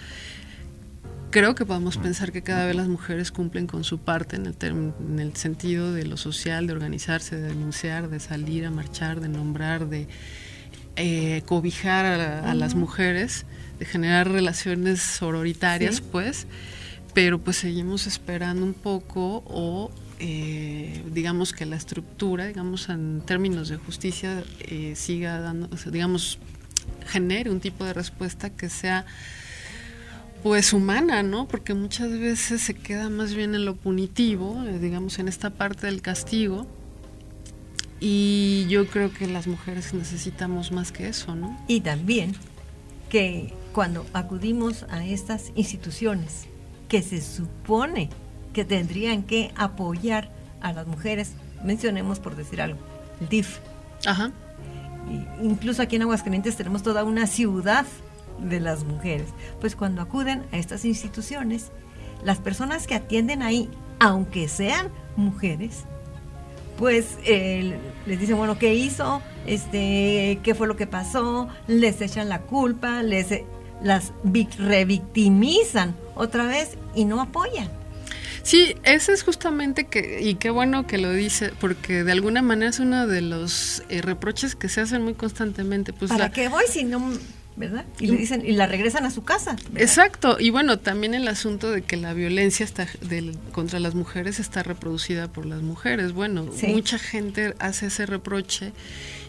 creo 1.30 1.54
que 1.54 1.66
podemos 1.66 1.96
pensar 1.98 2.32
que 2.32 2.42
cada 2.42 2.66
vez 2.66 2.76
las 2.76 2.88
mujeres 2.88 3.32
cumplen 3.32 3.66
con 3.66 3.84
su 3.84 3.98
parte 3.98 4.36
en 4.36 4.46
el, 4.46 4.56
en 4.60 5.18
el 5.18 5.36
sentido 5.36 5.92
de 5.92 6.04
lo 6.04 6.16
social, 6.16 6.66
de 6.66 6.72
organizarse, 6.72 7.36
de 7.36 7.48
denunciar, 7.48 8.08
de 8.08 8.20
salir 8.20 8.66
a 8.66 8.70
marchar, 8.70 9.20
de 9.20 9.28
nombrar, 9.28 9.88
de 9.88 10.08
eh, 10.96 11.42
cobijar 11.44 12.06
a, 12.06 12.54
las 12.54 12.74
mujeres, 12.74 13.44
de 13.78 13.84
generar 13.84 14.30
relaciones 14.30 15.02
sororitarias, 15.02 16.00
pues, 16.00 16.46
pero 17.12 17.38
pues 17.38 17.58
seguimos 17.58 18.06
esperando 18.06 18.64
un 18.64 18.72
poco 18.72 19.42
o 19.46 19.90
eh, 20.18 21.04
digamos 21.12 21.52
que 21.52 21.66
la 21.66 21.76
estructura, 21.76 22.46
digamos 22.46 22.88
en 22.88 23.20
términos 23.20 23.68
de 23.68 23.76
justicia, 23.76 24.42
eh, 24.60 24.94
siga 24.96 25.38
dando, 25.40 25.68
digamos, 25.90 26.38
genere 27.06 27.50
un 27.50 27.60
tipo 27.60 27.84
de 27.84 27.92
respuesta 27.92 28.48
que 28.48 28.70
sea 28.70 29.04
pues 30.46 30.72
humana, 30.72 31.24
¿no? 31.24 31.48
Porque 31.48 31.74
muchas 31.74 32.08
veces 32.08 32.62
se 32.62 32.72
queda 32.72 33.10
más 33.10 33.34
bien 33.34 33.56
en 33.56 33.64
lo 33.64 33.74
punitivo, 33.74 34.62
eh, 34.62 34.78
digamos 34.78 35.18
en 35.18 35.26
esta 35.26 35.50
parte 35.50 35.88
del 35.88 36.02
castigo. 36.02 36.68
Y 37.98 38.64
yo 38.68 38.86
creo 38.86 39.12
que 39.12 39.26
las 39.26 39.48
mujeres 39.48 39.92
necesitamos 39.92 40.70
más 40.70 40.92
que 40.92 41.08
eso, 41.08 41.34
¿no? 41.34 41.60
Y 41.66 41.80
también 41.80 42.32
que 43.08 43.54
cuando 43.72 44.06
acudimos 44.12 44.84
a 44.88 45.04
estas 45.04 45.50
instituciones 45.56 46.44
que 46.88 47.02
se 47.02 47.20
supone 47.20 48.08
que 48.52 48.64
tendrían 48.64 49.24
que 49.24 49.50
apoyar 49.56 50.30
a 50.60 50.72
las 50.72 50.86
mujeres, 50.86 51.32
mencionemos 51.64 52.20
por 52.20 52.36
decir 52.36 52.60
algo, 52.60 52.78
el 53.20 53.28
DIF. 53.28 53.58
Ajá. 54.06 54.30
incluso 55.42 55.82
aquí 55.82 55.96
en 55.96 56.02
Aguascalientes 56.02 56.56
tenemos 56.56 56.84
toda 56.84 57.02
una 57.02 57.26
ciudad 57.26 57.84
de 58.38 58.60
las 58.60 58.84
mujeres. 58.84 59.28
Pues 59.60 59.76
cuando 59.76 60.02
acuden 60.02 60.44
a 60.52 60.58
estas 60.58 60.84
instituciones, 60.84 61.70
las 62.24 62.38
personas 62.38 62.86
que 62.86 62.94
atienden 62.94 63.42
ahí, 63.42 63.68
aunque 63.98 64.48
sean 64.48 64.90
mujeres, 65.16 65.84
pues 66.78 67.16
eh, 67.24 67.78
les 68.06 68.20
dicen, 68.20 68.36
bueno, 68.36 68.58
¿qué 68.58 68.74
hizo? 68.74 69.22
Este, 69.46 70.38
¿Qué 70.42 70.54
fue 70.54 70.66
lo 70.66 70.76
que 70.76 70.86
pasó? 70.86 71.48
Les 71.66 72.00
echan 72.00 72.28
la 72.28 72.42
culpa, 72.42 73.02
les 73.02 73.28
las 73.82 74.12
revictimizan 74.58 75.94
otra 76.14 76.46
vez 76.46 76.76
y 76.94 77.04
no 77.04 77.20
apoyan. 77.20 77.68
Sí, 78.42 78.76
eso 78.84 79.12
es 79.12 79.24
justamente 79.24 79.88
que, 79.88 80.20
y 80.22 80.36
qué 80.36 80.50
bueno 80.50 80.86
que 80.86 80.98
lo 80.98 81.12
dice, 81.12 81.50
porque 81.60 82.04
de 82.04 82.12
alguna 82.12 82.42
manera 82.42 82.70
es 82.70 82.78
uno 82.78 83.08
de 83.08 83.20
los 83.20 83.82
eh, 83.88 84.02
reproches 84.02 84.54
que 84.54 84.68
se 84.68 84.80
hacen 84.80 85.02
muy 85.02 85.14
constantemente. 85.14 85.92
Pues 85.92 86.12
¿Para 86.12 86.30
qué 86.30 86.48
voy 86.48 86.62
si 86.68 86.84
no 86.84 87.12
¿verdad? 87.56 87.84
Y 87.98 88.08
le 88.08 88.16
dicen 88.16 88.42
y 88.44 88.52
la 88.52 88.66
regresan 88.66 89.04
a 89.06 89.10
su 89.10 89.24
casa. 89.24 89.56
Exacto, 89.76 90.36
y 90.38 90.50
bueno, 90.50 90.78
también 90.78 91.14
el 91.14 91.26
asunto 91.28 91.70
de 91.70 91.82
que 91.82 91.96
la 91.96 92.12
violencia 92.12 92.64
está 92.64 92.86
del, 93.00 93.36
contra 93.52 93.80
las 93.80 93.94
mujeres 93.94 94.38
está 94.38 94.62
reproducida 94.62 95.28
por 95.28 95.46
las 95.46 95.62
mujeres. 95.62 96.12
Bueno, 96.12 96.46
mucha 96.68 96.98
gente 96.98 97.54
hace 97.58 97.86
ese 97.86 98.06
reproche 98.06 98.72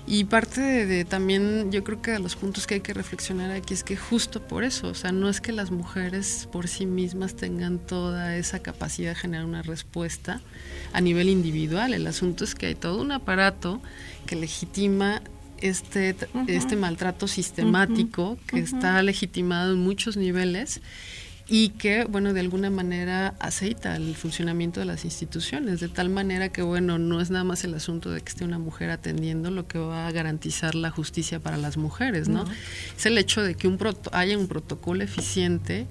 y 0.10 0.24
parte 0.24 0.86
de, 0.86 1.04
también 1.04 1.70
yo 1.70 1.84
creo 1.84 2.02
que 2.02 2.12
de 2.12 2.20
los 2.20 2.38
puntos 2.38 2.66
que 2.66 2.76
hay 2.76 2.82
que 2.82 2.94
reflexionar 2.94 3.52
aquí 3.52 3.74
es 3.74 3.84
que 3.84 3.98
justo 3.98 4.42
por 4.42 4.64
eso, 4.64 4.88
o 4.88 4.94
sea, 4.94 5.12
no 5.12 5.28
es 5.28 5.42
que 5.42 5.52
las 5.52 5.70
mujeres 5.70 6.48
por 6.52 6.70
sí 6.70 6.86
mismas 6.86 7.36
tengan 7.36 7.78
toda 7.78 8.38
esa 8.38 8.60
capacidad 8.60 9.12
de 9.12 9.16
generar 9.16 9.46
una 9.46 9.64
respuesta 9.64 10.42
a 10.94 11.02
nivel 11.02 11.28
individual, 11.28 11.94
el 11.94 12.08
asunto 12.08 12.46
es 12.46 12.56
que 12.56 12.68
hay 12.68 12.76
todo 12.76 13.02
un 13.02 13.12
aparato 13.12 13.82
que 14.26 14.38
legitima 14.38 15.22
este, 15.62 16.16
este 16.48 16.76
maltrato 16.76 17.28
sistemático 17.28 18.38
que 18.48 18.60
está 18.60 19.02
legitimado 19.04 19.74
en 19.74 19.80
muchos 19.80 20.18
niveles 20.18 20.82
y 21.50 21.70
que, 21.70 22.04
bueno, 22.04 22.34
de 22.34 22.42
alguna 22.42 22.70
manera 22.70 23.36
aceita 23.40 23.96
el 23.96 24.16
funcionamiento 24.16 24.82
de 24.82 24.86
las 24.86 25.06
instituciones, 25.06 25.80
de 25.80 25.88
tal 25.88 26.10
manera 26.10 26.50
que, 26.50 26.62
bueno, 26.62 27.00
no 27.00 27.22
es 27.22 27.30
nada 27.30 27.46
más 27.46 27.64
el 27.64 27.74
asunto 27.74 28.12
de 28.12 28.20
que 28.22 28.30
esté 28.30 28.44
una 28.44 28.60
mujer 28.60 28.90
atendiendo 28.90 29.50
lo 29.50 29.66
que 29.66 29.80
va 29.80 30.08
a 30.08 30.12
garantizar 30.12 30.76
la 30.76 30.92
justicia 30.92 31.40
para 31.40 31.56
las 31.56 31.78
mujeres, 31.78 32.28
¿no? 32.28 32.46
Es 32.98 33.06
el 33.06 33.18
hecho 33.18 33.42
de 33.44 33.56
que 33.56 33.68
un 33.68 33.80
haya 34.12 34.38
un 34.38 34.48
protocolo 34.48 35.04
eficiente 35.04 35.88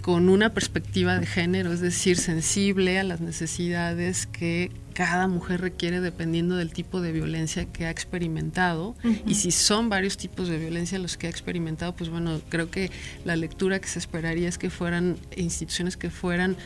con 0.00 0.28
una 0.28 0.54
perspectiva 0.54 1.18
de 1.18 1.26
género, 1.26 1.72
es 1.72 1.80
decir, 1.80 2.16
sensible 2.16 3.00
a 3.00 3.04
las 3.04 3.20
necesidades 3.20 4.26
que 4.26 4.70
cada 4.98 5.28
mujer 5.28 5.60
requiere 5.60 6.00
dependiendo 6.00 6.56
del 6.56 6.72
tipo 6.72 7.00
de 7.00 7.12
violencia 7.12 7.66
que 7.66 7.86
ha 7.86 7.90
experimentado 7.90 8.96
y 9.28 9.36
si 9.36 9.52
son 9.52 9.88
varios 9.88 10.16
tipos 10.16 10.48
de 10.48 10.58
violencia 10.58 10.98
los 10.98 11.16
que 11.16 11.28
ha 11.28 11.30
experimentado, 11.30 11.94
pues 11.94 12.10
bueno, 12.10 12.40
creo 12.48 12.68
que 12.68 12.90
la 13.24 13.36
lectura 13.36 13.78
que 13.78 13.86
se 13.86 14.00
esperaría 14.00 14.48
es 14.48 14.58
que 14.58 14.70
fueran 14.70 15.16
instituciones 15.36 15.96
que 15.96 16.10
fueran, 16.10 16.56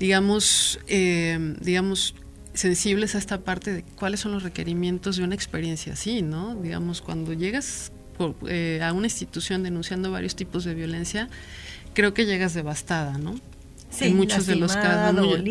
digamos, 0.00 0.80
eh, 0.88 1.54
digamos, 1.60 2.16
sensibles 2.54 3.14
a 3.14 3.18
esta 3.18 3.42
parte 3.42 3.72
de 3.72 3.84
cuáles 3.84 4.18
son 4.18 4.32
los 4.32 4.42
requerimientos 4.42 5.16
de 5.16 5.22
una 5.22 5.36
experiencia 5.36 5.92
así, 5.92 6.22
¿no? 6.22 6.56
Digamos, 6.56 7.00
cuando 7.00 7.34
llegas 7.34 7.92
eh, 8.48 8.80
a 8.82 8.92
una 8.92 9.06
institución 9.06 9.62
denunciando 9.62 10.10
varios 10.10 10.34
tipos 10.34 10.64
de 10.64 10.74
violencia, 10.74 11.28
creo 11.94 12.14
que 12.14 12.26
llegas 12.26 12.52
devastada, 12.52 13.16
¿no? 13.16 13.36
Sí, 13.90 14.06
en 14.06 14.16
muchos 14.16 14.46
de 14.46 14.56
los 14.56 14.74
casos. 14.74 15.44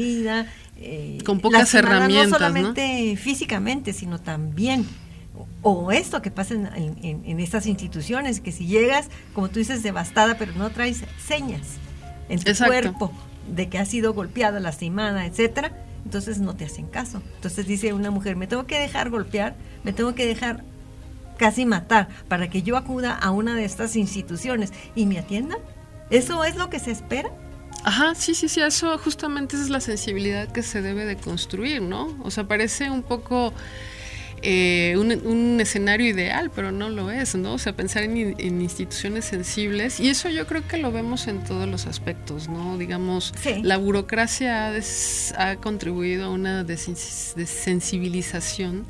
Eh, 0.82 1.18
con 1.26 1.40
pocas 1.40 1.74
herramientas. 1.74 2.30
No 2.30 2.38
solamente 2.38 3.16
físicamente, 3.18 3.94
sino 3.94 4.20
también 4.20 4.86
O 5.62 5.92
esto 5.92 6.22
que 6.22 6.32
pasa 6.32 6.54
en, 6.54 6.68
en- 7.02 7.22
en 7.26 7.40
estas 7.40 7.66
instituciones, 7.66 8.40
que 8.42 8.52
si 8.52 8.66
llegas, 8.66 9.10
como 9.34 9.50
tú 9.50 9.60
dices, 9.60 9.84
devastada, 9.84 10.38
pero 10.38 10.54
no 10.54 10.70
traes 10.70 11.04
señas 11.26 11.62
en 12.30 12.40
tu 12.42 12.50
Exacto. 12.52 12.72
cuerpo 12.74 13.14
de 13.54 13.68
que 13.70 13.78
has 13.78 13.88
sido 13.90 14.14
golpeada, 14.14 14.60
lastimada, 14.60 15.26
etcétera, 15.26 15.72
entonces 16.06 16.40
no 16.40 16.56
te 16.56 16.66
hacen 16.66 16.88
caso. 16.88 17.22
Entonces 17.36 17.68
dice 17.68 17.92
una 17.94 18.10
mujer, 18.12 18.36
me 18.38 18.48
tengo 18.48 18.66
que 18.68 18.80
dejar 18.80 19.10
golpear, 19.10 19.56
me 19.84 19.92
tengo 19.94 20.14
que 20.16 20.26
dejar 20.26 20.64
casi 21.38 21.66
matar 21.66 22.08
para 22.28 22.50
que 22.50 22.62
yo 22.64 22.76
acuda 22.78 23.14
a 23.14 23.32
una 23.32 23.56
de 23.56 23.64
estas 23.66 23.96
instituciones 23.96 24.72
y 24.96 25.06
me 25.06 25.20
atiendan. 25.20 25.60
¿Eso 26.10 26.44
es 26.44 26.56
lo 26.58 26.70
que 26.70 26.80
se 26.80 26.92
espera? 26.92 27.30
Ajá, 27.84 28.14
sí, 28.16 28.34
sí, 28.36 28.50
sí, 28.50 28.62
eso 28.62 28.98
justamente 28.98 29.56
esa 29.56 29.64
es 29.66 29.70
la 29.70 29.80
sensibilidad 29.82 30.52
que 30.52 30.64
se 30.64 30.82
debe 30.82 31.06
de 31.06 31.16
construir, 31.16 31.82
¿no? 31.82 32.16
O 32.24 32.30
sea, 32.32 32.46
parece 32.48 32.90
un 32.90 33.04
poco 33.04 33.54
eh, 34.42 34.96
un, 34.98 35.12
un 35.26 35.60
escenario 35.60 36.08
ideal, 36.08 36.50
pero 36.54 36.72
no 36.72 36.90
lo 36.90 37.12
es, 37.12 37.36
¿no? 37.36 37.54
O 37.54 37.58
sea, 37.58 37.74
pensar 37.76 38.04
en, 38.04 38.16
in- 38.18 38.36
en 38.38 38.62
instituciones 38.62 39.26
sensibles, 39.26 40.00
y 40.00 40.08
eso 40.10 40.30
yo 40.30 40.46
creo 40.48 40.66
que 40.68 40.78
lo 40.78 40.92
vemos 40.92 41.28
en 41.28 41.44
todos 41.44 41.68
los 41.68 41.88
aspectos, 41.88 42.48
¿no? 42.48 42.78
Digamos, 42.78 43.34
Sí. 43.42 43.62
la 43.64 43.78
burocracia 43.78 44.68
ha, 44.68 44.72
des- 44.72 45.34
ha 45.38 45.56
contribuido 45.58 46.26
a 46.26 46.30
una 46.30 46.64
desensi- 46.66 47.34
desensibilización 47.36 48.86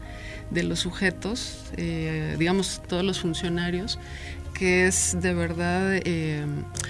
de 0.52 0.64
los 0.64 0.80
sujetos, 0.80 1.58
eh, 1.78 2.36
digamos, 2.40 2.82
todos 2.88 3.04
los 3.04 3.20
funcionarios, 3.20 4.00
que 4.60 4.88
es 4.88 5.16
de 5.22 5.34
verdad 5.34 6.02
eh, 6.04 6.46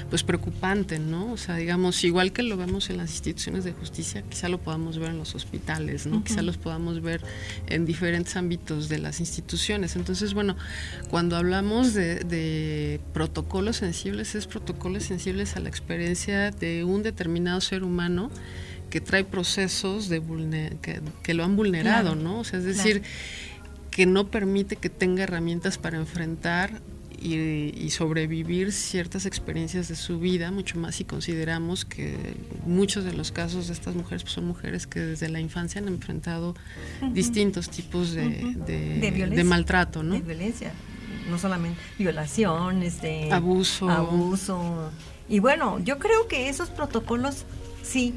pues 0.09 0.23
preocupante, 0.23 0.97
¿no? 0.97 1.31
O 1.31 1.37
sea, 1.37 1.55
digamos, 1.55 2.03
igual 2.03 2.33
que 2.33 2.41
lo 2.41 2.57
vemos 2.57 2.89
en 2.89 2.97
las 2.97 3.11
instituciones 3.11 3.63
de 3.63 3.73
justicia, 3.73 4.23
quizá 4.23 4.49
lo 4.49 4.57
podamos 4.57 4.97
ver 4.97 5.11
en 5.11 5.19
los 5.19 5.35
hospitales, 5.35 6.07
¿no? 6.07 6.23
Quizá 6.23 6.41
los 6.41 6.57
podamos 6.57 7.03
ver 7.03 7.21
en 7.67 7.85
diferentes 7.85 8.35
ámbitos 8.37 8.89
de 8.89 8.97
las 8.97 9.19
instituciones. 9.19 9.95
Entonces, 9.95 10.33
bueno, 10.33 10.57
cuando 11.11 11.37
hablamos 11.37 11.93
de, 11.93 12.15
de 12.15 12.99
protocolos 13.13 13.77
sensibles, 13.77 14.33
es 14.33 14.47
protocolos 14.47 15.03
sensibles 15.03 15.55
a 15.55 15.59
la 15.59 15.69
experiencia 15.69 16.49
de 16.49 16.83
un 16.83 17.03
determinado 17.03 17.61
ser 17.61 17.83
humano 17.83 18.31
que 18.89 18.99
trae 18.99 19.23
procesos 19.23 20.09
de 20.09 20.23
que, 20.81 21.01
que 21.21 21.33
lo 21.35 21.43
han 21.43 21.55
vulnerado, 21.55 22.13
Claro, 22.13 22.15
¿no? 22.15 22.39
O 22.39 22.43
sea, 22.43 22.57
es 22.57 22.65
decir, 22.65 23.03
que 23.91 24.07
no 24.07 24.31
permite 24.31 24.75
que 24.75 24.89
tenga 24.89 25.21
herramientas 25.21 25.77
para 25.77 25.97
enfrentar 25.97 26.81
y, 27.21 27.73
y 27.77 27.89
sobrevivir 27.91 28.71
ciertas 28.71 29.25
experiencias 29.25 29.87
de 29.87 29.95
su 29.95 30.19
vida, 30.19 30.51
mucho 30.51 30.79
más 30.79 30.95
si 30.95 31.03
consideramos 31.05 31.85
que 31.85 32.15
muchos 32.65 33.03
de 33.05 33.13
los 33.13 33.31
casos 33.31 33.67
de 33.67 33.73
estas 33.73 33.95
mujeres 33.95 34.23
pues, 34.23 34.33
son 34.33 34.45
mujeres 34.45 34.87
que 34.87 34.99
desde 34.99 35.29
la 35.29 35.39
infancia 35.39 35.79
han 35.81 35.87
enfrentado 35.87 36.55
distintos 37.13 37.69
tipos 37.69 38.11
de, 38.13 38.29
de- 38.65 38.99
De 38.99 39.11
de 39.35 39.43
maltrato, 39.43 40.03
¿no? 40.03 40.13
De 40.15 40.21
violencia. 40.21 40.71
No 41.29 41.37
solamente 41.37 41.79
violaciones, 41.97 43.01
de 43.01 43.31
Abuso. 43.31 43.89
abuso. 43.89 44.91
Y 45.27 45.39
bueno, 45.39 45.79
yo 45.79 45.99
creo 45.99 46.27
que 46.27 46.49
esos 46.49 46.69
protocolos 46.69 47.45
sí 47.83 48.15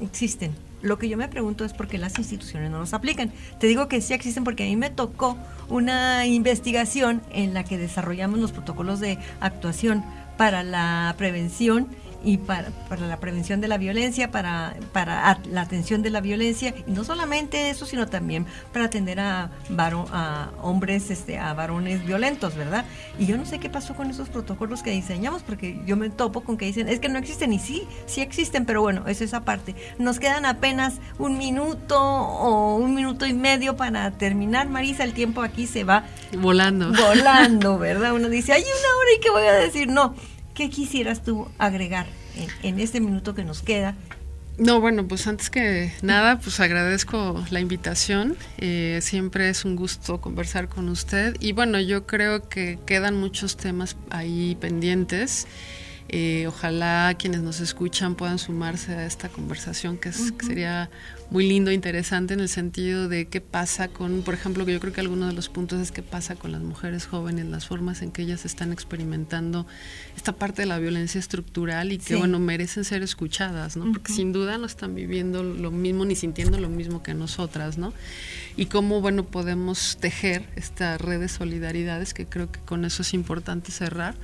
existen. 0.00 0.52
Lo 0.80 0.98
que 0.98 1.08
yo 1.08 1.16
me 1.16 1.28
pregunto 1.28 1.64
es 1.64 1.72
por 1.72 1.88
qué 1.88 1.98
las 1.98 2.18
instituciones 2.18 2.70
no 2.70 2.78
los 2.78 2.94
aplican. 2.94 3.32
Te 3.58 3.66
digo 3.66 3.88
que 3.88 4.00
sí 4.00 4.14
existen 4.14 4.44
porque 4.44 4.62
a 4.62 4.66
mí 4.66 4.76
me 4.76 4.90
tocó 4.90 5.36
una 5.68 6.26
investigación 6.26 7.20
en 7.30 7.52
la 7.54 7.64
que 7.64 7.78
desarrollamos 7.78 8.38
los 8.38 8.52
protocolos 8.52 9.00
de 9.00 9.18
actuación 9.40 10.04
para 10.36 10.62
la 10.62 11.14
prevención 11.18 11.88
y 12.24 12.38
para, 12.38 12.70
para 12.88 13.06
la 13.06 13.18
prevención 13.20 13.60
de 13.60 13.68
la 13.68 13.78
violencia, 13.78 14.30
para, 14.30 14.74
para 14.92 15.38
la 15.50 15.60
atención 15.60 16.02
de 16.02 16.10
la 16.10 16.20
violencia, 16.20 16.74
y 16.86 16.90
no 16.90 17.04
solamente 17.04 17.70
eso, 17.70 17.86
sino 17.86 18.08
también 18.08 18.44
para 18.72 18.86
atender 18.86 19.20
a, 19.20 19.50
varo- 19.70 20.08
a 20.12 20.50
hombres, 20.62 21.10
este, 21.10 21.38
a 21.38 21.54
varones 21.54 22.04
violentos, 22.04 22.56
¿verdad? 22.56 22.84
Y 23.18 23.26
yo 23.26 23.36
no 23.36 23.46
sé 23.46 23.60
qué 23.60 23.70
pasó 23.70 23.94
con 23.94 24.10
esos 24.10 24.28
protocolos 24.28 24.82
que 24.82 24.90
diseñamos, 24.90 25.42
porque 25.42 25.80
yo 25.86 25.96
me 25.96 26.10
topo 26.10 26.40
con 26.42 26.56
que 26.56 26.64
dicen, 26.66 26.88
es 26.88 26.98
que 27.00 27.08
no 27.08 27.18
existen, 27.18 27.52
y 27.52 27.58
sí, 27.60 27.84
sí 28.06 28.20
existen, 28.20 28.64
pero 28.66 28.82
bueno, 28.82 29.04
eso 29.06 29.22
es 29.24 29.32
aparte. 29.34 29.74
Nos 29.98 30.18
quedan 30.18 30.44
apenas 30.44 30.94
un 31.18 31.38
minuto 31.38 32.00
o 32.00 32.76
un 32.76 32.94
minuto 32.94 33.26
y 33.26 33.32
medio 33.32 33.76
para 33.76 34.10
terminar, 34.10 34.68
Marisa, 34.68 35.04
el 35.04 35.12
tiempo 35.12 35.42
aquí 35.42 35.66
se 35.66 35.84
va 35.84 36.04
Volando. 36.36 36.92
volando, 36.92 37.78
¿verdad? 37.78 38.12
Uno 38.14 38.28
dice, 38.28 38.52
hay 38.52 38.62
una 38.62 38.70
hora 38.98 39.10
y 39.16 39.20
qué 39.20 39.30
voy 39.30 39.46
a 39.46 39.52
decir. 39.52 39.88
No, 39.88 40.14
¿qué 40.58 40.70
quisieras 40.70 41.22
tú 41.22 41.46
agregar 41.56 42.08
en, 42.64 42.80
este 42.80 43.00
minuto 43.00 43.32
que 43.32 43.44
nos 43.44 43.62
queda? 43.62 43.94
No, 44.58 44.80
bueno, 44.80 45.06
pues 45.06 45.28
antes 45.28 45.50
que 45.50 45.92
nada, 46.02 46.40
pues 46.40 46.58
agradezco 46.58 47.44
la 47.50 47.60
invitación. 47.60 48.36
Eh, 48.58 48.98
siempre 49.00 49.50
es 49.50 49.64
un 49.64 49.76
gusto 49.76 50.20
conversar 50.20 50.68
con 50.68 50.88
usted. 50.88 51.36
Y 51.38 51.52
bueno, 51.52 51.78
yo 51.78 52.08
creo 52.08 52.48
que 52.48 52.76
quedan 52.86 53.14
muchos 53.14 53.56
temas 53.56 53.96
ahí 54.10 54.56
pendientes. 54.60 55.46
Eh, 56.10 56.46
ojalá 56.48 57.14
quienes 57.18 57.42
nos 57.42 57.60
escuchan 57.60 58.14
puedan 58.14 58.38
sumarse 58.38 58.94
a 58.94 59.04
esta 59.04 59.28
conversación, 59.28 59.98
que, 59.98 60.08
es, 60.08 60.32
que 60.32 60.46
sería 60.46 60.88
muy 61.30 61.46
lindo, 61.46 61.70
interesante 61.70 62.32
en 62.32 62.40
el 62.40 62.48
sentido 62.48 63.08
de 63.08 63.26
qué 63.26 63.42
pasa 63.42 63.88
con, 63.88 64.22
por 64.22 64.32
ejemplo, 64.32 64.64
que 64.64 64.72
yo 64.72 64.80
creo 64.80 64.94
que 64.94 65.02
alguno 65.02 65.26
de 65.26 65.34
los 65.34 65.50
puntos 65.50 65.80
es 65.80 65.92
qué 65.92 66.02
pasa 66.02 66.34
con 66.36 66.50
las 66.52 66.62
mujeres 66.62 67.04
jóvenes, 67.04 67.44
las 67.44 67.66
formas 67.66 68.00
en 68.00 68.10
que 68.10 68.22
ellas 68.22 68.46
están 68.46 68.72
experimentando 68.72 69.66
esta 70.16 70.32
parte 70.32 70.62
de 70.62 70.66
la 70.66 70.78
violencia 70.78 71.18
estructural 71.18 71.92
y 71.92 71.98
que, 71.98 72.14
Sí. 72.14 72.14
bueno, 72.14 72.38
merecen 72.38 72.84
ser 72.84 73.02
escuchadas, 73.02 73.76
¿no? 73.76 73.92
Porque 73.92 74.10
sin 74.14 74.32
duda 74.32 74.56
no 74.56 74.64
están 74.64 74.94
viviendo 74.94 75.42
lo 75.42 75.70
mismo 75.70 76.06
ni 76.06 76.16
sintiendo 76.16 76.58
lo 76.58 76.70
mismo 76.70 77.02
que 77.02 77.12
nosotras, 77.12 77.76
¿no? 77.76 77.92
Y 78.56 78.66
cómo, 78.66 79.02
bueno, 79.02 79.24
podemos 79.24 79.98
tejer 80.00 80.44
esta 80.56 80.96
red 80.96 81.20
de 81.20 81.28
solidaridades, 81.28 82.14
que 82.14 82.24
creo 82.24 82.50
que 82.50 82.60
con 82.60 82.86
eso 82.86 83.02
es 83.02 83.12
importante 83.12 83.70
cerrar, 83.72 84.14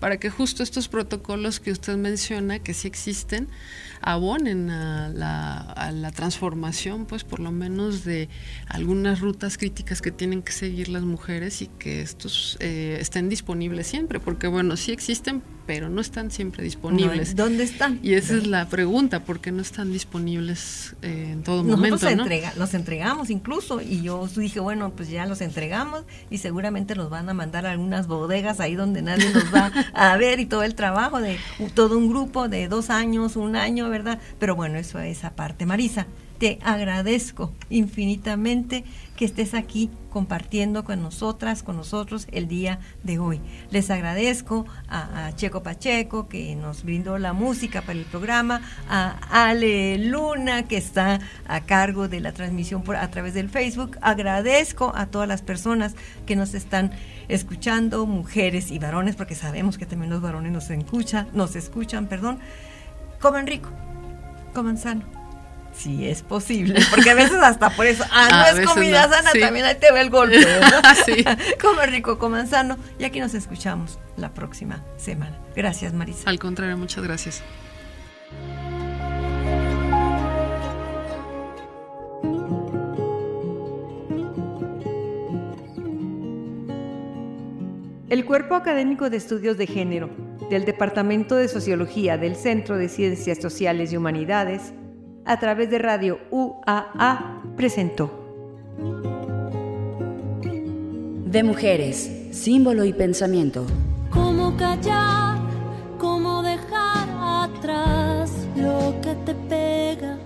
para 0.00 0.16
que 0.18 0.30
justo 0.30 0.62
estos 0.62 0.88
protocolos 0.88 1.60
que 1.60 1.70
usted 1.70 1.96
menciona, 1.96 2.58
que 2.58 2.74
sí 2.74 2.88
existen, 2.88 3.48
abonen 4.00 4.70
a 4.70 5.10
la, 5.10 6.10
transformación, 6.10 7.06
pues 7.06 7.22
por 7.22 7.38
lo 7.38 7.52
menos 7.52 8.04
de 8.04 8.28
algunas 8.66 9.20
rutas 9.20 9.56
críticas 9.56 10.02
que 10.02 10.10
tienen 10.10 10.42
que 10.42 10.52
seguir 10.52 10.88
las 10.88 11.02
mujeres 11.02 11.62
y 11.62 11.68
que 11.68 12.02
estos 12.02 12.56
eh, 12.60 12.98
estén 13.00 13.28
disponibles 13.28 13.86
siempre, 13.86 14.18
porque 14.18 14.48
bueno, 14.48 14.76
sí 14.76 14.90
existen, 14.90 15.42
pero 15.70 15.88
no 15.88 16.00
están 16.00 16.32
siempre 16.32 16.64
disponibles. 16.64 17.36
No, 17.36 17.44
¿Dónde 17.44 17.62
están? 17.62 18.00
Y 18.02 18.14
esa 18.14 18.34
es 18.34 18.48
la 18.48 18.66
pregunta, 18.68 19.20
¿por 19.22 19.38
qué 19.38 19.52
no 19.52 19.62
están 19.62 19.92
disponibles 19.92 20.96
eh, 21.02 21.28
en 21.34 21.44
todo 21.44 21.62
Nosotros 21.62 21.76
momento? 22.02 22.10
¿no? 22.16 22.24
entrega- 22.24 22.52
los 22.56 22.74
entregamos 22.74 23.30
incluso 23.30 23.80
y 23.80 24.02
yo 24.02 24.26
dije, 24.34 24.58
bueno, 24.58 24.90
pues 24.90 25.10
ya 25.10 25.26
los 25.26 25.40
entregamos 25.40 26.02
y 26.28 26.38
seguramente 26.38 26.96
los 26.96 27.08
van 27.08 27.28
a 27.28 27.34
mandar 27.34 27.66
a 27.66 27.70
algunas 27.70 28.08
bodegas 28.08 28.58
ahí 28.58 28.74
donde 28.74 29.00
nadie 29.00 29.30
los 29.30 29.44
va 29.54 29.70
a 29.94 30.16
ver 30.18 30.40
y 30.40 30.46
todo 30.46 30.64
el 30.64 30.74
trabajo 30.74 31.20
de 31.20 31.38
todo 31.74 31.96
un 31.96 32.08
grupo 32.08 32.48
de 32.48 32.66
dos 32.66 32.90
años, 32.90 33.36
un 33.36 33.54
año, 33.54 33.88
¿verdad? 33.88 34.18
Pero 34.40 34.56
bueno, 34.56 34.76
eso 34.76 34.98
es 34.98 35.22
aparte. 35.24 35.66
Marisa, 35.66 36.08
te 36.40 36.58
agradezco 36.64 37.52
infinitamente 37.68 38.82
que 39.14 39.26
estés 39.26 39.52
aquí 39.52 39.90
compartiendo 40.08 40.84
con 40.84 41.02
nosotras, 41.02 41.62
con 41.62 41.76
nosotros 41.76 42.26
el 42.32 42.48
día 42.48 42.80
de 43.02 43.18
hoy. 43.18 43.42
Les 43.70 43.90
agradezco 43.90 44.64
a, 44.88 45.32
Checo 45.36 45.62
Pacheco 45.62 46.28
que 46.28 46.56
nos 46.56 46.82
brindó 46.82 47.18
la 47.18 47.34
música 47.34 47.82
para 47.82 47.98
el 47.98 48.06
programa, 48.06 48.62
a 48.88 49.18
Ale 49.48 49.98
Luna 49.98 50.62
que 50.62 50.78
está 50.78 51.20
a 51.46 51.60
cargo 51.60 52.08
de 52.08 52.20
la 52.20 52.32
transmisión 52.32 52.82
por, 52.84 52.96
a 52.96 53.10
través 53.10 53.34
del 53.34 53.50
Facebook. 53.50 53.98
Agradezco 54.00 54.92
a 54.96 55.04
todas 55.04 55.28
las 55.28 55.42
personas 55.42 55.94
que 56.24 56.36
nos 56.36 56.54
están 56.54 56.90
escuchando, 57.28 58.06
mujeres 58.06 58.70
y 58.70 58.78
varones, 58.78 59.14
porque 59.14 59.34
sabemos 59.34 59.76
que 59.76 59.84
también 59.84 60.08
los 60.08 60.22
varones 60.22 60.52
nos 60.52 60.70
escuchan, 60.70 61.28
nos 61.34 61.54
escuchan, 61.54 62.06
perdón. 62.06 62.38
Coman 63.20 63.46
rico, 63.46 63.68
coman 64.54 64.78
sano. 64.78 65.19
Si 65.72 66.06
es 66.08 66.22
posible, 66.22 66.80
porque 66.90 67.10
a 67.10 67.14
veces 67.14 67.38
hasta 67.42 67.70
por 67.70 67.86
eso, 67.86 68.04
ah, 68.10 68.28
A 68.48 68.52
no 68.52 68.58
es 68.60 68.68
comida 68.68 69.06
no, 69.06 69.14
sana, 69.14 69.30
sí. 69.30 69.40
también 69.40 69.64
ahí 69.64 69.76
te 69.76 69.92
ve 69.92 70.00
el 70.00 70.10
golpe, 70.10 70.36
¿verdad? 70.44 70.82
Sí. 71.06 71.24
Coman 71.60 71.90
rico, 71.90 72.18
coman 72.18 72.48
sano, 72.48 72.76
y 72.98 73.04
aquí 73.04 73.20
nos 73.20 73.34
escuchamos 73.34 73.98
la 74.16 74.34
próxima 74.34 74.84
semana. 74.96 75.38
Gracias, 75.54 75.92
Marisa. 75.92 76.28
Al 76.28 76.38
contrario, 76.38 76.76
muchas 76.76 77.04
gracias. 77.04 77.42
El 88.10 88.24
Cuerpo 88.24 88.56
Académico 88.56 89.08
de 89.08 89.16
Estudios 89.16 89.56
de 89.56 89.68
Género 89.68 90.10
del 90.50 90.64
Departamento 90.64 91.36
de 91.36 91.46
Sociología 91.46 92.18
del 92.18 92.34
Centro 92.34 92.76
de 92.76 92.88
Ciencias 92.88 93.38
Sociales 93.38 93.92
y 93.92 93.96
Humanidades, 93.96 94.72
a 95.24 95.38
través 95.38 95.70
de 95.70 95.78
Radio 95.78 96.18
UAA, 96.30 97.42
presentó. 97.56 98.10
De 101.26 101.42
mujeres, 101.42 102.28
símbolo 102.32 102.84
y 102.84 102.92
pensamiento. 102.92 103.66
Cómo 104.10 104.56
callar, 104.56 105.38
cómo 105.98 106.42
dejar 106.42 107.08
atrás 107.20 108.32
lo 108.56 108.94
que 109.00 109.14
te 109.26 109.34
pega. 109.48 110.18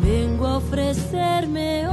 Vengo 0.00 0.46
a 0.46 0.56
ofrecerme 0.58 1.86